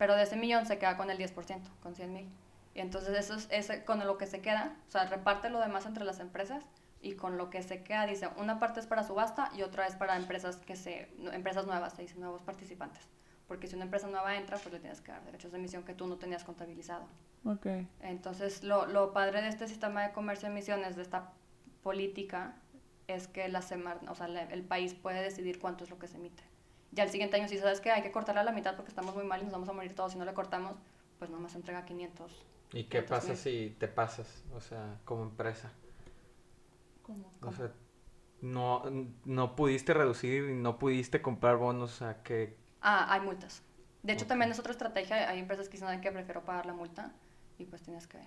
Pero 0.00 0.16
de 0.16 0.22
ese 0.22 0.34
millón 0.36 0.64
se 0.64 0.78
queda 0.78 0.96
con 0.96 1.10
el 1.10 1.18
10%, 1.18 1.60
con 1.82 1.94
100 1.94 2.12
mil. 2.14 2.28
Y 2.74 2.80
entonces 2.80 3.14
eso 3.18 3.34
es 3.34 3.48
ese, 3.50 3.84
con 3.84 3.98
lo 4.06 4.16
que 4.16 4.26
se 4.26 4.40
queda, 4.40 4.74
o 4.88 4.90
sea, 4.90 5.04
reparte 5.04 5.50
lo 5.50 5.60
demás 5.60 5.84
entre 5.84 6.04
las 6.06 6.20
empresas 6.20 6.64
y 7.02 7.16
con 7.16 7.36
lo 7.36 7.50
que 7.50 7.62
se 7.62 7.82
queda 7.82 8.06
dice, 8.06 8.28
una 8.38 8.58
parte 8.58 8.80
es 8.80 8.86
para 8.86 9.02
subasta 9.02 9.50
y 9.54 9.60
otra 9.60 9.86
es 9.86 9.96
para 9.96 10.16
empresas 10.16 10.56
que 10.56 10.74
se 10.74 11.10
empresas 11.32 11.66
nuevas, 11.66 11.92
se 11.92 12.00
dice 12.02 12.14
nuevos 12.18 12.40
participantes. 12.40 13.02
Porque 13.46 13.66
si 13.66 13.74
una 13.76 13.84
empresa 13.84 14.06
nueva 14.06 14.36
entra, 14.36 14.56
pues 14.56 14.72
le 14.72 14.80
tienes 14.80 15.02
que 15.02 15.12
dar 15.12 15.22
derechos 15.24 15.52
de 15.52 15.58
emisión 15.58 15.82
que 15.82 15.92
tú 15.92 16.06
no 16.06 16.16
tenías 16.16 16.44
contabilizado. 16.44 17.04
ok. 17.44 17.66
Entonces, 18.00 18.62
lo, 18.62 18.86
lo 18.86 19.12
padre 19.12 19.42
de 19.42 19.48
este 19.48 19.68
sistema 19.68 20.02
de 20.06 20.12
comercio 20.12 20.48
de 20.48 20.54
emisiones, 20.54 20.96
de 20.96 21.02
esta 21.02 21.32
política, 21.82 22.54
es 23.06 23.26
que 23.28 23.48
la 23.48 23.60
Semar, 23.60 23.98
o 24.08 24.14
sea, 24.14 24.28
la- 24.28 24.44
el 24.44 24.62
país 24.62 24.94
puede 24.94 25.20
decidir 25.20 25.58
cuánto 25.58 25.84
es 25.84 25.90
lo 25.90 25.98
que 25.98 26.06
se 26.08 26.16
emite. 26.16 26.42
Ya 26.92 27.04
el 27.04 27.10
siguiente 27.10 27.36
año, 27.36 27.48
si 27.48 27.58
sabes 27.58 27.80
que 27.80 27.90
hay 27.90 28.02
que 28.02 28.10
cortarla 28.10 28.40
a 28.40 28.44
la 28.44 28.52
mitad 28.52 28.74
porque 28.76 28.88
estamos 28.90 29.14
muy 29.14 29.24
mal 29.24 29.40
y 29.40 29.44
nos 29.44 29.52
vamos 29.52 29.68
a 29.68 29.72
morir 29.72 29.94
todos 29.94 30.12
si 30.12 30.18
no 30.18 30.24
le 30.24 30.34
cortamos, 30.34 30.76
pues 31.18 31.30
nomás 31.30 31.54
entrega 31.54 31.84
500. 31.84 32.32
¿Y 32.72 32.84
qué 32.84 33.04
500 33.04 33.10
pasa 33.10 33.28
mil. 33.28 33.36
si 33.36 33.76
te 33.78 33.88
pasas? 33.88 34.44
O 34.54 34.60
sea, 34.60 34.98
como 35.04 35.22
empresa. 35.22 35.70
¿Cómo? 37.02 37.32
O 37.42 37.52
sea, 37.52 37.70
no, 38.40 38.82
no 39.24 39.56
pudiste 39.56 39.94
reducir 39.94 40.50
y 40.50 40.54
no 40.54 40.78
pudiste 40.78 41.20
comprar 41.22 41.56
bonos. 41.56 41.92
Sea, 41.92 42.22
que 42.22 42.56
Ah, 42.80 43.12
hay 43.12 43.20
multas. 43.20 43.62
De 44.02 44.12
hecho, 44.14 44.26
también 44.26 44.50
es 44.50 44.58
otra 44.58 44.72
estrategia. 44.72 45.28
Hay 45.28 45.38
empresas 45.38 45.68
que 45.68 45.76
dicen 45.78 46.00
que 46.00 46.10
prefiero 46.10 46.44
pagar 46.44 46.64
la 46.66 46.72
multa 46.72 47.12
y 47.58 47.66
pues 47.66 47.82
tienes 47.82 48.06
que... 48.06 48.18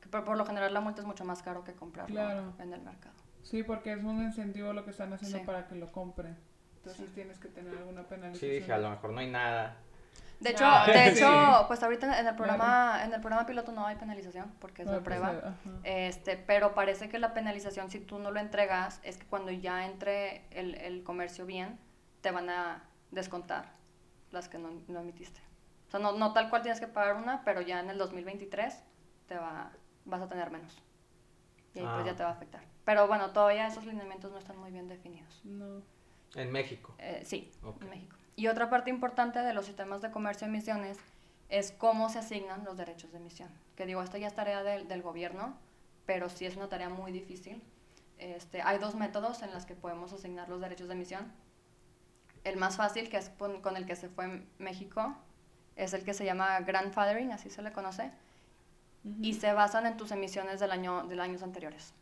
que 0.00 0.08
por, 0.08 0.24
por 0.24 0.36
lo 0.36 0.44
general 0.44 0.74
la 0.74 0.80
multa 0.80 1.00
es 1.00 1.06
mucho 1.06 1.24
más 1.24 1.42
caro 1.42 1.64
que 1.64 1.72
comprarlo 1.72 2.14
Claro. 2.14 2.52
en 2.58 2.72
el 2.72 2.82
mercado. 2.82 3.14
Sí, 3.42 3.62
porque 3.62 3.92
es 3.94 4.04
un 4.04 4.22
incentivo 4.22 4.72
lo 4.72 4.84
que 4.84 4.90
están 4.90 5.12
haciendo 5.12 5.38
Sí. 5.38 5.44
para 5.44 5.66
que 5.66 5.74
lo 5.76 5.90
compren. 5.90 6.36
Entonces 6.84 7.06
Sí. 7.08 7.12
tienes 7.14 7.38
que 7.38 7.48
tener 7.48 7.76
alguna 7.78 8.02
sí, 8.02 8.06
penalización. 8.08 8.50
dije, 8.50 8.72
a 8.72 8.78
lo 8.78 8.90
mejor 8.90 9.10
no 9.12 9.20
hay 9.20 9.30
nada. 9.30 9.76
De 10.40 10.50
hecho, 10.50 10.64
Ah, 10.66 10.84
de 10.86 10.92
sí. 11.12 11.18
hecho 11.18 11.64
pues 11.68 11.80
ahorita 11.84 12.18
en 12.18 12.26
el 12.26 12.34
programa 12.34 13.04
en 13.04 13.12
el 13.14 13.20
programa 13.20 13.46
piloto 13.46 13.70
no 13.70 13.86
hay 13.86 13.94
penalización 13.94 14.52
porque 14.58 14.82
es 14.82 14.88
de 14.88 14.96
Ah, 14.96 15.00
pues, 15.04 15.04
prueba. 15.04 15.54
eh. 15.84 16.08
Este, 16.08 16.36
pero 16.36 16.74
parece 16.74 17.08
que 17.08 17.20
la 17.20 17.32
penalización 17.32 17.88
si 17.90 18.00
tú 18.00 18.18
no 18.18 18.32
lo 18.32 18.40
entregas 18.40 19.00
es 19.04 19.16
que 19.18 19.26
cuando 19.26 19.52
ya 19.52 19.86
entre 19.86 20.44
el, 20.50 20.74
el 20.74 21.04
comercio 21.04 21.46
bien 21.46 21.78
te 22.22 22.32
van 22.32 22.50
a 22.50 22.82
descontar 23.12 23.66
las 24.32 24.48
que 24.48 24.58
no, 24.58 24.70
no 24.88 25.00
emitiste. 25.00 25.40
O 25.86 25.90
sea, 25.92 26.00
no, 26.00 26.10
no 26.12 26.32
tal 26.32 26.50
cual 26.50 26.62
tienes 26.62 26.80
que 26.80 26.88
pagar 26.88 27.14
una, 27.16 27.44
pero 27.44 27.60
ya 27.60 27.78
en 27.78 27.90
el 27.90 27.98
2023 27.98 28.82
te 29.28 29.36
va, 29.36 29.70
vas 30.06 30.22
a 30.22 30.28
tener 30.28 30.50
menos. 30.50 30.76
Y 31.74 31.78
ahí 31.78 31.84
pues 31.84 32.02
Ah. 32.02 32.06
ya 32.06 32.16
te 32.16 32.22
va 32.24 32.30
a 32.30 32.32
afectar. 32.32 32.62
Pero 32.84 33.06
bueno, 33.06 33.30
todavía 33.30 33.68
esos 33.68 33.84
lineamientos 33.86 34.32
no 34.32 34.38
están 34.38 34.56
muy 34.58 34.72
bien 34.72 34.88
definidos. 34.88 35.40
No. 35.44 35.82
En 36.34 36.50
México. 36.50 36.94
Eh, 36.98 37.22
sí, 37.24 37.50
Ok. 37.62 37.82
en 37.82 37.90
México. 37.90 38.16
Y 38.36 38.46
otra 38.48 38.70
parte 38.70 38.90
importante 38.90 39.40
de 39.40 39.52
los 39.54 39.66
sistemas 39.66 40.00
de 40.00 40.10
comercio 40.10 40.46
de 40.46 40.54
emisiones 40.54 40.98
es 41.48 41.72
cómo 41.72 42.08
se 42.08 42.18
asignan 42.20 42.64
los 42.64 42.76
derechos 42.76 43.12
de 43.12 43.18
emisión. 43.18 43.50
Que 43.76 43.84
digo, 43.86 44.02
esto 44.02 44.16
ya 44.16 44.28
es 44.28 44.34
tarea 44.34 44.62
del, 44.62 44.88
del 44.88 45.02
gobierno, 45.02 45.56
pero 46.06 46.28
sí 46.30 46.46
es 46.46 46.56
una 46.56 46.68
tarea 46.68 46.88
muy 46.88 47.12
difícil. 47.12 47.62
Este, 48.18 48.62
hay 48.62 48.78
dos 48.78 48.94
métodos 48.94 49.42
en 49.42 49.52
los 49.52 49.66
que 49.66 49.74
podemos 49.74 50.12
asignar 50.12 50.48
los 50.48 50.60
derechos 50.60 50.88
de 50.88 50.94
emisión. 50.94 51.30
El 52.44 52.56
más 52.56 52.76
fácil, 52.76 53.08
que 53.10 53.18
es 53.18 53.28
con, 53.30 53.60
con 53.60 53.76
el 53.76 53.84
que 53.86 53.96
se 53.96 54.08
fue 54.08 54.24
en 54.24 54.48
México, 54.58 55.14
es 55.76 55.92
el 55.92 56.04
que 56.04 56.14
se 56.14 56.24
llama 56.24 56.60
grandfathering, 56.60 57.32
así 57.32 57.50
se 57.50 57.62
le 57.62 57.72
conoce, 57.72 58.10
y 59.20 59.34
se 59.34 59.52
basan 59.52 59.86
en 59.86 59.96
tus 59.96 60.12
emisiones 60.12 60.60
del 60.60 60.70
año, 60.70 61.06
de 61.06 61.16
los 61.16 61.24
años 61.24 61.42
anteriores. 61.42 61.92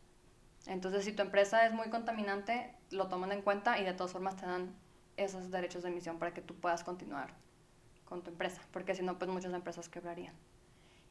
Entonces, 0.67 1.05
si 1.05 1.13
tu 1.13 1.21
empresa 1.21 1.65
es 1.65 1.73
muy 1.73 1.89
contaminante, 1.89 2.73
lo 2.91 3.07
toman 3.07 3.31
en 3.31 3.41
cuenta 3.41 3.79
y 3.79 3.83
de 3.83 3.93
todas 3.93 4.11
formas 4.11 4.35
te 4.35 4.45
dan 4.45 4.75
esos 5.17 5.51
derechos 5.51 5.83
de 5.83 5.89
emisión 5.89 6.19
para 6.19 6.33
que 6.33 6.41
tú 6.41 6.55
puedas 6.55 6.83
continuar 6.83 7.33
con 8.05 8.21
tu 8.23 8.29
empresa, 8.29 8.61
porque 8.71 8.93
si 8.93 9.03
no, 9.03 9.17
pues 9.17 9.31
muchas 9.31 9.53
empresas 9.53 9.89
quebrarían. 9.89 10.35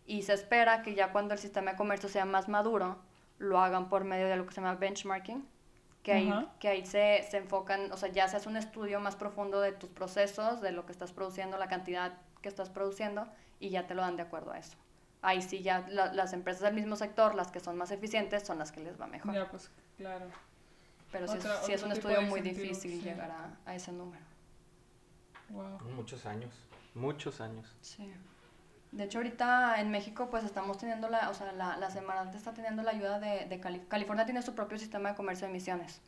Y 0.06 0.22
se 0.22 0.34
espera 0.34 0.82
que 0.82 0.94
ya 0.94 1.12
cuando 1.12 1.34
el 1.34 1.40
sistema 1.40 1.72
de 1.72 1.76
comercio 1.76 2.08
sea 2.08 2.24
más 2.24 2.48
maduro, 2.48 2.98
lo 3.38 3.58
hagan 3.60 3.88
por 3.88 4.04
medio 4.04 4.28
de 4.28 4.36
lo 4.36 4.46
que 4.46 4.52
se 4.52 4.60
llama 4.60 4.74
benchmarking, 4.74 5.46
que 6.02 6.12
ahí, 6.12 6.48
que 6.58 6.68
ahí 6.68 6.86
se, 6.86 7.26
se 7.30 7.38
enfocan, 7.38 7.92
o 7.92 7.96
sea, 7.96 8.10
ya 8.10 8.28
se 8.28 8.36
hace 8.36 8.48
un 8.48 8.56
estudio 8.56 9.00
más 9.00 9.16
profundo 9.16 9.60
de 9.60 9.72
tus 9.72 9.90
procesos, 9.90 10.60
de 10.60 10.72
lo 10.72 10.86
que 10.86 10.92
estás 10.92 11.12
produciendo, 11.12 11.58
la 11.58 11.68
cantidad 11.68 12.18
que 12.42 12.48
estás 12.48 12.70
produciendo, 12.70 13.26
y 13.58 13.70
ya 13.70 13.86
te 13.86 13.94
lo 13.94 14.02
dan 14.02 14.16
de 14.16 14.22
acuerdo 14.22 14.52
a 14.52 14.58
eso. 14.58 14.76
Ahí 15.22 15.42
sí 15.42 15.62
ya 15.62 15.86
la- 15.88 16.12
las 16.12 16.32
empresas 16.32 16.62
del 16.62 16.74
mismo 16.74 16.96
sector, 16.96 17.34
las 17.34 17.50
que 17.50 17.60
son 17.60 17.76
más 17.76 17.90
eficientes, 17.90 18.44
son 18.46 18.58
las 18.58 18.72
que 18.72 18.80
les 18.80 19.00
va 19.00 19.06
mejor. 19.06 19.34
Ya, 19.34 19.48
pues, 19.50 19.70
claro. 19.96 20.26
Pero 21.12 21.26
sí, 21.28 21.38
Otra- 21.38 21.60
es, 21.60 21.66
sí 21.66 21.72
es 21.72 21.82
un 21.82 21.92
estudio 21.92 22.22
muy 22.22 22.40
difícil 22.40 22.92
sí. 22.92 23.00
llegar 23.02 23.30
a, 23.30 23.56
a 23.66 23.74
ese 23.74 23.92
número. 23.92 24.24
Wow. 25.50 25.78
Muchos 25.96 26.26
años. 26.26 26.54
Muchos 26.94 27.40
años. 27.40 27.74
Sí. 27.80 28.12
De 28.92 29.04
hecho, 29.04 29.18
ahorita 29.18 29.80
en 29.80 29.90
México, 29.90 30.28
pues 30.30 30.44
estamos 30.44 30.78
teniendo 30.78 31.08
la, 31.08 31.30
o 31.30 31.34
sea, 31.34 31.52
la, 31.52 31.76
la 31.76 31.90
Semarnat 31.90 32.34
está 32.34 32.52
teniendo 32.52 32.82
la 32.82 32.90
ayuda 32.92 33.20
de, 33.20 33.46
de 33.46 33.60
Cali- 33.60 33.84
California 33.88 34.24
tiene 34.24 34.42
su 34.42 34.54
propio 34.54 34.78
sistema 34.78 35.10
de 35.10 35.14
comercio 35.16 35.46
de 35.46 35.50
emisiones. 35.52 36.00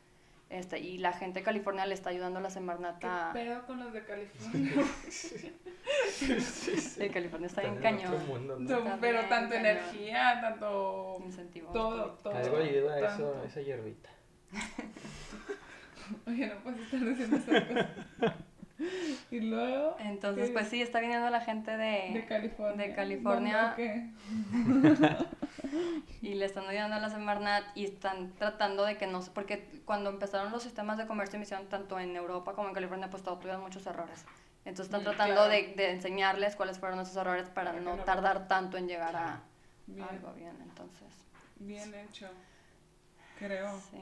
Este, 0.53 0.79
y 0.81 0.99
la 0.99 1.15
gente 1.15 1.39
de 1.39 1.45
California 1.45 1.87
le 1.87 1.95
está 1.95 2.11
ayudando 2.11 2.39
a 2.39 2.43
la 2.43 2.51
Semarnat 2.51 2.99
¿Qué 2.99 3.09
pedo 3.33 3.65
con 3.65 3.81
los 3.81 3.91
de 3.91 4.05
California? 4.05 4.85
De 6.99 7.11
California 7.11 7.47
está 7.47 7.63
bien 7.63 7.77
cañón. 7.77 8.27
mundo, 8.27 8.59
¿no? 8.59 8.69
So, 8.69 8.79
Está 8.81 8.99
pero 9.01 9.19
bien 9.19 9.29
tanto 9.31 9.55
cañón. 9.55 9.67
energía, 9.67 10.41
tanto 10.43 11.23
Incentivos. 11.25 11.73
todo, 11.73 12.11
todo. 12.23 12.35
Algo 12.35 12.59
ayuda 12.59 12.95
a 12.97 13.15
eso, 13.15 13.43
esa 13.45 13.63
hierbita. 13.63 14.11
Oye, 16.27 16.47
no 16.49 16.55
puedes 16.63 16.81
estar 16.83 17.01
diciendo 17.01 17.37
esas 17.39 17.65
cosas. 17.65 17.87
Y 19.31 19.41
luego, 19.41 19.97
Entonces, 20.01 20.49
¿Qué? 20.49 20.53
pues 20.53 20.69
sí, 20.69 20.83
está 20.83 21.01
viniendo 21.01 21.29
la 21.31 21.41
gente 21.41 21.71
de 21.77 22.13
de... 22.13 22.25
California. 22.27 22.87
de 22.87 22.95
California. 22.95 23.75
Y 26.23 26.35
le 26.35 26.45
están 26.45 26.67
ayudando 26.69 26.97
a 26.97 27.01
la 27.01 27.11
Semarnat 27.11 27.65
y 27.75 27.85
están 27.85 28.33
tratando 28.37 28.85
de 28.85 28.97
que 28.97 29.07
no... 29.07 29.21
Porque 29.35 29.69
cuando 29.85 30.11
empezaron 30.11 30.53
los 30.53 30.63
sistemas 30.63 30.97
de 30.99 31.07
comercio 31.07 31.33
de 31.33 31.39
emisión, 31.39 31.69
tanto 31.69 31.99
en 31.99 32.15
Europa 32.17 32.55
como 32.55 32.69
en 32.69 32.75
California, 32.75 33.11
pues 33.11 33.23
todos 33.23 33.41
tuvieron 33.41 33.63
muchos 33.63 33.87
errores. 33.87 34.25
Entonces 34.65 34.87
están 34.87 35.01
Mm, 35.01 35.05
tratando 35.05 35.35
claro. 35.35 35.51
de, 35.51 35.75
de 35.75 35.91
enseñarles 35.91 36.55
cuáles 36.55 36.79
fueron 36.79 37.01
esos 37.01 37.17
errores 37.17 37.49
para 37.49 37.73
no 37.73 37.97
tardar 37.99 38.47
tanto 38.49 38.77
en 38.77 38.87
llegar 38.87 39.17
a 39.17 39.41
Bien, 39.87 40.07
algo 40.09 40.33
bien. 40.35 40.57
Entonces, 40.63 41.09
bien 41.57 41.93
hecho. 41.95 42.29
Creo. 43.39 43.81
sí. 43.91 43.99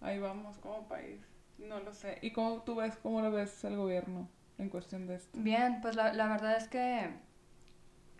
Ahí 0.00 0.18
vamos 0.18 0.56
como 0.58 0.86
país. 0.88 1.20
No 1.58 1.80
lo 1.80 1.92
sé. 1.92 2.18
¿Y 2.22 2.32
cómo 2.32 2.62
tú 2.62 2.76
ves, 2.76 2.94
cómo 3.02 3.20
lo 3.20 3.30
ves 3.30 3.62
el 3.64 3.76
gobierno 3.76 4.28
en 4.58 4.68
cuestión 4.70 5.06
de 5.06 5.16
esto? 5.16 5.30
Bien, 5.40 5.80
pues 5.82 5.96
la, 5.96 6.12
la 6.12 6.28
verdad 6.28 6.56
es 6.56 6.68
que 6.68 7.10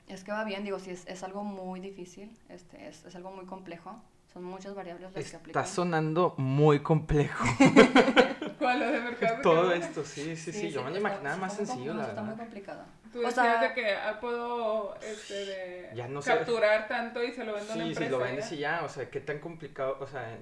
es 0.09 0.25
que 0.25 0.33
va 0.33 0.45
bien, 0.45 0.65
digo, 0.65 0.79
sí, 0.79 0.91
es, 0.91 1.07
es 1.07 1.23
algo 1.23 1.45
muy 1.45 1.81
difícil, 1.81 2.37
este, 2.49 2.89
es, 2.89 3.05
es 3.05 3.15
algo 3.15 3.31
muy 3.31 3.45
complejo, 3.45 4.01
son 4.33 4.43
muchas 4.43 4.75
variables 4.75 5.13
las 5.15 5.31
que 5.31 5.37
aplican. 5.37 5.63
Está 5.63 5.75
sonando 5.75 6.35
muy 6.39 6.81
complejo. 6.81 7.45
¿Cuál 8.59 8.83
es 8.83 8.93
de 8.93 9.01
mercado? 9.01 9.39
Todo 9.43 9.73
esto, 9.73 10.05
sí, 10.05 10.35
sí, 10.37 10.51
sí. 10.53 10.71
Yo 10.71 10.83
me 10.83 10.91
lo 10.91 10.97
está- 10.97 11.01
imaginaba 11.09 11.35
está 11.35 11.41
más 11.47 11.55
sencillo, 11.55 11.95
la 11.95 12.07
Está 12.09 12.23
muy 12.23 12.37
complicado. 12.37 12.85
Tú 13.13 13.19
O 13.19 13.23
decías 13.23 13.35
sea- 13.35 13.61
de 13.69 13.75
que 13.75 13.95
ah, 13.95 14.19
puedo 14.21 14.95
este, 15.01 15.35
de 15.47 15.91
Ya 15.95 16.09
no 16.09 16.23
sé. 16.23 16.35
capturar 16.35 16.89
tanto 16.89 17.23
y 17.23 17.33
se 17.33 17.45
lo 17.45 17.55
vendo 17.55 17.73
a 17.73 17.77
una 17.77 17.85
Sí, 17.85 17.91
empresa. 17.91 18.05
si 18.05 18.11
lo 18.11 18.19
vendes 18.19 18.53
y 18.53 18.57
ya, 18.59 18.83
o 18.85 18.89
sea, 18.89 19.09
qué 19.11 19.21
tan 19.21 19.39
complicado, 19.39 19.97
o 20.01 20.07
sea... 20.07 20.37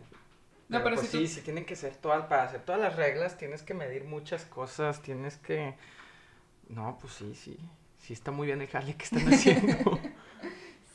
No, 0.69 0.83
pero 0.83 0.97
pues 0.97 1.09
si 1.09 1.19
sí, 1.19 1.25
tú- 1.25 1.41
sí 1.41 1.41
tienen 1.43 1.65
que 1.65 1.77
ser 1.77 1.95
todas, 1.97 2.27
para 2.27 2.43
hacer 2.45 2.63
todas 2.63 2.81
las 2.81 2.97
reglas 2.97 3.37
tienes 3.39 3.63
que 3.63 3.75
medir 3.75 4.05
muchas 4.05 4.45
cosas, 4.45 5.01
tienes 5.03 5.37
que... 5.37 5.77
No, 6.69 6.99
pues 7.01 7.13
sí, 7.15 7.35
sí, 7.35 7.57
sí 7.99 8.13
está 8.13 8.33
muy 8.33 8.47
bien 8.49 8.61
el 8.61 8.69
jale 8.69 8.95
que 8.97 9.05
están 9.05 9.27
haciendo. 9.33 10.01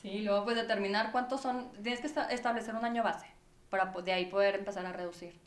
Sí, 0.01 0.09
y 0.09 0.21
luego 0.23 0.45
pues 0.45 0.55
determinar 0.55 1.11
cuántos 1.11 1.41
son, 1.41 1.71
tienes 1.83 2.01
que 2.01 2.07
esta- 2.07 2.25
establecer 2.29 2.73
un 2.73 2.83
año 2.83 3.03
base 3.03 3.27
para 3.69 3.91
po- 3.93 4.01
de 4.01 4.11
ahí 4.13 4.25
poder 4.25 4.55
empezar 4.55 4.83
a 4.87 4.91
reducir. 4.91 5.39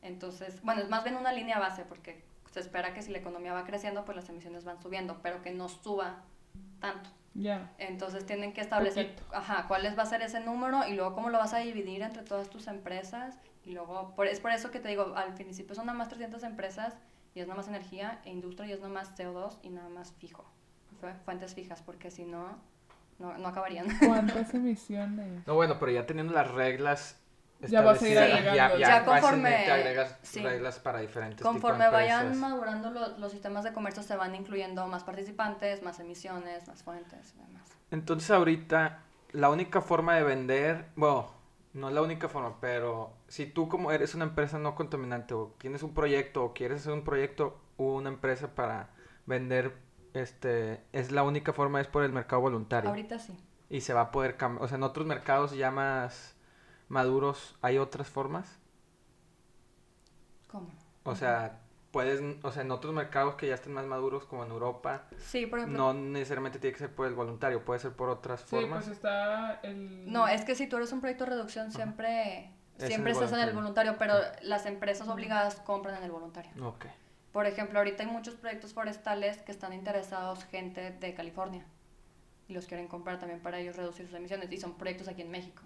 Entonces, 0.00 0.62
bueno, 0.62 0.80
es 0.80 0.88
más 0.88 1.02
bien 1.02 1.16
una 1.16 1.32
línea 1.32 1.58
base 1.58 1.82
porque 1.84 2.22
se 2.52 2.60
espera 2.60 2.94
que 2.94 3.02
si 3.02 3.10
la 3.10 3.18
economía 3.18 3.52
va 3.52 3.64
creciendo, 3.64 4.04
pues 4.04 4.14
las 4.14 4.28
emisiones 4.28 4.64
van 4.64 4.80
subiendo, 4.80 5.18
pero 5.24 5.42
que 5.42 5.50
no 5.50 5.68
suba 5.68 6.22
tanto. 6.80 7.10
Ya. 7.34 7.72
Entonces 7.78 8.24
tienen 8.24 8.52
que 8.52 8.60
establecer, 8.60 9.12
Poquito. 9.16 9.36
ajá, 9.36 9.66
cuál 9.66 9.84
es- 9.86 9.98
va 9.98 10.04
a 10.04 10.06
ser 10.06 10.22
ese 10.22 10.38
número 10.38 10.86
y 10.86 10.94
luego 10.94 11.12
cómo 11.12 11.28
lo 11.28 11.38
vas 11.38 11.52
a 11.52 11.58
dividir 11.58 12.02
entre 12.02 12.22
todas 12.22 12.48
tus 12.48 12.68
empresas 12.68 13.36
y 13.66 13.72
luego, 13.72 14.14
por, 14.14 14.26
es 14.26 14.40
por 14.40 14.52
eso 14.52 14.70
que 14.70 14.80
te 14.80 14.88
digo, 14.88 15.14
al 15.16 15.34
principio 15.34 15.74
son 15.74 15.86
nada 15.86 15.98
más 15.98 16.08
300 16.08 16.42
empresas 16.44 16.94
y 17.34 17.40
es 17.40 17.46
nada 17.46 17.58
más 17.58 17.68
energía 17.68 18.20
e 18.24 18.30
industria 18.30 18.66
y 18.68 18.72
es 18.72 18.80
nada 18.80 18.92
más 18.94 19.14
CO2 19.18 19.58
y 19.62 19.68
nada 19.68 19.88
más 19.90 20.12
fijo, 20.18 20.44
fu- 21.00 21.06
fuentes 21.24 21.54
fijas, 21.54 21.82
porque 21.82 22.10
si 22.10 22.24
no, 22.24 22.58
no, 23.18 23.36
no 23.36 23.48
acabarían. 23.48 23.86
¿Cuántas 23.98 24.54
emisiones? 24.54 25.46
No, 25.46 25.54
bueno, 25.54 25.78
pero 25.78 25.92
ya 25.92 26.06
teniendo 26.06 26.32
las 26.32 26.50
reglas 26.50 27.18
Ya 27.60 27.80
vas 27.82 28.00
a 28.02 28.08
ir 28.08 28.18
agregando. 28.18 28.78
Ya 28.78 29.04
conforme- 29.04 29.20
fácilmente 29.20 29.72
agregas 29.72 30.18
sí. 30.22 30.42
reglas 30.42 30.78
para 30.78 31.00
diferentes 31.00 31.42
Conforme 31.42 31.78
tipos 31.86 31.90
de 31.92 31.96
vayan 31.96 32.38
madurando 32.38 32.90
lo- 32.90 33.18
los 33.18 33.32
sistemas 33.32 33.64
de 33.64 33.72
comercio 33.72 34.02
se 34.02 34.14
van 34.16 34.34
incluyendo 34.34 34.86
más 34.86 35.02
participantes, 35.04 35.82
más 35.82 35.98
emisiones, 36.00 36.68
más 36.68 36.82
fuentes 36.82 37.34
y 37.34 37.38
demás. 37.40 37.62
Entonces 37.90 38.30
ahorita 38.30 39.00
la 39.32 39.50
única 39.50 39.80
forma 39.80 40.14
de 40.14 40.22
vender, 40.22 40.86
bueno, 40.96 41.34
no 41.76 41.88
es 41.88 41.94
la 41.94 42.00
única 42.00 42.28
forma, 42.30 42.58
pero 42.58 43.12
si 43.28 43.44
tú 43.44 43.68
como 43.68 43.92
eres 43.92 44.14
una 44.14 44.24
empresa 44.24 44.58
no 44.58 44.74
contaminante 44.74 45.34
o 45.34 45.54
tienes 45.58 45.82
un 45.82 45.92
proyecto 45.92 46.42
o 46.42 46.54
quieres 46.54 46.80
hacer 46.80 46.94
un 46.94 47.04
proyecto 47.04 47.60
o 47.76 47.94
una 47.96 48.08
empresa 48.08 48.54
para 48.54 48.94
vender, 49.26 49.76
este, 50.14 50.82
es 50.92 51.12
la 51.12 51.22
única 51.22 51.52
forma 51.52 51.82
es 51.82 51.86
por 51.86 52.02
el 52.02 52.12
mercado 52.12 52.40
voluntario 52.40 52.88
Ahorita 52.88 53.18
sí. 53.18 53.36
y 53.68 53.82
se 53.82 53.92
va 53.92 54.00
a 54.00 54.10
poder 54.10 54.38
cambiar, 54.38 54.64
o 54.64 54.68
sea, 54.68 54.78
en 54.78 54.84
otros 54.84 55.06
mercados 55.06 55.54
ya 55.54 55.70
más 55.70 56.34
maduros 56.88 57.58
hay 57.60 57.76
otras 57.76 58.08
formas, 58.08 58.58
¿Cómo? 60.48 60.70
o 61.04 61.14
sea, 61.14 61.60
puedes, 61.96 62.20
o 62.42 62.52
sea, 62.52 62.60
en 62.60 62.70
otros 62.72 62.92
mercados 62.92 63.36
que 63.36 63.46
ya 63.48 63.54
estén 63.54 63.72
más 63.72 63.86
maduros 63.86 64.26
como 64.26 64.44
en 64.44 64.50
Europa, 64.50 65.04
Sí, 65.16 65.46
por 65.46 65.60
ejemplo. 65.60 65.78
no 65.78 65.94
necesariamente 65.94 66.58
tiene 66.58 66.74
que 66.74 66.78
ser 66.80 66.94
por 66.94 67.06
el 67.06 67.14
voluntario, 67.14 67.64
puede 67.64 67.80
ser 67.80 67.92
por 67.92 68.10
otras 68.10 68.42
Sí, 68.42 68.48
formas. 68.48 68.84
pues 68.84 68.96
está 68.96 69.60
el... 69.62 70.12
No, 70.12 70.28
es 70.28 70.44
que 70.44 70.54
si 70.54 70.66
tú 70.66 70.76
eres 70.76 70.92
un 70.92 71.00
proyecto 71.00 71.24
de 71.24 71.30
reducción, 71.30 71.72
siempre, 71.72 72.50
Es 72.76 72.88
siempre 72.88 73.12
estás 73.12 73.32
en 73.32 73.38
el 73.38 73.54
voluntario. 73.54 73.94
voluntario, 73.94 73.96
pero 73.98 74.46
las 74.46 74.66
empresas 74.66 75.08
obligadas 75.08 75.54
compran 75.60 75.96
en 75.96 76.02
el 76.04 76.10
voluntario. 76.10 76.50
Ok. 76.66 76.84
Por 77.32 77.46
ejemplo, 77.46 77.78
ahorita 77.78 78.02
hay 78.02 78.10
muchos 78.10 78.34
proyectos 78.34 78.74
forestales 78.74 79.38
que 79.38 79.52
están 79.52 79.72
interesados 79.72 80.44
gente 80.44 80.90
de 80.90 81.14
California 81.14 81.64
y 82.46 82.52
los 82.52 82.66
quieren 82.66 82.88
comprar 82.88 83.18
también 83.18 83.40
para 83.40 83.58
ellos 83.58 83.74
reducir 83.76 84.04
sus 84.04 84.14
emisiones 84.16 84.52
y 84.52 84.58
son 84.58 84.76
proyectos 84.76 85.08
aquí 85.08 85.22
en 85.22 85.30
México. 85.30 85.62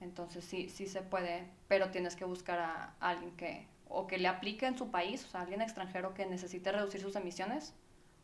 Entonces 0.00 0.44
sí, 0.44 0.68
sí 0.68 0.86
se 0.86 1.02
puede, 1.02 1.48
pero 1.66 1.90
tienes 1.90 2.14
que 2.14 2.24
buscar 2.24 2.58
a 2.60 2.94
alguien 3.00 3.32
que 3.36 3.68
o 3.94 4.06
que 4.06 4.18
le 4.18 4.28
aplique 4.28 4.66
en 4.66 4.76
su 4.78 4.90
país, 4.90 5.24
o 5.26 5.28
sea, 5.28 5.40
alguien 5.42 5.60
extranjero 5.62 6.14
que 6.14 6.26
necesite 6.26 6.72
reducir 6.72 7.00
sus 7.00 7.14
emisiones 7.16 7.74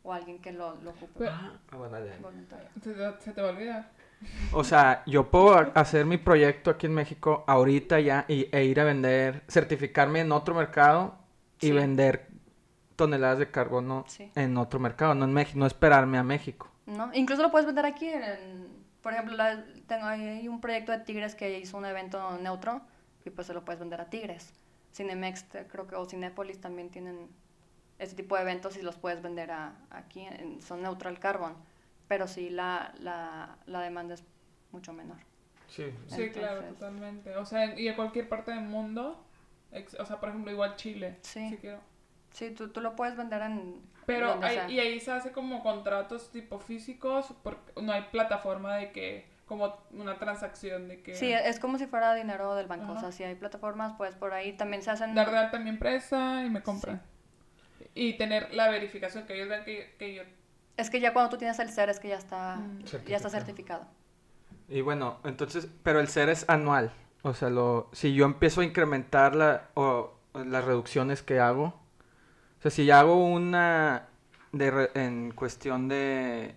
o 0.03 0.13
alguien 0.13 0.39
que 0.39 0.51
lo, 0.51 0.75
lo 0.81 0.91
ocupe 0.91 1.19
Pero- 1.19 1.31
Ah, 1.33 1.51
bueno, 1.77 1.91
dale. 1.93 2.17
voluntario. 2.21 2.67
Se 2.81 2.93
te, 2.93 3.21
se 3.21 3.31
te 3.33 3.41
va 3.41 3.49
a 3.49 3.51
olvidar. 3.51 3.89
O 4.51 4.63
sea, 4.63 5.03
yo 5.05 5.29
puedo 5.31 5.53
ha- 5.55 5.71
hacer 5.75 6.05
mi 6.05 6.17
proyecto 6.17 6.71
aquí 6.71 6.87
en 6.87 6.93
México 6.93 7.43
ahorita 7.47 7.99
ya 7.99 8.25
y, 8.27 8.47
e 8.55 8.65
ir 8.65 8.79
a 8.79 8.83
vender, 8.83 9.43
certificarme 9.47 10.21
en 10.21 10.31
otro 10.31 10.53
mercado 10.55 11.15
y 11.61 11.67
Sí. 11.67 11.71
vender 11.71 12.27
toneladas 12.95 13.39
de 13.39 13.49
carbono 13.51 14.03
Sí. 14.07 14.29
en 14.35 14.57
otro 14.57 14.79
mercado, 14.79 15.15
no 15.15 15.25
en 15.25 15.33
México, 15.33 15.59
no 15.59 15.65
esperarme 15.65 16.17
a 16.17 16.23
México. 16.23 16.69
¿no? 16.85 17.11
Incluso 17.13 17.41
lo 17.43 17.51
puedes 17.51 17.65
vender 17.67 17.85
aquí. 17.85 18.09
en- 18.09 18.67
por 19.01 19.13
ejemplo, 19.13 19.37
la- 19.37 19.63
tengo 19.87 20.05
ahí 20.07 20.47
un 20.49 20.59
proyecto 20.59 20.91
de 20.91 20.99
Tigres 20.99 21.35
que 21.35 21.57
hizo 21.59 21.77
un 21.77 21.85
evento 21.85 22.37
neutro 22.39 22.81
y 23.23 23.29
pues 23.29 23.47
se 23.47 23.53
lo 23.53 23.63
puedes 23.63 23.79
vender 23.79 24.01
a 24.01 24.09
Tigres. 24.09 24.53
Cinemex, 24.93 25.43
te- 25.49 25.67
creo 25.67 25.87
que, 25.87 25.95
o 25.95 26.05
Cinépolis 26.05 26.59
también 26.61 26.89
tienen 26.89 27.29
ese 27.99 28.15
tipo 28.15 28.35
de 28.35 28.41
eventos 28.43 28.77
y 28.77 28.81
los 28.81 28.95
puedes 28.97 29.21
vender 29.21 29.51
a, 29.51 29.75
aquí. 29.89 30.21
en- 30.21 30.61
son 30.61 30.81
neutral 30.81 31.19
carbon, 31.19 31.55
pero 32.07 32.27
sí 32.27 32.49
la, 32.49 32.93
la, 32.99 33.57
la 33.65 33.81
demanda 33.81 34.13
es 34.15 34.23
mucho 34.71 34.93
menor. 34.93 35.17
Sí. 35.67 35.93
Sí, 36.07 36.29
claro, 36.31 36.61
Entonces- 36.61 36.73
totalmente. 36.79 37.35
O 37.37 37.45
sea, 37.45 37.79
y 37.79 37.87
en 37.87 37.95
cualquier 37.95 38.27
parte 38.29 38.51
del 38.51 38.61
mundo, 38.65 39.23
ex- 39.71 39.93
o 39.99 40.05
sea, 40.05 40.19
por 40.19 40.29
ejemplo, 40.29 40.51
igual 40.51 40.75
Chile. 40.75 41.17
Sí. 41.21 41.49
Si 41.49 41.57
quiero. 41.57 41.79
Sí, 42.31 42.51
tú, 42.51 42.69
tú 42.69 42.79
lo 42.81 42.95
puedes 42.95 43.15
vender 43.17 43.41
en 43.41 43.81
Pero 44.05 44.39
sea. 44.41 44.69
y 44.69 44.79
ahí 44.79 44.99
se 44.99 45.11
hace 45.11 45.31
como 45.31 45.61
contratos 45.61 46.31
tipo 46.31 46.59
físicos, 46.59 47.33
porque 47.43 47.79
no 47.81 47.91
hay 47.91 48.03
plataforma 48.11 48.75
de 48.77 48.91
que, 48.91 49.27
como 49.49 49.75
una 49.91 50.17
transacción 50.19 50.87
de 50.87 51.01
que... 51.01 51.15
Sí, 51.15 51.33
es 51.33 51.59
como 51.59 51.77
si 51.77 51.87
fuera 51.87 52.13
dinero 52.15 52.55
del 52.55 52.67
banco. 52.67 52.93
O 52.93 52.99
sea, 52.99 53.11
si 53.11 53.23
hay 53.25 53.35
plataformas, 53.35 53.93
pues 53.97 54.15
por 54.15 54.33
ahí 54.33 54.53
también 54.53 54.81
se 54.83 54.91
hacen... 54.91 55.13
Dar 55.15 55.29
de 55.31 55.37
alta 55.39 55.57
a 55.57 55.59
mi 55.59 55.69
empresa 55.69 56.45
y 56.45 56.49
me 56.49 56.61
compran. 56.61 57.01
Y 57.95 58.13
tener 58.13 58.53
la 58.53 58.69
verificación, 58.69 59.25
que 59.25 59.33
ellos 59.35 59.49
vean 59.49 59.65
que, 59.65 59.95
que 59.99 60.13
yo... 60.13 60.23
Es 60.77 60.89
que 60.89 61.01
ya 61.01 61.11
cuando 61.11 61.31
tú 61.31 61.37
tienes 61.37 61.59
el 61.59 61.69
ser 61.69 61.89
es 61.89 61.99
que 61.99 62.07
ya 62.09 62.17
está, 62.17 62.55
Mm. 62.57 62.83
ya 63.07 63.17
está 63.17 63.29
certificado. 63.29 63.85
Y 64.69 64.81
bueno, 64.81 65.19
entonces, 65.25 65.67
pero 65.83 65.99
el 65.99 66.07
ser 66.07 66.29
es 66.29 66.45
anual. 66.47 66.91
O 67.23 67.33
sea, 67.33 67.49
lo, 67.49 67.89
si 67.91 68.13
yo 68.13 68.23
empiezo 68.25 68.61
a 68.61 68.65
incrementar 68.65 69.35
la, 69.35 69.63
o, 69.73 70.13
las 70.33 70.63
reducciones 70.63 71.21
que 71.23 71.39
hago, 71.39 71.63
o 72.59 72.61
sea, 72.61 72.69
si 72.71 72.85
ya 72.85 72.99
hago 72.99 73.25
una 73.25 74.05
de 74.53 74.71
re- 74.71 74.91
en 74.93 75.31
cuestión 75.31 75.87
de, 75.89 76.55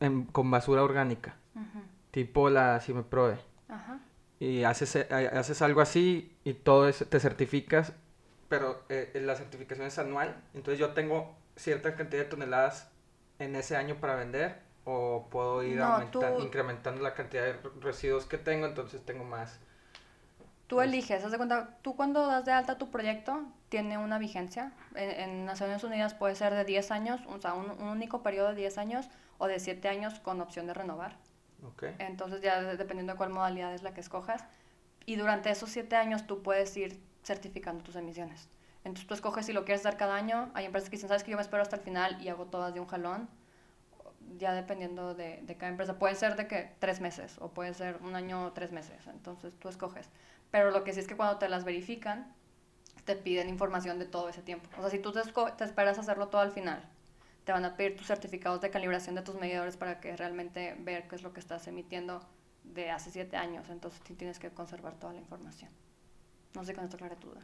en- 0.00 0.24
con 0.24 0.50
basura 0.50 0.82
orgánica, 0.82 1.36
Ujú. 1.54 1.82
Tipo 2.16 2.48
la 2.48 2.80
Cimeproe, 2.80 3.36
Ajá. 3.68 3.98
y 4.40 4.64
haces, 4.64 4.96
eh, 4.96 5.06
haces 5.34 5.60
algo 5.60 5.82
así 5.82 6.34
y 6.44 6.54
todo 6.54 6.88
eso, 6.88 7.04
te 7.04 7.20
certificas, 7.20 7.92
pero 8.48 8.82
eh, 8.88 9.12
la 9.22 9.34
certificación 9.34 9.86
es 9.86 9.98
anual, 9.98 10.34
entonces 10.54 10.78
yo 10.78 10.94
tengo 10.94 11.36
cierta 11.56 11.94
cantidad 11.94 12.22
de 12.22 12.28
toneladas 12.30 12.90
en 13.38 13.54
ese 13.54 13.76
año 13.76 13.96
para 13.96 14.14
vender 14.14 14.62
o 14.86 15.26
puedo 15.30 15.62
ir 15.62 15.76
No, 15.76 15.84
aumentan- 15.98 16.36
tú- 16.38 16.42
incrementando 16.42 17.02
la 17.02 17.12
cantidad 17.12 17.42
de 17.44 17.58
residuos 17.82 18.24
que 18.24 18.38
tengo, 18.38 18.64
entonces 18.64 19.04
tengo 19.04 19.22
más. 19.24 19.60
Tú 20.68 20.80
eliges, 20.80 21.22
haz 21.22 21.30
de 21.30 21.36
cuenta, 21.36 21.76
tú 21.82 21.96
cuando 21.96 22.26
das 22.26 22.46
de 22.46 22.52
alta 22.52 22.78
tu 22.78 22.90
proyecto, 22.90 23.44
tiene 23.68 23.98
una 23.98 24.18
vigencia. 24.18 24.72
En, 24.94 25.10
en 25.10 25.44
Naciones 25.44 25.84
Unidas 25.84 26.14
puede 26.14 26.34
ser 26.34 26.54
de 26.54 26.64
10 26.64 26.90
años, 26.92 27.20
o 27.28 27.38
sea, 27.38 27.52
un, 27.52 27.70
un 27.72 27.88
único 27.88 28.22
periodo 28.22 28.48
de 28.48 28.54
10 28.54 28.78
años 28.78 29.06
o 29.36 29.48
de 29.48 29.60
7 29.60 29.88
años 29.90 30.18
con 30.20 30.40
opción 30.40 30.66
de 30.66 30.72
renovar. 30.72 31.18
Ok. 31.64 31.84
Entonces 31.98 32.40
ya 32.42 32.60
de- 32.62 32.76
dependiendo 32.76 33.12
de 33.12 33.16
cuál 33.16 33.30
modalidad 33.30 33.74
es 33.74 33.82
la 33.82 33.94
que 33.94 34.00
escojas. 34.00 34.44
Y 35.06 35.16
durante 35.16 35.50
esos 35.50 35.70
7 35.70 35.96
años 35.96 36.26
tú 36.26 36.42
puedes 36.42 36.76
ir 36.76 37.00
certificando 37.22 37.82
tus 37.84 37.96
emisiones. 37.96 38.48
Entonces 38.84 39.06
tú 39.06 39.14
escoges 39.14 39.46
si 39.46 39.52
lo 39.52 39.64
quieres 39.64 39.84
hacer 39.84 39.98
cada 39.98 40.14
año. 40.16 40.50
Hay 40.54 40.64
empresas 40.64 40.88
que 40.90 40.96
dicen, 40.96 41.08
sabes 41.08 41.24
que 41.24 41.30
yo 41.32 41.36
me 41.36 41.42
espero 41.42 41.62
hasta 41.62 41.76
el 41.76 41.82
final 41.82 42.20
y 42.22 42.28
hago 42.28 42.46
todas 42.46 42.74
de 42.74 42.80
un 42.80 42.86
jalón. 42.86 43.28
Ya 44.38 44.52
dependiendo 44.52 45.14
de, 45.14 45.40
de 45.42 45.56
cada 45.56 45.70
empresa. 45.70 45.98
Puede 45.98 46.14
ser 46.16 46.36
de 46.36 46.46
que 46.48 46.72
tres 46.80 47.00
meses 47.00 47.36
o 47.40 47.50
puede 47.50 47.72
ser 47.74 47.98
un 48.02 48.16
año 48.16 48.44
o 48.46 48.52
tres 48.52 48.72
meses. 48.72 49.06
Entonces 49.06 49.54
tú 49.58 49.68
escoges. 49.68 50.08
Pero 50.50 50.70
lo 50.70 50.84
que 50.84 50.92
sí 50.92 51.00
es 51.00 51.06
que 51.06 51.16
cuando 51.16 51.38
te 51.38 51.48
las 51.48 51.64
verifican, 51.64 52.32
te 53.04 53.14
piden 53.16 53.48
información 53.48 53.98
de 53.98 54.04
todo 54.04 54.28
ese 54.28 54.42
tiempo. 54.42 54.68
O 54.78 54.80
sea, 54.80 54.90
si 54.90 54.98
tú 54.98 55.12
te, 55.12 55.20
te 55.56 55.64
esperas 55.64 55.98
hacerlo 55.98 56.28
todo 56.28 56.40
al 56.42 56.50
final, 56.50 56.84
te 57.46 57.52
van 57.52 57.64
a 57.64 57.76
pedir 57.76 57.96
tus 57.96 58.08
certificados 58.08 58.60
de 58.60 58.70
calibración 58.70 59.14
de 59.14 59.22
tus 59.22 59.36
medidores 59.36 59.76
para 59.76 60.00
que 60.00 60.14
realmente 60.16 60.74
ver 60.80 61.06
qué 61.06 61.14
es 61.14 61.22
lo 61.22 61.32
que 61.32 61.38
estás 61.38 61.66
emitiendo 61.68 62.20
de 62.64 62.90
hace 62.90 63.12
siete 63.12 63.36
años. 63.36 63.70
Entonces 63.70 64.00
tienes 64.16 64.40
que 64.40 64.50
conservar 64.50 64.94
toda 64.98 65.12
la 65.12 65.20
información. 65.20 65.70
No 66.54 66.62
sé 66.64 66.72
si 66.72 66.74
con 66.74 66.84
esto 66.84 66.96
aclaré 66.96 67.14
tu 67.14 67.28
duda. 67.28 67.40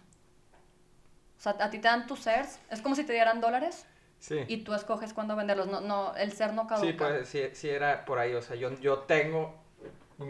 O 1.38 1.40
sea, 1.40 1.56
a 1.60 1.70
ti 1.70 1.78
te 1.78 1.86
dan 1.86 2.08
tus 2.08 2.20
CERS, 2.20 2.58
es 2.70 2.82
como 2.82 2.96
si 2.96 3.04
te 3.04 3.12
dieran 3.12 3.40
dólares 3.40 3.86
Sí. 4.18 4.40
y 4.48 4.58
tú 4.64 4.74
escoges 4.74 5.12
cuándo 5.14 5.36
venderlos. 5.36 5.68
No, 5.68 5.80
no, 5.80 6.14
el 6.16 6.32
CER 6.32 6.52
no 6.52 6.66
caduca. 6.66 6.86
Sí, 6.88 6.92
pues 6.94 7.28
sí, 7.28 7.42
sí 7.52 7.68
era 7.68 8.04
por 8.04 8.18
ahí, 8.18 8.34
o 8.34 8.42
sea, 8.42 8.56
yo, 8.56 8.70
yo 8.80 8.98
tengo, 9.00 9.54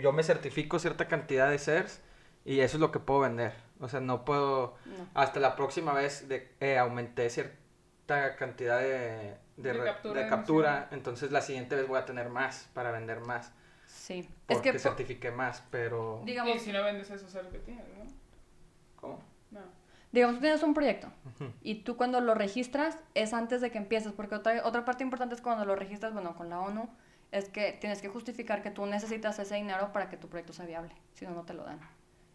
yo 0.02 0.12
me 0.12 0.22
certifico 0.22 0.78
cierta 0.78 1.08
cantidad 1.08 1.48
de 1.50 1.58
CERS 1.58 2.00
y 2.44 2.60
eso 2.60 2.76
es 2.76 2.80
lo 2.82 2.92
que 2.92 2.98
puedo 2.98 3.20
vender. 3.20 3.54
O 3.80 3.88
sea, 3.88 4.00
no 4.00 4.24
puedo, 4.26 4.76
No. 4.84 5.08
hasta 5.14 5.40
la 5.40 5.56
próxima 5.56 5.94
vez 5.94 6.28
de, 6.28 6.54
eh, 6.60 6.76
aumenté 6.78 7.28
cierta 8.14 8.36
cantidad 8.36 8.78
de, 8.80 8.86
de, 8.88 9.36
De 9.56 9.72
re- 9.72 9.84
captura 9.84 10.22
de 10.22 10.28
captura, 10.28 10.88
entonces 10.92 11.30
la 11.32 11.40
siguiente 11.40 11.74
vez 11.76 11.86
voy 11.88 11.98
a 11.98 12.04
tener 12.04 12.28
más 12.28 12.68
para 12.74 12.90
vender 12.90 13.20
más, 13.20 13.52
Sí. 13.86 14.20
Es 14.20 14.26
porque 14.56 14.70
que, 14.72 14.78
po- 14.78 14.82
certifiqué 14.82 15.30
más, 15.30 15.62
pero... 15.70 16.22
digamos, 16.24 16.56
Y 16.56 16.58
si 16.58 16.72
no 16.72 16.82
vendes 16.82 17.10
esos 17.10 17.30
ceros 17.30 17.52
que 17.52 17.58
tienes, 17.58 17.84
¿no? 17.88 18.04
¿Cómo? 18.96 19.22
No. 19.50 19.60
digamos, 20.12 20.36
tú 20.36 20.40
tienes 20.42 20.62
un 20.62 20.72
proyecto 20.74 21.08
Ujú. 21.34 21.52
y 21.62 21.76
tú 21.82 21.96
cuando 21.96 22.20
lo 22.20 22.34
registras 22.34 22.96
es 23.14 23.34
antes 23.34 23.60
de 23.60 23.70
que 23.70 23.78
empieces, 23.78 24.12
porque 24.12 24.34
otra, 24.34 24.62
otra 24.64 24.84
parte 24.84 25.04
importante 25.04 25.34
es 25.34 25.42
cuando 25.42 25.64
lo 25.66 25.76
registras, 25.76 26.12
bueno, 26.14 26.34
con 26.36 26.48
la 26.48 26.60
ONU, 26.60 26.88
es 27.32 27.48
que 27.48 27.72
tienes 27.72 28.00
que 28.02 28.08
justificar 28.08 28.62
que 28.62 28.70
tú 28.70 28.86
necesitas 28.86 29.38
ese 29.38 29.54
dinero 29.56 29.92
para 29.92 30.08
que 30.08 30.16
tu 30.16 30.28
proyecto 30.28 30.52
sea 30.52 30.66
viable, 30.66 30.94
si 31.14 31.24
no, 31.26 31.32
no 31.32 31.42
te 31.44 31.54
lo 31.54 31.64
dan. 31.64 31.80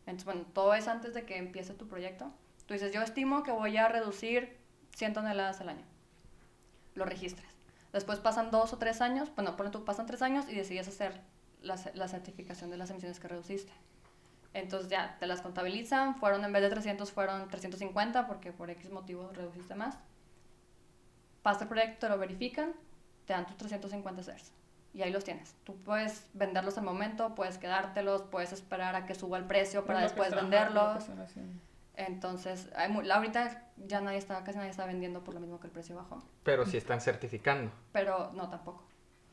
Entonces, 0.06 0.26
bueno, 0.26 0.46
todo 0.54 0.74
es 0.74 0.88
antes 0.88 1.14
de 1.14 1.26
que 1.26 1.38
empiece 1.38 1.74
tu 1.74 1.88
proyecto. 1.88 2.32
Tú 2.66 2.74
dices, 2.74 2.92
yo 2.94 3.02
estimo 3.02 3.44
que 3.44 3.52
voy 3.52 3.78
a 3.78 3.88
reducir 3.88 4.57
100 4.98 5.14
toneladas 5.14 5.62
al 5.62 5.70
año. 5.70 5.86
Lo 6.96 7.06
registras. 7.06 7.48
Después 7.94 8.20
pasan 8.20 8.52
dos 8.52 8.74
o 8.74 8.78
tres 8.78 9.00
años, 9.02 9.30
bueno, 9.36 9.56
ponle 9.56 9.72
tú, 9.72 9.86
pasan 9.86 10.06
tres 10.08 10.22
años 10.22 10.46
y 10.50 10.56
decides 10.56 10.88
hacer 10.88 11.22
la, 11.62 11.78
ce- 11.78 11.94
la 11.96 12.08
certificación 12.08 12.70
de 12.70 12.78
las 12.78 12.90
emisiones 12.90 13.20
que 13.20 13.28
reduciste. 13.28 13.72
Entonces 14.54 14.90
ya 14.90 15.18
te 15.20 15.28
las 15.28 15.42
contabilizan, 15.42 16.16
fueron 16.16 16.44
en 16.44 16.52
vez 16.52 16.64
de 16.64 16.70
300 16.70 17.12
fueron 17.12 17.48
350 17.48 18.26
porque 18.28 18.52
por 18.52 18.70
X 18.72 18.90
motivo 18.90 19.30
reduciste 19.34 19.76
más. 19.76 19.98
Pasa 21.44 21.64
el 21.64 21.70
proyecto, 21.70 22.10
lo 22.10 22.18
verifican, 22.18 22.74
te 23.26 23.34
dan 23.34 23.46
tus 23.46 23.56
350 23.58 24.24
CERS 24.24 24.52
y 24.94 25.02
ahí 25.04 25.12
los 25.12 25.24
tienes. 25.24 25.56
Tú 25.64 25.76
puedes 25.84 26.26
venderlos 26.34 26.78
al 26.78 26.84
momento, 26.86 27.36
puedes 27.36 27.58
quedártelos, 27.60 28.24
puedes 28.24 28.52
esperar 28.52 28.96
a 28.96 29.06
que 29.06 29.14
suba 29.16 29.38
el 29.38 29.46
precio 29.46 29.86
para 29.86 30.00
después 30.10 30.30
venderlos. 30.50 31.04
Entonces, 31.98 32.70
hay 32.76 32.90
mu- 32.90 33.02
ahorita 33.12 33.70
ya 33.78 34.02
nadie 34.02 34.20
está, 34.20 34.44
casi 34.44 34.58
nadie 34.58 34.70
está 34.70 34.86
vendiendo 34.86 35.24
por 35.24 35.34
lo 35.34 35.40
mismo 35.40 35.60
que 35.60 35.68
el 35.68 35.74
precio 35.74 35.96
bajó. 35.96 36.24
Pero 36.44 36.66
sí 36.66 36.78
están 36.78 37.02
certificando. 37.02 37.72
Pero 37.92 38.32
no 38.34 38.50
tampoco. 38.50 38.84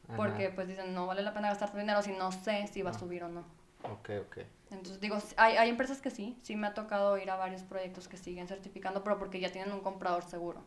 Ah, 0.09 0.15
Porque 0.17 0.49
pues 0.51 0.67
dicen, 0.67 0.95
no 0.95 1.07
vale 1.07 1.23
la 1.23 1.33
pena 1.35 1.49
gastar 1.49 1.71
tu 1.71 1.79
dinero 1.79 2.03
si 2.03 2.13
no 2.13 2.33
sé 2.33 2.67
si 2.67 2.83
va 2.83 2.91
a 2.91 2.95
Ah. 2.95 2.99
subir 2.99 3.23
o 3.23 3.29
no. 3.29 3.45
Ok, 3.83 4.11
ok. 4.27 4.39
Entonces 4.71 4.99
digo, 5.01 5.19
hay, 5.37 5.57
hay 5.59 5.69
empresas 5.69 6.01
que 6.01 6.11
sí, 6.11 6.39
sí 6.43 6.57
me 6.57 6.67
ha 6.67 6.75
tocado 6.75 7.19
ir 7.19 7.31
a 7.31 7.37
varios 7.37 7.63
proyectos 7.63 8.09
que 8.09 8.17
siguen 8.17 8.49
certificando, 8.49 9.05
pero 9.05 9.19
porque 9.19 9.39
ya 9.41 9.53
tienen 9.53 9.73
un 9.73 9.81
comprador 9.81 10.25
seguro. 10.25 10.61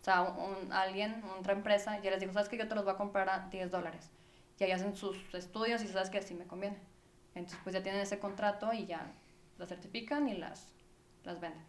O 0.00 0.04
sea, 0.04 0.22
un, 0.22 0.72
alguien, 0.72 1.22
otra 1.38 1.52
empresa, 1.54 2.00
ya 2.02 2.10
les 2.10 2.20
digo, 2.20 2.32
sabes 2.32 2.48
que 2.48 2.58
yo 2.58 2.68
te 2.68 2.74
los 2.74 2.84
voy 2.84 2.92
a 2.94 2.96
comprar 2.96 3.28
a 3.30 3.48
10 3.48 3.70
dólares. 3.70 4.10
Y 4.58 4.64
ahí 4.64 4.72
hacen 4.72 4.94
sus 4.96 5.16
estudios 5.34 5.82
y 5.82 5.88
sabes 5.88 6.10
que 6.10 6.20
sí 6.20 6.34
me 6.34 6.46
conviene. 6.46 6.76
Entonces 7.34 7.58
pues 7.62 7.74
ya 7.74 7.82
tienen 7.82 8.00
ese 8.02 8.18
contrato 8.18 8.72
y 8.72 8.86
ya 8.86 9.12
las 9.56 9.68
certifican 9.68 10.28
y 10.28 10.36
las, 10.36 10.68
las 11.24 11.40
venden. 11.40 11.62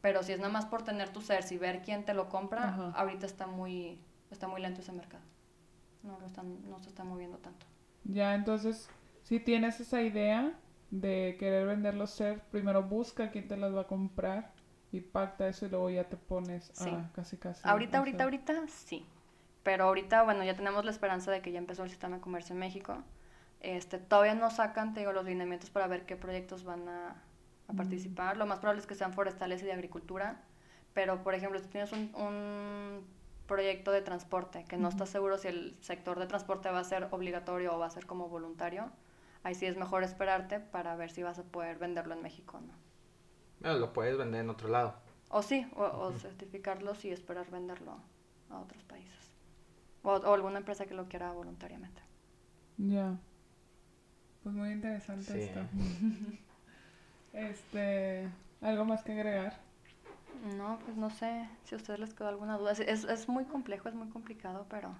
Pero 0.00 0.22
si 0.22 0.32
es 0.32 0.38
nada 0.38 0.52
más 0.52 0.66
por 0.66 0.82
tener 0.82 1.08
tu 1.10 1.20
CERS 1.20 1.52
y 1.52 1.58
ver 1.58 1.82
quién 1.82 2.04
te 2.04 2.14
lo 2.14 2.28
compra, 2.28 2.68
Ajá. 2.68 2.90
ahorita 2.94 3.26
está 3.26 3.46
muy, 3.46 4.00
está 4.30 4.46
muy 4.48 4.60
lento 4.60 4.80
ese 4.80 4.92
mercado. 4.92 5.24
No, 6.02 6.18
lo 6.20 6.26
están, 6.26 6.68
no 6.70 6.78
se 6.78 6.88
está 6.88 7.04
moviendo 7.04 7.38
tanto. 7.38 7.66
Ya, 8.04 8.34
entonces, 8.34 8.88
si 9.24 9.40
tienes 9.40 9.80
esa 9.80 10.00
idea 10.02 10.58
de 10.90 11.36
querer 11.38 11.66
vender 11.66 11.94
los 11.94 12.14
CERS, 12.16 12.40
primero 12.50 12.82
busca 12.84 13.30
quién 13.30 13.48
te 13.48 13.56
las 13.56 13.74
va 13.74 13.82
a 13.82 13.86
comprar 13.86 14.52
y 14.92 15.00
pacta 15.00 15.48
eso 15.48 15.66
y 15.66 15.68
luego 15.68 15.90
ya 15.90 16.04
te 16.08 16.16
pones 16.16 16.70
Sí. 16.74 16.88
a 16.88 17.10
casi 17.12 17.36
casi. 17.36 17.60
Ahorita, 17.68 17.98
ahorita, 17.98 18.24
ahorita, 18.24 18.54
sí. 18.68 19.04
Pero 19.64 19.84
ahorita, 19.84 20.22
bueno, 20.22 20.44
ya 20.44 20.54
tenemos 20.54 20.84
la 20.84 20.92
esperanza 20.92 21.30
de 21.30 21.42
que 21.42 21.52
ya 21.52 21.58
empezó 21.58 21.82
el 21.82 21.90
sistema 21.90 22.16
de 22.16 22.22
comercio 22.22 22.54
en 22.54 22.60
México. 22.60 23.02
Este, 23.60 23.98
todavía 23.98 24.34
no 24.34 24.50
sacan, 24.50 24.94
te 24.94 25.00
digo, 25.00 25.12
los 25.12 25.24
lineamientos 25.26 25.68
para 25.68 25.88
ver 25.88 26.06
qué 26.06 26.16
proyectos 26.16 26.64
van 26.64 26.88
a, 26.88 27.16
a 27.68 27.72
Mm. 27.72 27.76
participar. 27.76 28.36
Lo 28.36 28.46
más 28.46 28.58
probable 28.58 28.80
es 28.80 28.86
que 28.86 28.94
sean 28.94 29.12
forestales 29.12 29.62
y 29.62 29.66
de 29.66 29.72
agricultura. 29.72 30.42
Pero, 30.94 31.22
por 31.22 31.34
ejemplo, 31.34 31.58
si 31.60 31.66
tienes 31.68 31.92
un, 31.92 32.12
un 32.14 33.06
proyecto 33.46 33.92
de 33.92 34.02
transporte 34.02 34.64
que 34.64 34.76
no 34.76 34.88
estás 34.88 35.10
seguro 35.10 35.38
si 35.38 35.48
el 35.48 35.76
sector 35.80 36.18
de 36.18 36.26
transporte 36.26 36.70
va 36.70 36.80
a 36.80 36.84
ser 36.84 37.08
obligatorio 37.12 37.74
o 37.74 37.78
va 37.78 37.86
a 37.86 37.90
ser 37.90 38.04
como 38.06 38.28
voluntario, 38.28 38.90
ahí 39.44 39.54
sí 39.54 39.66
es 39.66 39.76
mejor 39.76 40.02
esperarte 40.02 40.60
para 40.60 40.96
ver 40.96 41.10
si 41.10 41.22
vas 41.22 41.38
a 41.38 41.44
poder 41.44 41.78
venderlo 41.78 42.14
en 42.14 42.22
México 42.22 42.56
o 42.58 42.60
no. 42.60 42.72
Bueno, 43.60 43.78
lo 43.78 43.92
puedes 43.92 44.16
vender 44.18 44.40
en 44.42 44.50
otro 44.50 44.68
lado. 44.68 44.94
O 45.30 45.42
sí, 45.42 45.66
o, 45.76 45.82
o 45.84 46.12
certificarlos 46.12 47.04
y 47.04 47.10
esperar 47.10 47.50
venderlo 47.50 47.98
a 48.50 48.58
otros 48.60 48.82
países. 48.84 49.30
O, 50.02 50.12
o 50.12 50.34
alguna 50.34 50.58
empresa 50.58 50.86
que 50.86 50.94
lo 50.94 51.06
quiera 51.08 51.32
voluntariamente. 51.32 52.00
Ya. 52.78 53.18
Pues 54.42 54.54
muy 54.54 54.70
interesante 54.70 55.32
Sí. 55.32 55.38
esto. 55.38 55.60
Este, 57.32 58.28
¿algo 58.60 58.84
más 58.84 59.02
que 59.02 59.12
agregar? 59.12 59.58
No, 60.56 60.78
pues 60.84 60.96
no 60.96 61.10
sé 61.10 61.48
si 61.64 61.74
a 61.74 61.78
ustedes 61.78 62.00
les 62.00 62.14
quedó 62.14 62.28
alguna 62.28 62.56
duda. 62.56 62.72
Es, 62.72 62.80
es, 63.04 63.28
muy 63.28 63.44
complejo, 63.44 63.88
es 63.88 63.94
muy 63.94 64.08
complicado, 64.08 64.66
pero... 64.68 64.94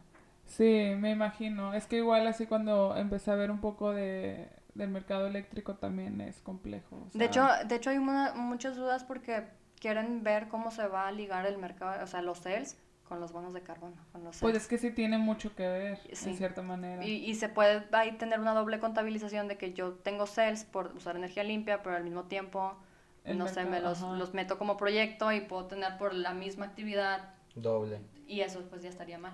Sí, 0.47 0.95
me 0.97 1.11
imagino. 1.11 1.74
Es 1.74 1.87
que 1.87 1.97
igual 1.99 2.26
así 2.26 2.47
cuando 2.47 2.97
empecé 2.97 3.31
a 3.31 3.35
ver 3.35 3.51
un 3.51 3.61
poco 3.61 3.93
de, 3.93 4.49
del 4.74 4.89
mercado 4.91 5.26
eléctrico 5.26 5.74
también 5.76 6.20
es 6.20 6.41
complejo. 6.41 6.97
o 7.14 7.18
De 7.18 7.26
hecho, 7.26 7.47
de 7.66 7.74
hecho 7.76 7.91
hay 7.91 7.99
una- 7.99 8.33
muchas 8.35 8.76
dudas 8.76 9.05
porque 9.05 9.47
quieren 9.79 10.22
ver 10.22 10.49
cómo 10.49 10.70
se 10.70 10.87
va 10.89 11.07
a 11.07 11.12
ligar 11.12 11.47
el 11.47 11.59
mercado, 11.59 12.03
o 12.03 12.07
sea, 12.07 12.22
los 12.22 12.39
sales 12.39 12.76
con 13.09 13.20
los 13.20 13.32
bonos 13.32 13.54
de 13.54 13.62
carbono. 13.62 13.96
Con 14.12 14.22
los 14.24 14.38
pues 14.38 14.52
CELS. 14.52 14.62
es 14.64 14.68
que 14.68 14.78
sí 14.78 14.90
tiene 14.92 15.18
mucho 15.18 15.54
que 15.56 15.66
ver, 15.66 15.98
Sí. 16.12 16.30
en 16.30 16.36
cierta 16.36 16.62
manera. 16.62 17.04
Y, 17.04 17.24
y 17.24 17.34
se 17.34 17.48
puede 17.48 17.84
ahí 17.92 18.12
tener 18.12 18.38
una 18.40 18.52
doble 18.54 18.78
contabilización 18.78 19.48
de 19.48 19.56
que 19.56 19.72
yo 19.72 19.94
tengo 19.94 20.26
sales 20.26 20.64
por 20.64 20.94
usar 20.94 21.16
energía 21.16 21.42
limpia, 21.44 21.82
pero 21.82 21.96
al 21.96 22.04
mismo 22.04 22.24
tiempo, 22.24 22.76
El 23.24 23.38
no 23.38 23.48
sé, 23.48 23.64
me 23.64 23.70
mercado, 23.80 24.11
los, 24.11 24.18
los 24.18 24.34
meto 24.34 24.59
como 24.59 24.76
proyecto 24.76 25.32
y 25.32 25.40
puedo 25.40 25.66
tener 25.66 25.96
por 25.98 26.14
la 26.14 26.34
misma 26.34 26.66
actividad 26.66 27.34
Doble. 27.54 28.00
y 28.26 28.40
eso 28.42 28.61
pues 28.68 28.82
ya 28.82 28.90
estaría 28.90 29.18
mal. 29.18 29.32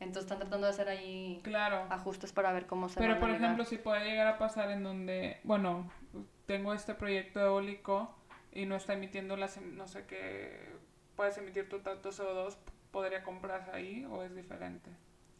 Entonces 0.00 0.24
están 0.24 0.38
tratando 0.38 0.66
de 0.66 0.72
hacer 0.72 0.88
ahí 0.88 1.40
Claro. 1.44 1.86
ajustes 1.88 2.32
para 2.32 2.52
ver 2.52 2.66
cómo 2.66 2.88
se 2.88 3.00
Pero 3.00 3.18
por 3.18 3.30
ejemplo, 3.30 3.64
si 3.64 3.78
puede 3.78 4.04
llegar 4.04 4.26
a 4.26 4.38
pasar 4.38 4.70
en 4.70 4.82
donde, 4.82 5.38
bueno, 5.44 5.90
tengo 6.46 6.74
este 6.74 6.94
proyecto 6.94 7.40
eólico 7.40 8.14
y 8.52 8.66
no 8.66 8.76
está 8.76 8.92
emitiendo 8.92 9.36
las, 9.36 9.56
em- 9.56 9.76
no 9.76 9.86
sé 9.88 10.04
qué, 10.06 10.74
puedes 11.16 11.38
emitir 11.38 11.68
tu 11.68 11.78
tanto 11.80 12.10
CO2, 12.10 12.56
¿podría 12.94 13.22
comprarse 13.24 13.70
ahí 13.72 14.04
o 14.06 14.22
es 14.22 14.34
diferente? 14.34 14.88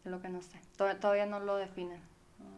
Es 0.04 0.10
lo 0.10 0.20
que 0.20 0.28
no 0.28 0.42
sé. 0.42 0.60
Tod- 0.76 0.98
Todavía 1.00 1.24
no 1.26 1.38
lo 1.40 1.56
definen. 1.56 2.00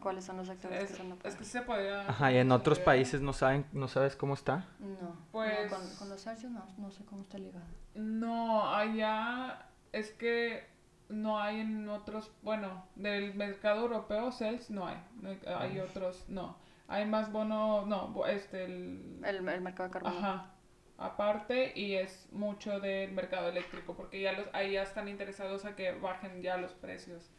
¿Cuáles 0.00 0.24
son 0.24 0.38
los 0.38 0.46
sectores 0.48 0.82
Es, 0.84 0.90
que 0.90 0.96
son 0.96 1.10
no 1.10 1.18
es 1.22 1.36
que 1.36 1.44
se 1.44 1.60
podría... 1.62 2.08
Ajá, 2.08 2.32
y 2.32 2.38
en 2.38 2.50
otros 2.50 2.78
podría- 2.78 2.84
países 2.86 3.20
no 3.20 3.32
saben, 3.32 3.66
no 3.72 3.86
sabes 3.88 4.16
cómo 4.16 4.34
está. 4.34 4.66
No, 4.80 5.14
Pues- 5.30 5.70
no, 5.70 5.76
con, 5.76 5.96
con 5.96 6.08
los 6.08 6.20
Sergio 6.20 6.48
no, 6.50 6.66
no 6.78 6.90
sé 6.90 7.04
cómo 7.04 7.20
está 7.22 7.38
ligado. 7.38 7.64
No, 7.94 8.74
allá 8.74 9.66
es 9.92 10.10
que 10.12 10.66
no 11.08 11.38
hay 11.40 11.60
en 11.60 11.88
otros, 11.88 12.32
bueno, 12.42 12.84
del 12.96 13.34
mercado 13.34 13.82
europeo, 13.82 14.32
CELS 14.32 14.70
no 14.70 14.86
hay, 14.88 14.96
no 15.20 15.28
hay, 15.30 15.40
hay 15.46 15.78
otros, 15.78 16.24
no. 16.28 16.56
Hay 16.88 17.04
más 17.06 17.30
bono, 17.30 17.84
no, 17.86 18.26
este, 18.26 18.64
el... 18.64 19.20
El, 19.24 19.48
el 19.48 19.60
mercado 19.60 19.88
de 19.88 19.92
carbono. 19.92 20.16
Ajá, 20.18 20.50
aparte 20.98 21.72
y 21.78 21.94
es 21.94 22.28
mucho 22.32 22.80
del 22.80 23.12
mercado 23.12 23.48
eléctrico 23.48 23.96
porque 23.96 24.20
ya 24.20 24.32
los 24.32 24.48
ahí 24.54 24.72
ya 24.72 24.82
están 24.82 25.08
interesados 25.08 25.64
a 25.64 25.76
que 25.76 25.92
bajen 25.92 26.42
ya 26.42 26.56
los 26.58 26.72
precios. 26.74 27.30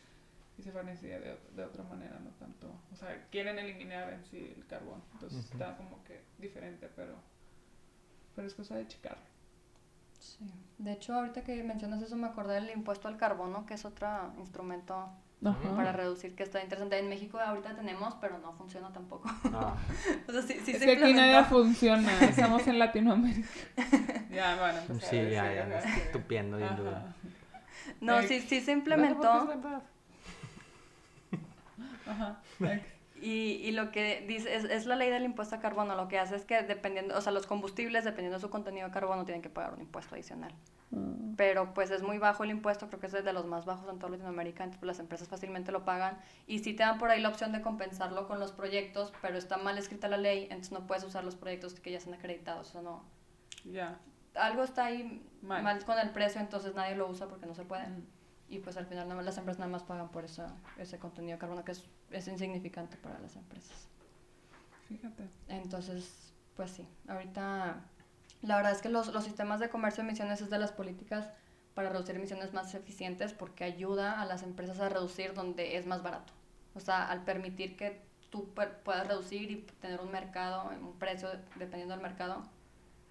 y 0.57 0.63
se 0.63 0.71
financia 0.71 1.19
de, 1.19 1.37
de 1.55 1.63
otra 1.65 1.83
manera, 1.83 2.19
no 2.19 2.31
tanto. 2.31 2.67
O 2.91 2.95
sea, 2.95 3.27
quieren 3.31 3.59
eliminar 3.59 4.11
en 4.13 4.23
sí 4.25 4.53
el 4.57 4.65
carbón. 4.67 5.03
Entonces 5.13 5.45
Ujú. 5.45 5.47
está 5.53 5.77
como 5.77 6.03
que 6.03 6.21
diferente, 6.37 6.89
pero, 6.95 7.15
pero 8.35 8.47
es 8.47 8.55
cosa 8.55 8.75
de 8.75 8.87
checar. 8.87 9.17
Sí. 10.19 10.45
De 10.77 10.91
hecho, 10.93 11.13
ahorita 11.13 11.43
que 11.43 11.63
mencionas 11.63 12.01
eso, 12.01 12.15
me 12.15 12.27
acordé 12.27 12.55
del 12.55 12.69
impuesto 12.71 13.07
al 13.07 13.17
carbono, 13.17 13.65
que 13.65 13.73
es 13.75 13.85
otro 13.85 14.33
instrumento 14.37 15.09
Ajá. 15.45 15.75
para 15.75 15.91
reducir 15.91 16.35
que 16.35 16.43
está 16.43 16.61
interesante. 16.63 16.97
En 16.97 17.09
México 17.09 17.39
ahorita 17.39 17.75
tenemos, 17.75 18.15
pero 18.19 18.39
no 18.39 18.53
funciona 18.53 18.91
tampoco. 18.91 19.29
Ah, 19.53 19.75
o 20.27 20.31
sea, 20.31 20.41
sí, 20.41 20.59
sí 20.65 20.71
es 20.71 20.79
se 20.79 20.85
que 20.85 20.91
aquí 21.03 21.13
nada 21.13 21.45
funciona, 21.45 22.11
estamos 22.21 22.65
en 22.67 22.79
Latinoamérica. 22.79 23.47
ya, 24.31 24.57
bueno, 24.59 24.79
pues 24.87 25.03
sí, 25.05 25.15
ya, 25.15 25.53
ya, 25.53 25.65
me 25.65 25.77
estoy 25.77 26.11
tupiendo 26.11 26.57
bien 26.57 26.75
duro. 26.75 26.97
No, 28.01 28.19
Eh, 28.19 28.27
sí, 28.27 28.41
sí 28.41 28.61
se 28.61 28.71
implementó. 28.71 29.41
es 29.41 29.47
verdad. 29.47 29.81
Ajá. 32.07 32.39
Y, 33.21 33.61
y 33.63 33.71
lo 33.71 33.91
que 33.91 34.23
dice 34.27 34.55
es, 34.55 34.63
es 34.63 34.85
la 34.85 34.95
ley 34.95 35.09
del 35.09 35.23
impuesto 35.23 35.55
a 35.55 35.59
carbono. 35.59 35.95
Lo 35.95 36.07
que 36.07 36.19
hace 36.19 36.35
es 36.35 36.45
que 36.45 36.61
dependiendo, 36.61 37.17
o 37.17 37.21
sea, 37.21 37.31
los 37.31 37.47
combustibles, 37.47 38.03
dependiendo 38.03 38.37
de 38.37 38.41
su 38.41 38.49
contenido 38.49 38.87
de 38.87 38.93
carbono, 38.93 39.25
tienen 39.25 39.41
que 39.41 39.49
pagar 39.49 39.73
un 39.73 39.81
impuesto 39.81 40.15
adicional. 40.15 40.53
Pero 41.35 41.73
pues 41.73 41.91
es 41.91 42.01
muy 42.01 42.17
bajo 42.17 42.45
el 42.45 42.49
impuesto, 42.49 42.87
creo 42.87 42.99
que 42.99 43.07
es 43.07 43.11
de 43.11 43.33
los 43.33 43.45
más 43.45 43.65
bajos 43.65 43.89
en 43.89 43.99
toda 43.99 44.11
Latinoamérica, 44.11 44.63
entonces 44.63 44.79
pues, 44.79 44.87
las 44.87 44.99
empresas 44.99 45.27
fácilmente 45.27 45.71
lo 45.71 45.83
pagan. 45.83 46.17
Y 46.47 46.59
sí 46.59 46.73
te 46.73 46.83
dan 46.83 46.97
por 46.97 47.09
ahí 47.09 47.19
la 47.21 47.29
opción 47.29 47.51
de 47.51 47.61
compensarlo 47.61 48.27
con 48.27 48.39
los 48.39 48.53
proyectos, 48.53 49.11
pero 49.21 49.37
está 49.37 49.57
mal 49.57 49.77
escrita 49.77 50.07
la 50.07 50.17
ley, 50.17 50.43
entonces 50.43 50.71
no 50.71 50.87
puedes 50.87 51.03
usar 51.03 51.25
los 51.25 51.35
proyectos 51.35 51.73
que 51.79 51.91
ya 51.91 51.97
están 51.97 52.13
acreditados. 52.13 52.69
O 52.69 52.71
sea, 52.71 52.81
no. 52.81 53.03
Ya. 53.65 53.99
Algo 54.33 54.63
está 54.63 54.85
ahí 54.85 55.21
Mal. 55.41 55.63
mal, 55.63 55.83
con 55.83 55.99
el 55.99 56.11
precio, 56.11 56.39
entonces 56.39 56.73
nadie 56.73 56.95
lo 56.95 57.09
usa 57.09 57.27
porque 57.27 57.45
no 57.45 57.53
se 57.53 57.65
puede. 57.65 57.87
Mm. 57.87 58.03
Y 58.49 58.59
pues 58.59 58.77
al 58.77 58.85
final 58.85 59.05
nada 59.07 59.15
más- 59.15 59.25
las 59.25 59.37
empresas 59.37 59.59
nada 59.59 59.71
más 59.71 59.83
pagan 59.83 60.09
por 60.09 60.23
esa, 60.25 60.55
ese 60.77 60.97
contenido 60.99 61.33
de 61.35 61.39
carbono 61.39 61.65
que 61.65 61.73
es, 61.73 61.83
es 62.11 62.27
insignificante 62.27 62.95
para 62.97 63.19
las 63.19 63.35
empresas. 63.35 63.87
Fíjate. 64.87 65.27
Entonces, 65.49 66.33
pues 66.55 66.71
sí, 66.71 66.87
ahorita 67.07 67.81
la 68.41 68.55
verdad 68.55 68.71
es 68.71 68.81
que 68.81 68.89
los, 68.89 69.07
los 69.13 69.23
sistemas 69.25 69.59
de 69.59 69.69
comercio 69.69 70.03
de 70.03 70.09
emisiones 70.09 70.41
es 70.41 70.49
de 70.49 70.59
las 70.59 70.71
políticas 70.71 71.29
para 71.73 71.89
reducir 71.89 72.15
emisiones 72.15 72.53
más 72.53 72.73
eficientes 72.73 73.33
porque 73.33 73.63
ayuda 73.63 74.21
a 74.21 74.25
las 74.25 74.43
empresas 74.43 74.79
a 74.79 74.89
reducir 74.89 75.33
donde 75.33 75.77
es 75.77 75.85
más 75.85 76.01
barato. 76.03 76.33
O 76.73 76.79
sea, 76.79 77.09
al 77.09 77.23
permitir 77.23 77.75
que 77.75 78.01
tú 78.29 78.51
pu- 78.55 78.71
puedas 78.83 79.07
reducir 79.07 79.51
y 79.51 79.55
tener 79.81 79.99
un 79.99 80.11
mercado, 80.11 80.69
un 80.81 80.93
precio 80.97 81.29
dependiendo 81.55 81.93
del 81.95 82.01
mercado, 82.03 82.43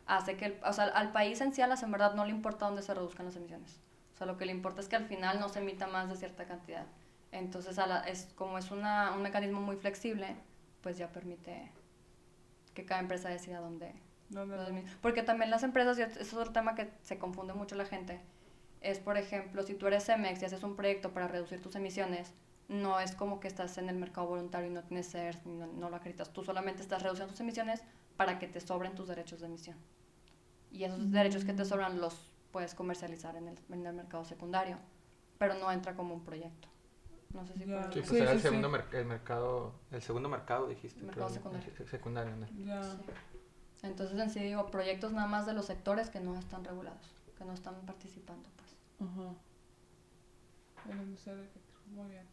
hace 0.06 0.36
que, 0.36 0.46
el- 0.46 0.60
o 0.64 0.72
sea, 0.72 0.84
al 0.86 1.12
país 1.12 1.40
en 1.40 1.52
sí, 1.52 1.60
a 1.62 1.66
las 1.66 1.82
en 1.82 1.90
verdad 1.90 2.14
no 2.14 2.24
le 2.24 2.30
importa 2.30 2.66
dónde 2.66 2.82
se 2.82 2.94
reduzcan 2.94 3.26
las 3.26 3.36
emisiones. 3.36 3.80
O 4.16 4.18
sea, 4.18 4.26
lo 4.26 4.38
que 4.38 4.46
le 4.46 4.52
importa 4.52 4.80
es 4.80 4.88
que 4.88 4.96
al 4.96 5.04
final 5.04 5.38
no 5.38 5.50
se 5.50 5.58
emita 5.58 5.86
más 5.86 6.08
de 6.08 6.16
cierta 6.16 6.46
cantidad. 6.46 6.86
Entonces, 7.32 7.78
a 7.78 7.86
la- 7.86 8.00
es, 8.00 8.32
como 8.34 8.56
es 8.56 8.70
una, 8.70 9.12
un 9.12 9.20
mecanismo 9.20 9.60
muy 9.60 9.76
flexible, 9.76 10.34
pues 10.80 10.96
ya 10.96 11.12
permite 11.12 11.70
que 12.72 12.86
cada 12.86 13.00
empresa 13.00 13.28
decida 13.28 13.60
dónde. 13.60 13.92
¿Dónde 14.30 14.56
dónde 14.56 14.72
lo- 14.72 14.78
emi- 14.78 14.90
Porque 15.02 15.22
también 15.22 15.50
las 15.50 15.62
empresas, 15.64 15.98
y 15.98 16.02
es 16.02 16.32
otro 16.32 16.50
tema 16.50 16.74
que 16.74 16.90
se 17.02 17.18
confunde 17.18 17.52
mucho 17.52 17.74
la 17.76 17.84
gente, 17.84 18.20
es, 18.80 19.00
por 19.00 19.18
ejemplo, 19.18 19.62
si 19.62 19.74
tú 19.74 19.86
eres 19.86 20.06
Cemex 20.06 20.40
y 20.40 20.46
haces 20.46 20.62
un 20.62 20.76
proyecto 20.76 21.12
para 21.12 21.28
reducir 21.28 21.60
tus 21.60 21.76
emisiones, 21.76 22.32
no 22.68 22.98
es 23.00 23.14
como 23.14 23.38
que 23.38 23.48
estás 23.48 23.76
en 23.78 23.88
el 23.90 23.96
mercado 23.96 24.26
voluntario 24.28 24.70
y 24.70 24.72
no 24.72 24.82
tienes 24.82 25.10
CERS, 25.10 25.44
no, 25.46 25.66
no 25.66 25.90
lo 25.90 25.96
acreditas. 25.96 26.32
Tú 26.32 26.42
solamente 26.42 26.80
estás 26.82 27.02
reduciendo 27.02 27.32
tus 27.32 27.40
emisiones 27.40 27.82
para 28.16 28.38
que 28.38 28.48
te 28.48 28.60
sobren 28.60 28.94
tus 28.94 29.08
derechos 29.08 29.40
de 29.40 29.46
emisión. 29.46 29.76
Y 30.72 30.84
esos 30.84 31.10
derechos 31.12 31.44
que 31.44 31.52
te 31.52 31.64
sobran 31.64 32.00
los 32.00 32.32
puedes 32.56 32.74
comercializar 32.74 33.36
en 33.36 33.48
el, 33.48 33.58
en 33.70 33.84
el 33.84 33.92
mercado 33.92 34.24
secundario, 34.24 34.78
pero 35.36 35.52
no 35.58 35.70
entra 35.70 35.94
como 35.94 36.14
un 36.14 36.24
proyecto. 36.24 36.68
No 37.34 37.46
sé 37.46 37.52
si 37.52 37.66
por- 37.66 37.92
Sí, 37.92 38.00
pues 38.00 38.08
Sí, 38.08 38.16
era 38.16 38.28
sí, 38.28 38.32
el 38.32 38.38
sí. 38.38 38.42
segundo 38.44 38.70
mer- 38.70 38.88
el 38.94 39.04
mercado, 39.04 39.74
el 39.90 40.00
segundo 40.00 40.30
mercado 40.30 40.66
dijiste. 40.66 41.02
Mercado 41.02 41.28
secundario. 41.28 41.70
el 41.78 41.86
secundario, 41.86 42.34
¿no? 42.34 42.46
Ya. 42.64 42.82
Sí. 42.82 42.96
Entonces, 43.82 44.18
en 44.18 44.30
sí 44.30 44.40
digo, 44.40 44.70
proyectos 44.70 45.12
nada 45.12 45.26
más 45.26 45.44
de 45.44 45.52
los 45.52 45.66
sectores 45.66 46.08
que 46.08 46.18
no 46.20 46.34
están 46.38 46.64
regulados, 46.64 47.06
que 47.36 47.44
no 47.44 47.52
están 47.52 47.74
participando, 47.84 48.48
pues. 48.56 49.10
Ajá. 49.10 49.34
El 50.90 51.14
de. 51.14 51.48
Muy 51.94 52.08
bien. 52.08 52.24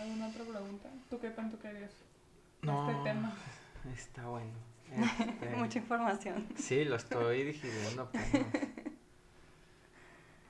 ¿Alguna 0.00 0.28
otra 0.28 0.44
pregunta? 0.44 0.88
¿Tú 1.10 1.20
qué 1.20 1.28
tanto 1.28 1.58
querías? 1.58 1.90
No, 2.62 2.90
Este 2.90 3.02
tema. 3.02 3.34
está 3.94 4.26
bueno. 4.28 4.54
Este, 4.94 5.56
Mucha 5.56 5.78
información. 5.78 6.46
Sí, 6.56 6.84
lo 6.86 6.96
estoy 6.96 7.44
digiriendo. 7.44 8.08
pero- 8.10 8.93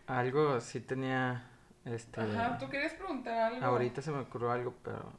Algo 0.06 0.60
sí 0.60 0.80
tenía, 0.80 1.48
este... 1.84 2.20
Ajá, 2.20 2.58
¿tú 2.58 2.68
querías 2.68 2.92
preguntar 2.94 3.52
algo? 3.54 3.64
Ahorita 3.64 4.02
se 4.02 4.10
me 4.10 4.18
ocurrió 4.20 4.50
algo, 4.52 4.74
pero... 4.82 5.12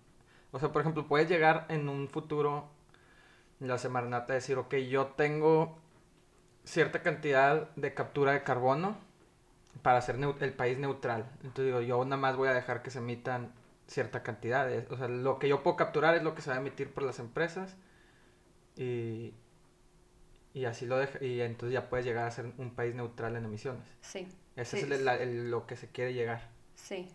O 0.52 0.60
sea, 0.60 0.72
por 0.72 0.82
ejemplo, 0.82 1.08
puedes 1.08 1.28
llegar 1.28 1.66
en 1.70 1.90
un 1.90 2.08
futuro, 2.08 2.70
la 3.60 3.78
Semarnat, 3.78 4.30
a 4.30 4.34
decir, 4.34 4.58
ok, 4.58 4.76
yo 4.76 5.08
tengo 5.08 5.78
cierta 6.64 7.02
cantidad 7.02 7.70
de 7.76 7.94
captura 7.94 8.32
de 8.34 8.44
carbono 8.44 8.96
para 9.82 9.98
hacer 9.98 10.18
el 10.40 10.54
país 10.54 10.78
neutral. 10.78 11.26
Entonces 11.44 11.66
digo, 11.66 11.82
yo 11.82 12.04
nada 12.06 12.18
más 12.18 12.36
voy 12.38 12.48
a 12.48 12.54
dejar 12.54 12.82
que 12.84 12.90
se 12.92 13.00
emitan 13.00 13.52
cierta 13.88 14.24
cantidad. 14.24 14.66
de- 14.66 14.88
O 14.92 14.98
sea, 14.98 15.08
lo 15.08 15.40
que 15.40 15.50
yo 15.50 15.62
puedo 15.64 15.76
capturar 15.76 16.16
es 16.16 16.24
lo 16.24 16.34
que 16.36 16.42
se 16.42 16.50
va 16.52 16.56
a 16.56 16.60
emitir 16.60 16.94
por 16.94 17.04
las 17.04 17.20
empresas. 17.20 17.76
Y, 18.78 19.34
y 20.56 20.66
así 20.66 20.86
lo 20.88 20.98
deja, 20.98 21.24
y 21.24 21.42
entonces 21.42 21.74
ya 21.74 21.90
puedes 21.90 22.06
llegar 22.06 22.26
a 22.26 22.32
ser 22.32 22.46
un 22.58 22.74
país 22.74 22.96
neutral 22.96 23.36
en 23.36 23.46
emisiones. 23.46 23.86
Sí, 24.02 24.28
Ese 24.56 24.78
Sí. 24.80 24.86
es 24.86 24.92
el- 25.02 25.08
el- 25.10 25.52
lo 25.52 25.68
que 25.68 25.76
se 25.76 25.90
quiere 25.90 26.14
llegar 26.14 26.42
sí. 26.76 27.10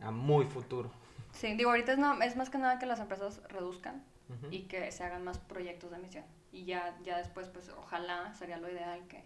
a 0.00 0.10
muy 0.10 0.44
futuro. 0.44 0.90
Sí, 1.32 1.54
digo, 1.56 1.70
ahorita 1.70 1.92
es, 1.92 1.98
no- 1.98 2.20
es 2.22 2.36
más 2.36 2.50
que 2.50 2.58
nada 2.58 2.78
que 2.78 2.84
las 2.84 3.00
empresas 3.00 3.40
reduzcan 3.48 4.04
Ujú. 4.28 4.48
y 4.52 4.64
que 4.64 4.92
se 4.92 5.02
hagan 5.02 5.24
más 5.24 5.38
proyectos 5.38 5.90
de 5.90 5.96
emisión. 5.96 6.24
Y 6.52 6.66
ya, 6.66 6.94
ya 7.02 7.16
después, 7.16 7.48
pues 7.48 7.70
ojalá 7.70 8.34
sería 8.34 8.58
lo 8.58 8.70
ideal 8.70 9.00
que, 9.08 9.24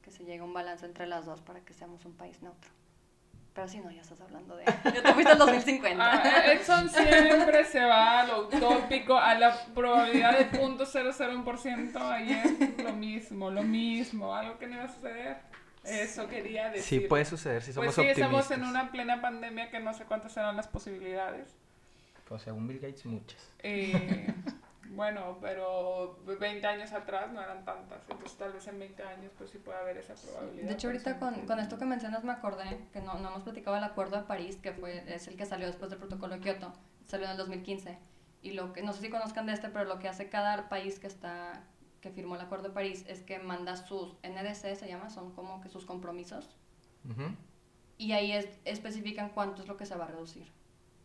que 0.00 0.12
se 0.12 0.22
llegue 0.24 0.38
a 0.38 0.44
un 0.44 0.54
balance 0.54 0.86
entre 0.86 1.06
las 1.08 1.26
dos 1.26 1.40
para 1.40 1.58
que 1.60 1.74
seamos 1.74 2.04
un 2.04 2.12
país 2.14 2.40
neutro. 2.40 2.70
Pero 3.56 3.68
si 3.68 3.78
no, 3.80 3.90
ya 3.90 4.02
estás 4.02 4.20
hablando 4.20 4.54
de... 4.54 4.64
Ya 4.66 5.02
te 5.02 5.12
fuiste 5.14 5.32
al 5.32 5.38
2050. 5.38 6.04
Ah, 6.04 6.52
Edson 6.52 6.90
siempre 6.90 7.64
se 7.64 7.82
va 7.82 8.20
a 8.20 8.26
lo 8.26 8.46
utópico, 8.48 9.16
a 9.16 9.34
la 9.34 9.56
probabilidad 9.74 10.38
de 10.38 10.50
.001%. 10.50 11.96
Ayer 12.12 12.44
lo 12.84 12.92
mismo, 12.92 13.50
lo 13.50 13.62
mismo, 13.62 14.34
algo 14.34 14.58
que 14.58 14.66
no 14.66 14.74
iba 14.74 14.84
a 14.84 14.94
suceder. 14.94 15.38
Eso 15.82 16.28
quería 16.28 16.68
decir. 16.68 17.00
Sí 17.00 17.00
puede 17.00 17.24
suceder 17.24 17.62
si 17.62 17.72
Pues 17.72 17.94
somos 17.94 17.94
sí, 17.94 18.00
optimistas. 18.02 18.26
estamos 18.26 18.50
en 18.50 18.64
una 18.64 18.90
plena 18.92 19.22
pandemia 19.22 19.70
que 19.70 19.80
no 19.80 19.94
sé 19.94 20.04
cuántas 20.04 20.32
serán 20.32 20.54
las 20.56 20.68
posibilidades. 20.68 21.56
Pues 22.28 22.42
según 22.42 22.68
Bill 22.68 22.80
Gates, 22.80 23.06
muchas. 23.06 23.50
Eh, 23.62 24.34
bueno, 24.90 25.38
pero 25.40 26.18
20 26.24 26.66
años 26.66 26.92
atrás 26.92 27.32
no 27.32 27.42
eran 27.42 27.64
tantas, 27.64 28.02
entonces 28.08 28.36
tal 28.36 28.52
vez 28.52 28.66
en 28.68 28.78
20 28.78 29.02
años 29.02 29.32
pues 29.36 29.50
sí 29.50 29.58
puede 29.58 29.78
haber 29.78 29.96
esa 29.98 30.14
probabilidad. 30.14 30.68
De 30.68 30.74
hecho, 30.74 30.88
ahorita 30.88 31.18
con, 31.18 31.46
con 31.46 31.58
esto 31.58 31.78
que 31.78 31.84
mencionas 31.84 32.24
me 32.24 32.32
acordé 32.32 32.80
que 32.92 33.00
no, 33.00 33.14
no 33.18 33.28
hemos 33.28 33.42
platicado 33.42 33.76
el 33.76 33.84
Acuerdo 33.84 34.16
de 34.16 34.22
París, 34.24 34.56
que 34.56 34.72
fue, 34.72 35.02
es 35.12 35.28
el 35.28 35.36
que 35.36 35.46
salió 35.46 35.66
después 35.66 35.90
del 35.90 35.98
Protocolo 35.98 36.34
de 36.34 36.40
Kioto, 36.40 36.72
salió 37.06 37.26
en 37.26 37.32
el 37.32 37.38
2015. 37.38 37.98
Y 38.42 38.52
lo 38.52 38.72
que, 38.72 38.82
no 38.82 38.92
sé 38.92 39.00
si 39.00 39.10
conozcan 39.10 39.46
de 39.46 39.52
este, 39.54 39.68
pero 39.68 39.84
lo 39.84 39.98
que 39.98 40.08
hace 40.08 40.28
cada 40.28 40.68
país 40.68 40.98
que 40.98 41.06
está 41.06 41.64
que 42.00 42.10
firmó 42.12 42.36
el 42.36 42.40
Acuerdo 42.40 42.68
de 42.68 42.74
París 42.74 43.04
es 43.08 43.22
que 43.22 43.40
manda 43.40 43.76
sus 43.76 44.14
NDC, 44.22 44.76
se 44.76 44.86
llama, 44.86 45.10
son 45.10 45.32
como 45.32 45.60
que 45.60 45.68
sus 45.68 45.84
compromisos, 45.84 46.56
Ujú. 47.04 47.34
y 47.98 48.12
ahí 48.12 48.30
es, 48.30 48.48
especifican 48.64 49.30
cuánto 49.30 49.62
es 49.62 49.68
lo 49.68 49.76
que 49.76 49.86
se 49.86 49.96
va 49.96 50.04
a 50.04 50.08
reducir. 50.08 50.46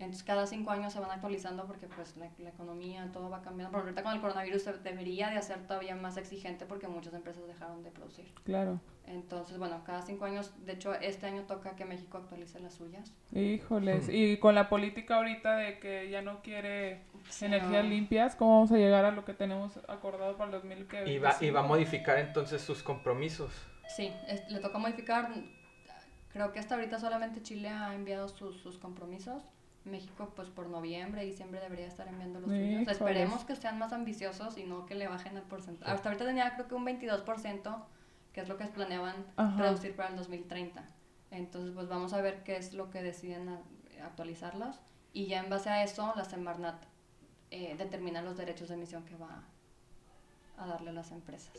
Entonces 0.05 0.23
cada 0.23 0.47
cinco 0.47 0.71
años 0.71 0.93
se 0.93 0.99
van 0.99 1.11
actualizando 1.11 1.65
porque 1.67 1.87
pues 1.87 2.15
la, 2.17 2.29
la 2.39 2.49
economía, 2.49 3.09
todo 3.11 3.29
va 3.29 3.41
cambiando. 3.41 3.71
Pero 3.71 3.83
ahorita 3.83 4.03
con 4.03 4.13
el 4.13 4.21
coronavirus 4.21 4.61
se 4.63 4.73
debería 4.79 5.29
de 5.29 5.37
hacer 5.37 5.65
todavía 5.67 5.95
más 5.95 6.17
exigente 6.17 6.65
porque 6.65 6.87
muchas 6.87 7.13
empresas 7.13 7.45
dejaron 7.47 7.83
de 7.83 7.91
producir. 7.91 8.31
Claro. 8.43 8.79
Entonces, 9.05 9.57
bueno, 9.57 9.83
cada 9.83 10.01
cinco 10.03 10.25
años, 10.25 10.53
de 10.65 10.73
hecho, 10.73 10.93
este 10.93 11.25
año 11.25 11.43
toca 11.43 11.75
que 11.75 11.85
México 11.85 12.17
actualice 12.17 12.59
las 12.59 12.73
suyas. 12.75 13.11
Híjoles, 13.33 14.07
y 14.09 14.37
con 14.37 14.55
la 14.55 14.69
política 14.69 15.17
ahorita 15.17 15.55
de 15.57 15.79
que 15.79 16.09
ya 16.09 16.21
no 16.21 16.41
quiere 16.41 17.01
Sí, 17.29 17.45
energías 17.45 17.83
no. 17.83 17.89
limpias, 17.89 18.35
¿cómo 18.35 18.55
vamos 18.55 18.71
a 18.71 18.77
llegar 18.77 19.03
a 19.05 19.11
lo 19.11 19.25
que 19.25 19.33
tenemos 19.33 19.77
acordado 19.89 20.37
para 20.37 20.45
el 20.45 20.51
2025? 20.51 21.09
Y 21.09 21.17
va, 21.19 21.35
y 21.41 21.49
va 21.49 21.59
a 21.61 21.63
modificar 21.63 22.19
entonces 22.19 22.61
sus 22.61 22.83
compromisos. 22.83 23.51
Sí, 23.87 24.11
es- 24.27 24.49
le 24.49 24.59
toca 24.59 24.77
modificar. 24.77 25.29
Creo 26.31 26.51
que 26.53 26.59
hasta 26.59 26.75
ahorita 26.75 26.97
solamente 26.99 27.41
Chile 27.41 27.67
ha 27.69 27.93
enviado 27.93 28.29
sus, 28.29 28.57
sus 28.61 28.77
compromisos. 28.77 29.43
México, 29.83 30.31
pues 30.35 30.49
por 30.49 30.67
noviembre, 30.67 31.23
diciembre 31.25 31.59
debería 31.59 31.87
estar 31.87 32.07
enviando 32.07 32.39
los 32.39 32.49
suyos. 32.49 32.65
Híjoles. 32.81 32.87
Esperemos 32.89 33.43
que 33.45 33.55
sean 33.55 33.79
más 33.79 33.93
ambiciosos 33.93 34.57
y 34.57 34.63
no 34.63 34.85
que 34.85 34.95
le 34.95 35.07
bajen 35.07 35.35
el 35.37 35.43
porcentaje. 35.43 35.91
Hasta 35.91 36.09
ahorita 36.09 36.25
tenía 36.25 36.53
creo 36.53 36.67
que 36.67 36.75
un 36.75 36.85
22%, 36.85 37.83
que 38.33 38.41
es 38.41 38.47
lo 38.49 38.57
que 38.57 38.65
planeaban 38.65 39.25
Ajá. 39.37 39.61
reducir 39.63 39.95
para 39.95 40.09
el 40.09 40.15
2030. 40.17 40.83
Entonces, 41.31 41.73
pues 41.73 41.87
vamos 41.87 42.13
a 42.13 42.21
ver 42.21 42.43
qué 42.43 42.57
es 42.57 42.73
lo 42.73 42.89
que 42.91 43.01
deciden 43.01 43.49
a- 43.49 43.61
actualizarlos. 44.05 44.79
Y 45.13 45.25
ya 45.27 45.39
en 45.43 45.49
base 45.49 45.69
a 45.69 45.83
eso, 45.83 46.13
la 46.15 46.25
Semarnat 46.25 46.83
eh, 47.49 47.75
determina 47.77 48.21
los 48.21 48.37
derechos 48.37 48.69
de 48.69 48.75
emisión 48.75 49.03
que 49.03 49.15
va 49.15 49.43
a 50.57 50.67
darle 50.67 50.91
a 50.91 50.93
las 50.93 51.11
empresas. 51.11 51.53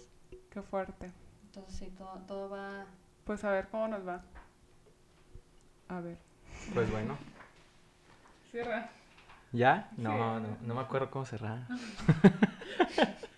Qué 0.50 0.62
fuerte. 0.62 1.10
Entonces, 1.46 1.74
sí, 1.76 1.86
todo, 1.98 2.18
todo 2.26 2.48
va... 2.50 2.86
Pues 3.24 3.44
a 3.44 3.50
ver 3.50 3.68
cómo 3.68 3.88
nos 3.88 4.06
va. 4.06 4.22
A 5.88 6.00
ver. 6.00 6.18
Pues 6.72 6.90
bueno, 6.90 7.16
Cierra. 8.52 8.88
¿Ya? 9.50 9.88
No, 9.96 10.38
no, 10.38 10.56
no 10.60 10.74
me 10.74 10.80
acuerdo 10.80 11.10
cómo 11.10 11.24
cerrar. 11.24 11.66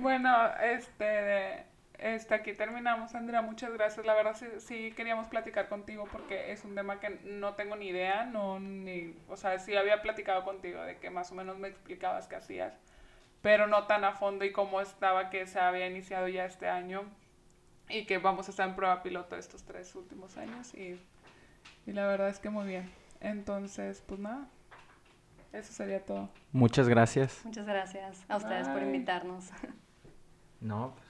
Bueno, 0.00 0.32
este, 0.62 1.64
este, 1.98 2.34
aquí 2.34 2.52
terminamos, 2.52 3.14
Andrea. 3.14 3.42
Muchas 3.42 3.72
gracias. 3.72 4.06
La 4.06 4.14
verdad 4.14 4.36
sí, 4.36 4.46
sí 4.58 4.92
queríamos 4.96 5.26
platicar 5.26 5.68
contigo 5.68 6.06
porque 6.10 6.52
es 6.52 6.64
un 6.64 6.74
tema 6.74 7.00
que 7.00 7.18
no 7.24 7.54
tengo 7.54 7.76
ni 7.76 7.88
idea, 7.88 8.24
no, 8.24 8.60
ni, 8.60 9.14
o 9.28 9.36
sea, 9.36 9.58
sí 9.58 9.76
había 9.76 10.00
platicado 10.00 10.44
contigo 10.44 10.82
de 10.82 10.98
que 10.98 11.10
más 11.10 11.32
o 11.32 11.34
menos 11.34 11.58
me 11.58 11.68
explicabas 11.68 12.28
qué 12.28 12.36
hacías, 12.36 12.78
pero 13.42 13.66
no 13.66 13.86
tan 13.86 14.04
a 14.04 14.12
fondo 14.12 14.44
y 14.44 14.52
cómo 14.52 14.80
estaba 14.80 15.30
que 15.30 15.46
se 15.46 15.58
había 15.58 15.88
iniciado 15.88 16.28
ya 16.28 16.44
este 16.44 16.68
año 16.68 17.02
y 17.88 18.06
que 18.06 18.18
vamos 18.18 18.46
a 18.48 18.50
estar 18.52 18.68
en 18.68 18.76
prueba 18.76 19.02
piloto 19.02 19.36
estos 19.36 19.64
tres 19.64 19.94
últimos 19.96 20.36
años 20.36 20.74
y, 20.74 21.00
y 21.86 21.92
la 21.92 22.06
verdad 22.06 22.28
es 22.28 22.38
que 22.38 22.50
muy 22.50 22.66
bien. 22.66 22.90
Entonces, 23.20 24.02
pues 24.06 24.20
nada, 24.20 24.48
eso 25.52 25.72
sería 25.72 26.04
todo. 26.04 26.28
Muchas 26.52 26.88
gracias. 26.88 27.40
Muchas 27.44 27.66
gracias 27.66 28.24
a 28.28 28.36
ustedes 28.36 28.68
por 28.68 28.82
invitarnos. 28.82 29.50
No, 30.60 30.92
pues 30.96 31.07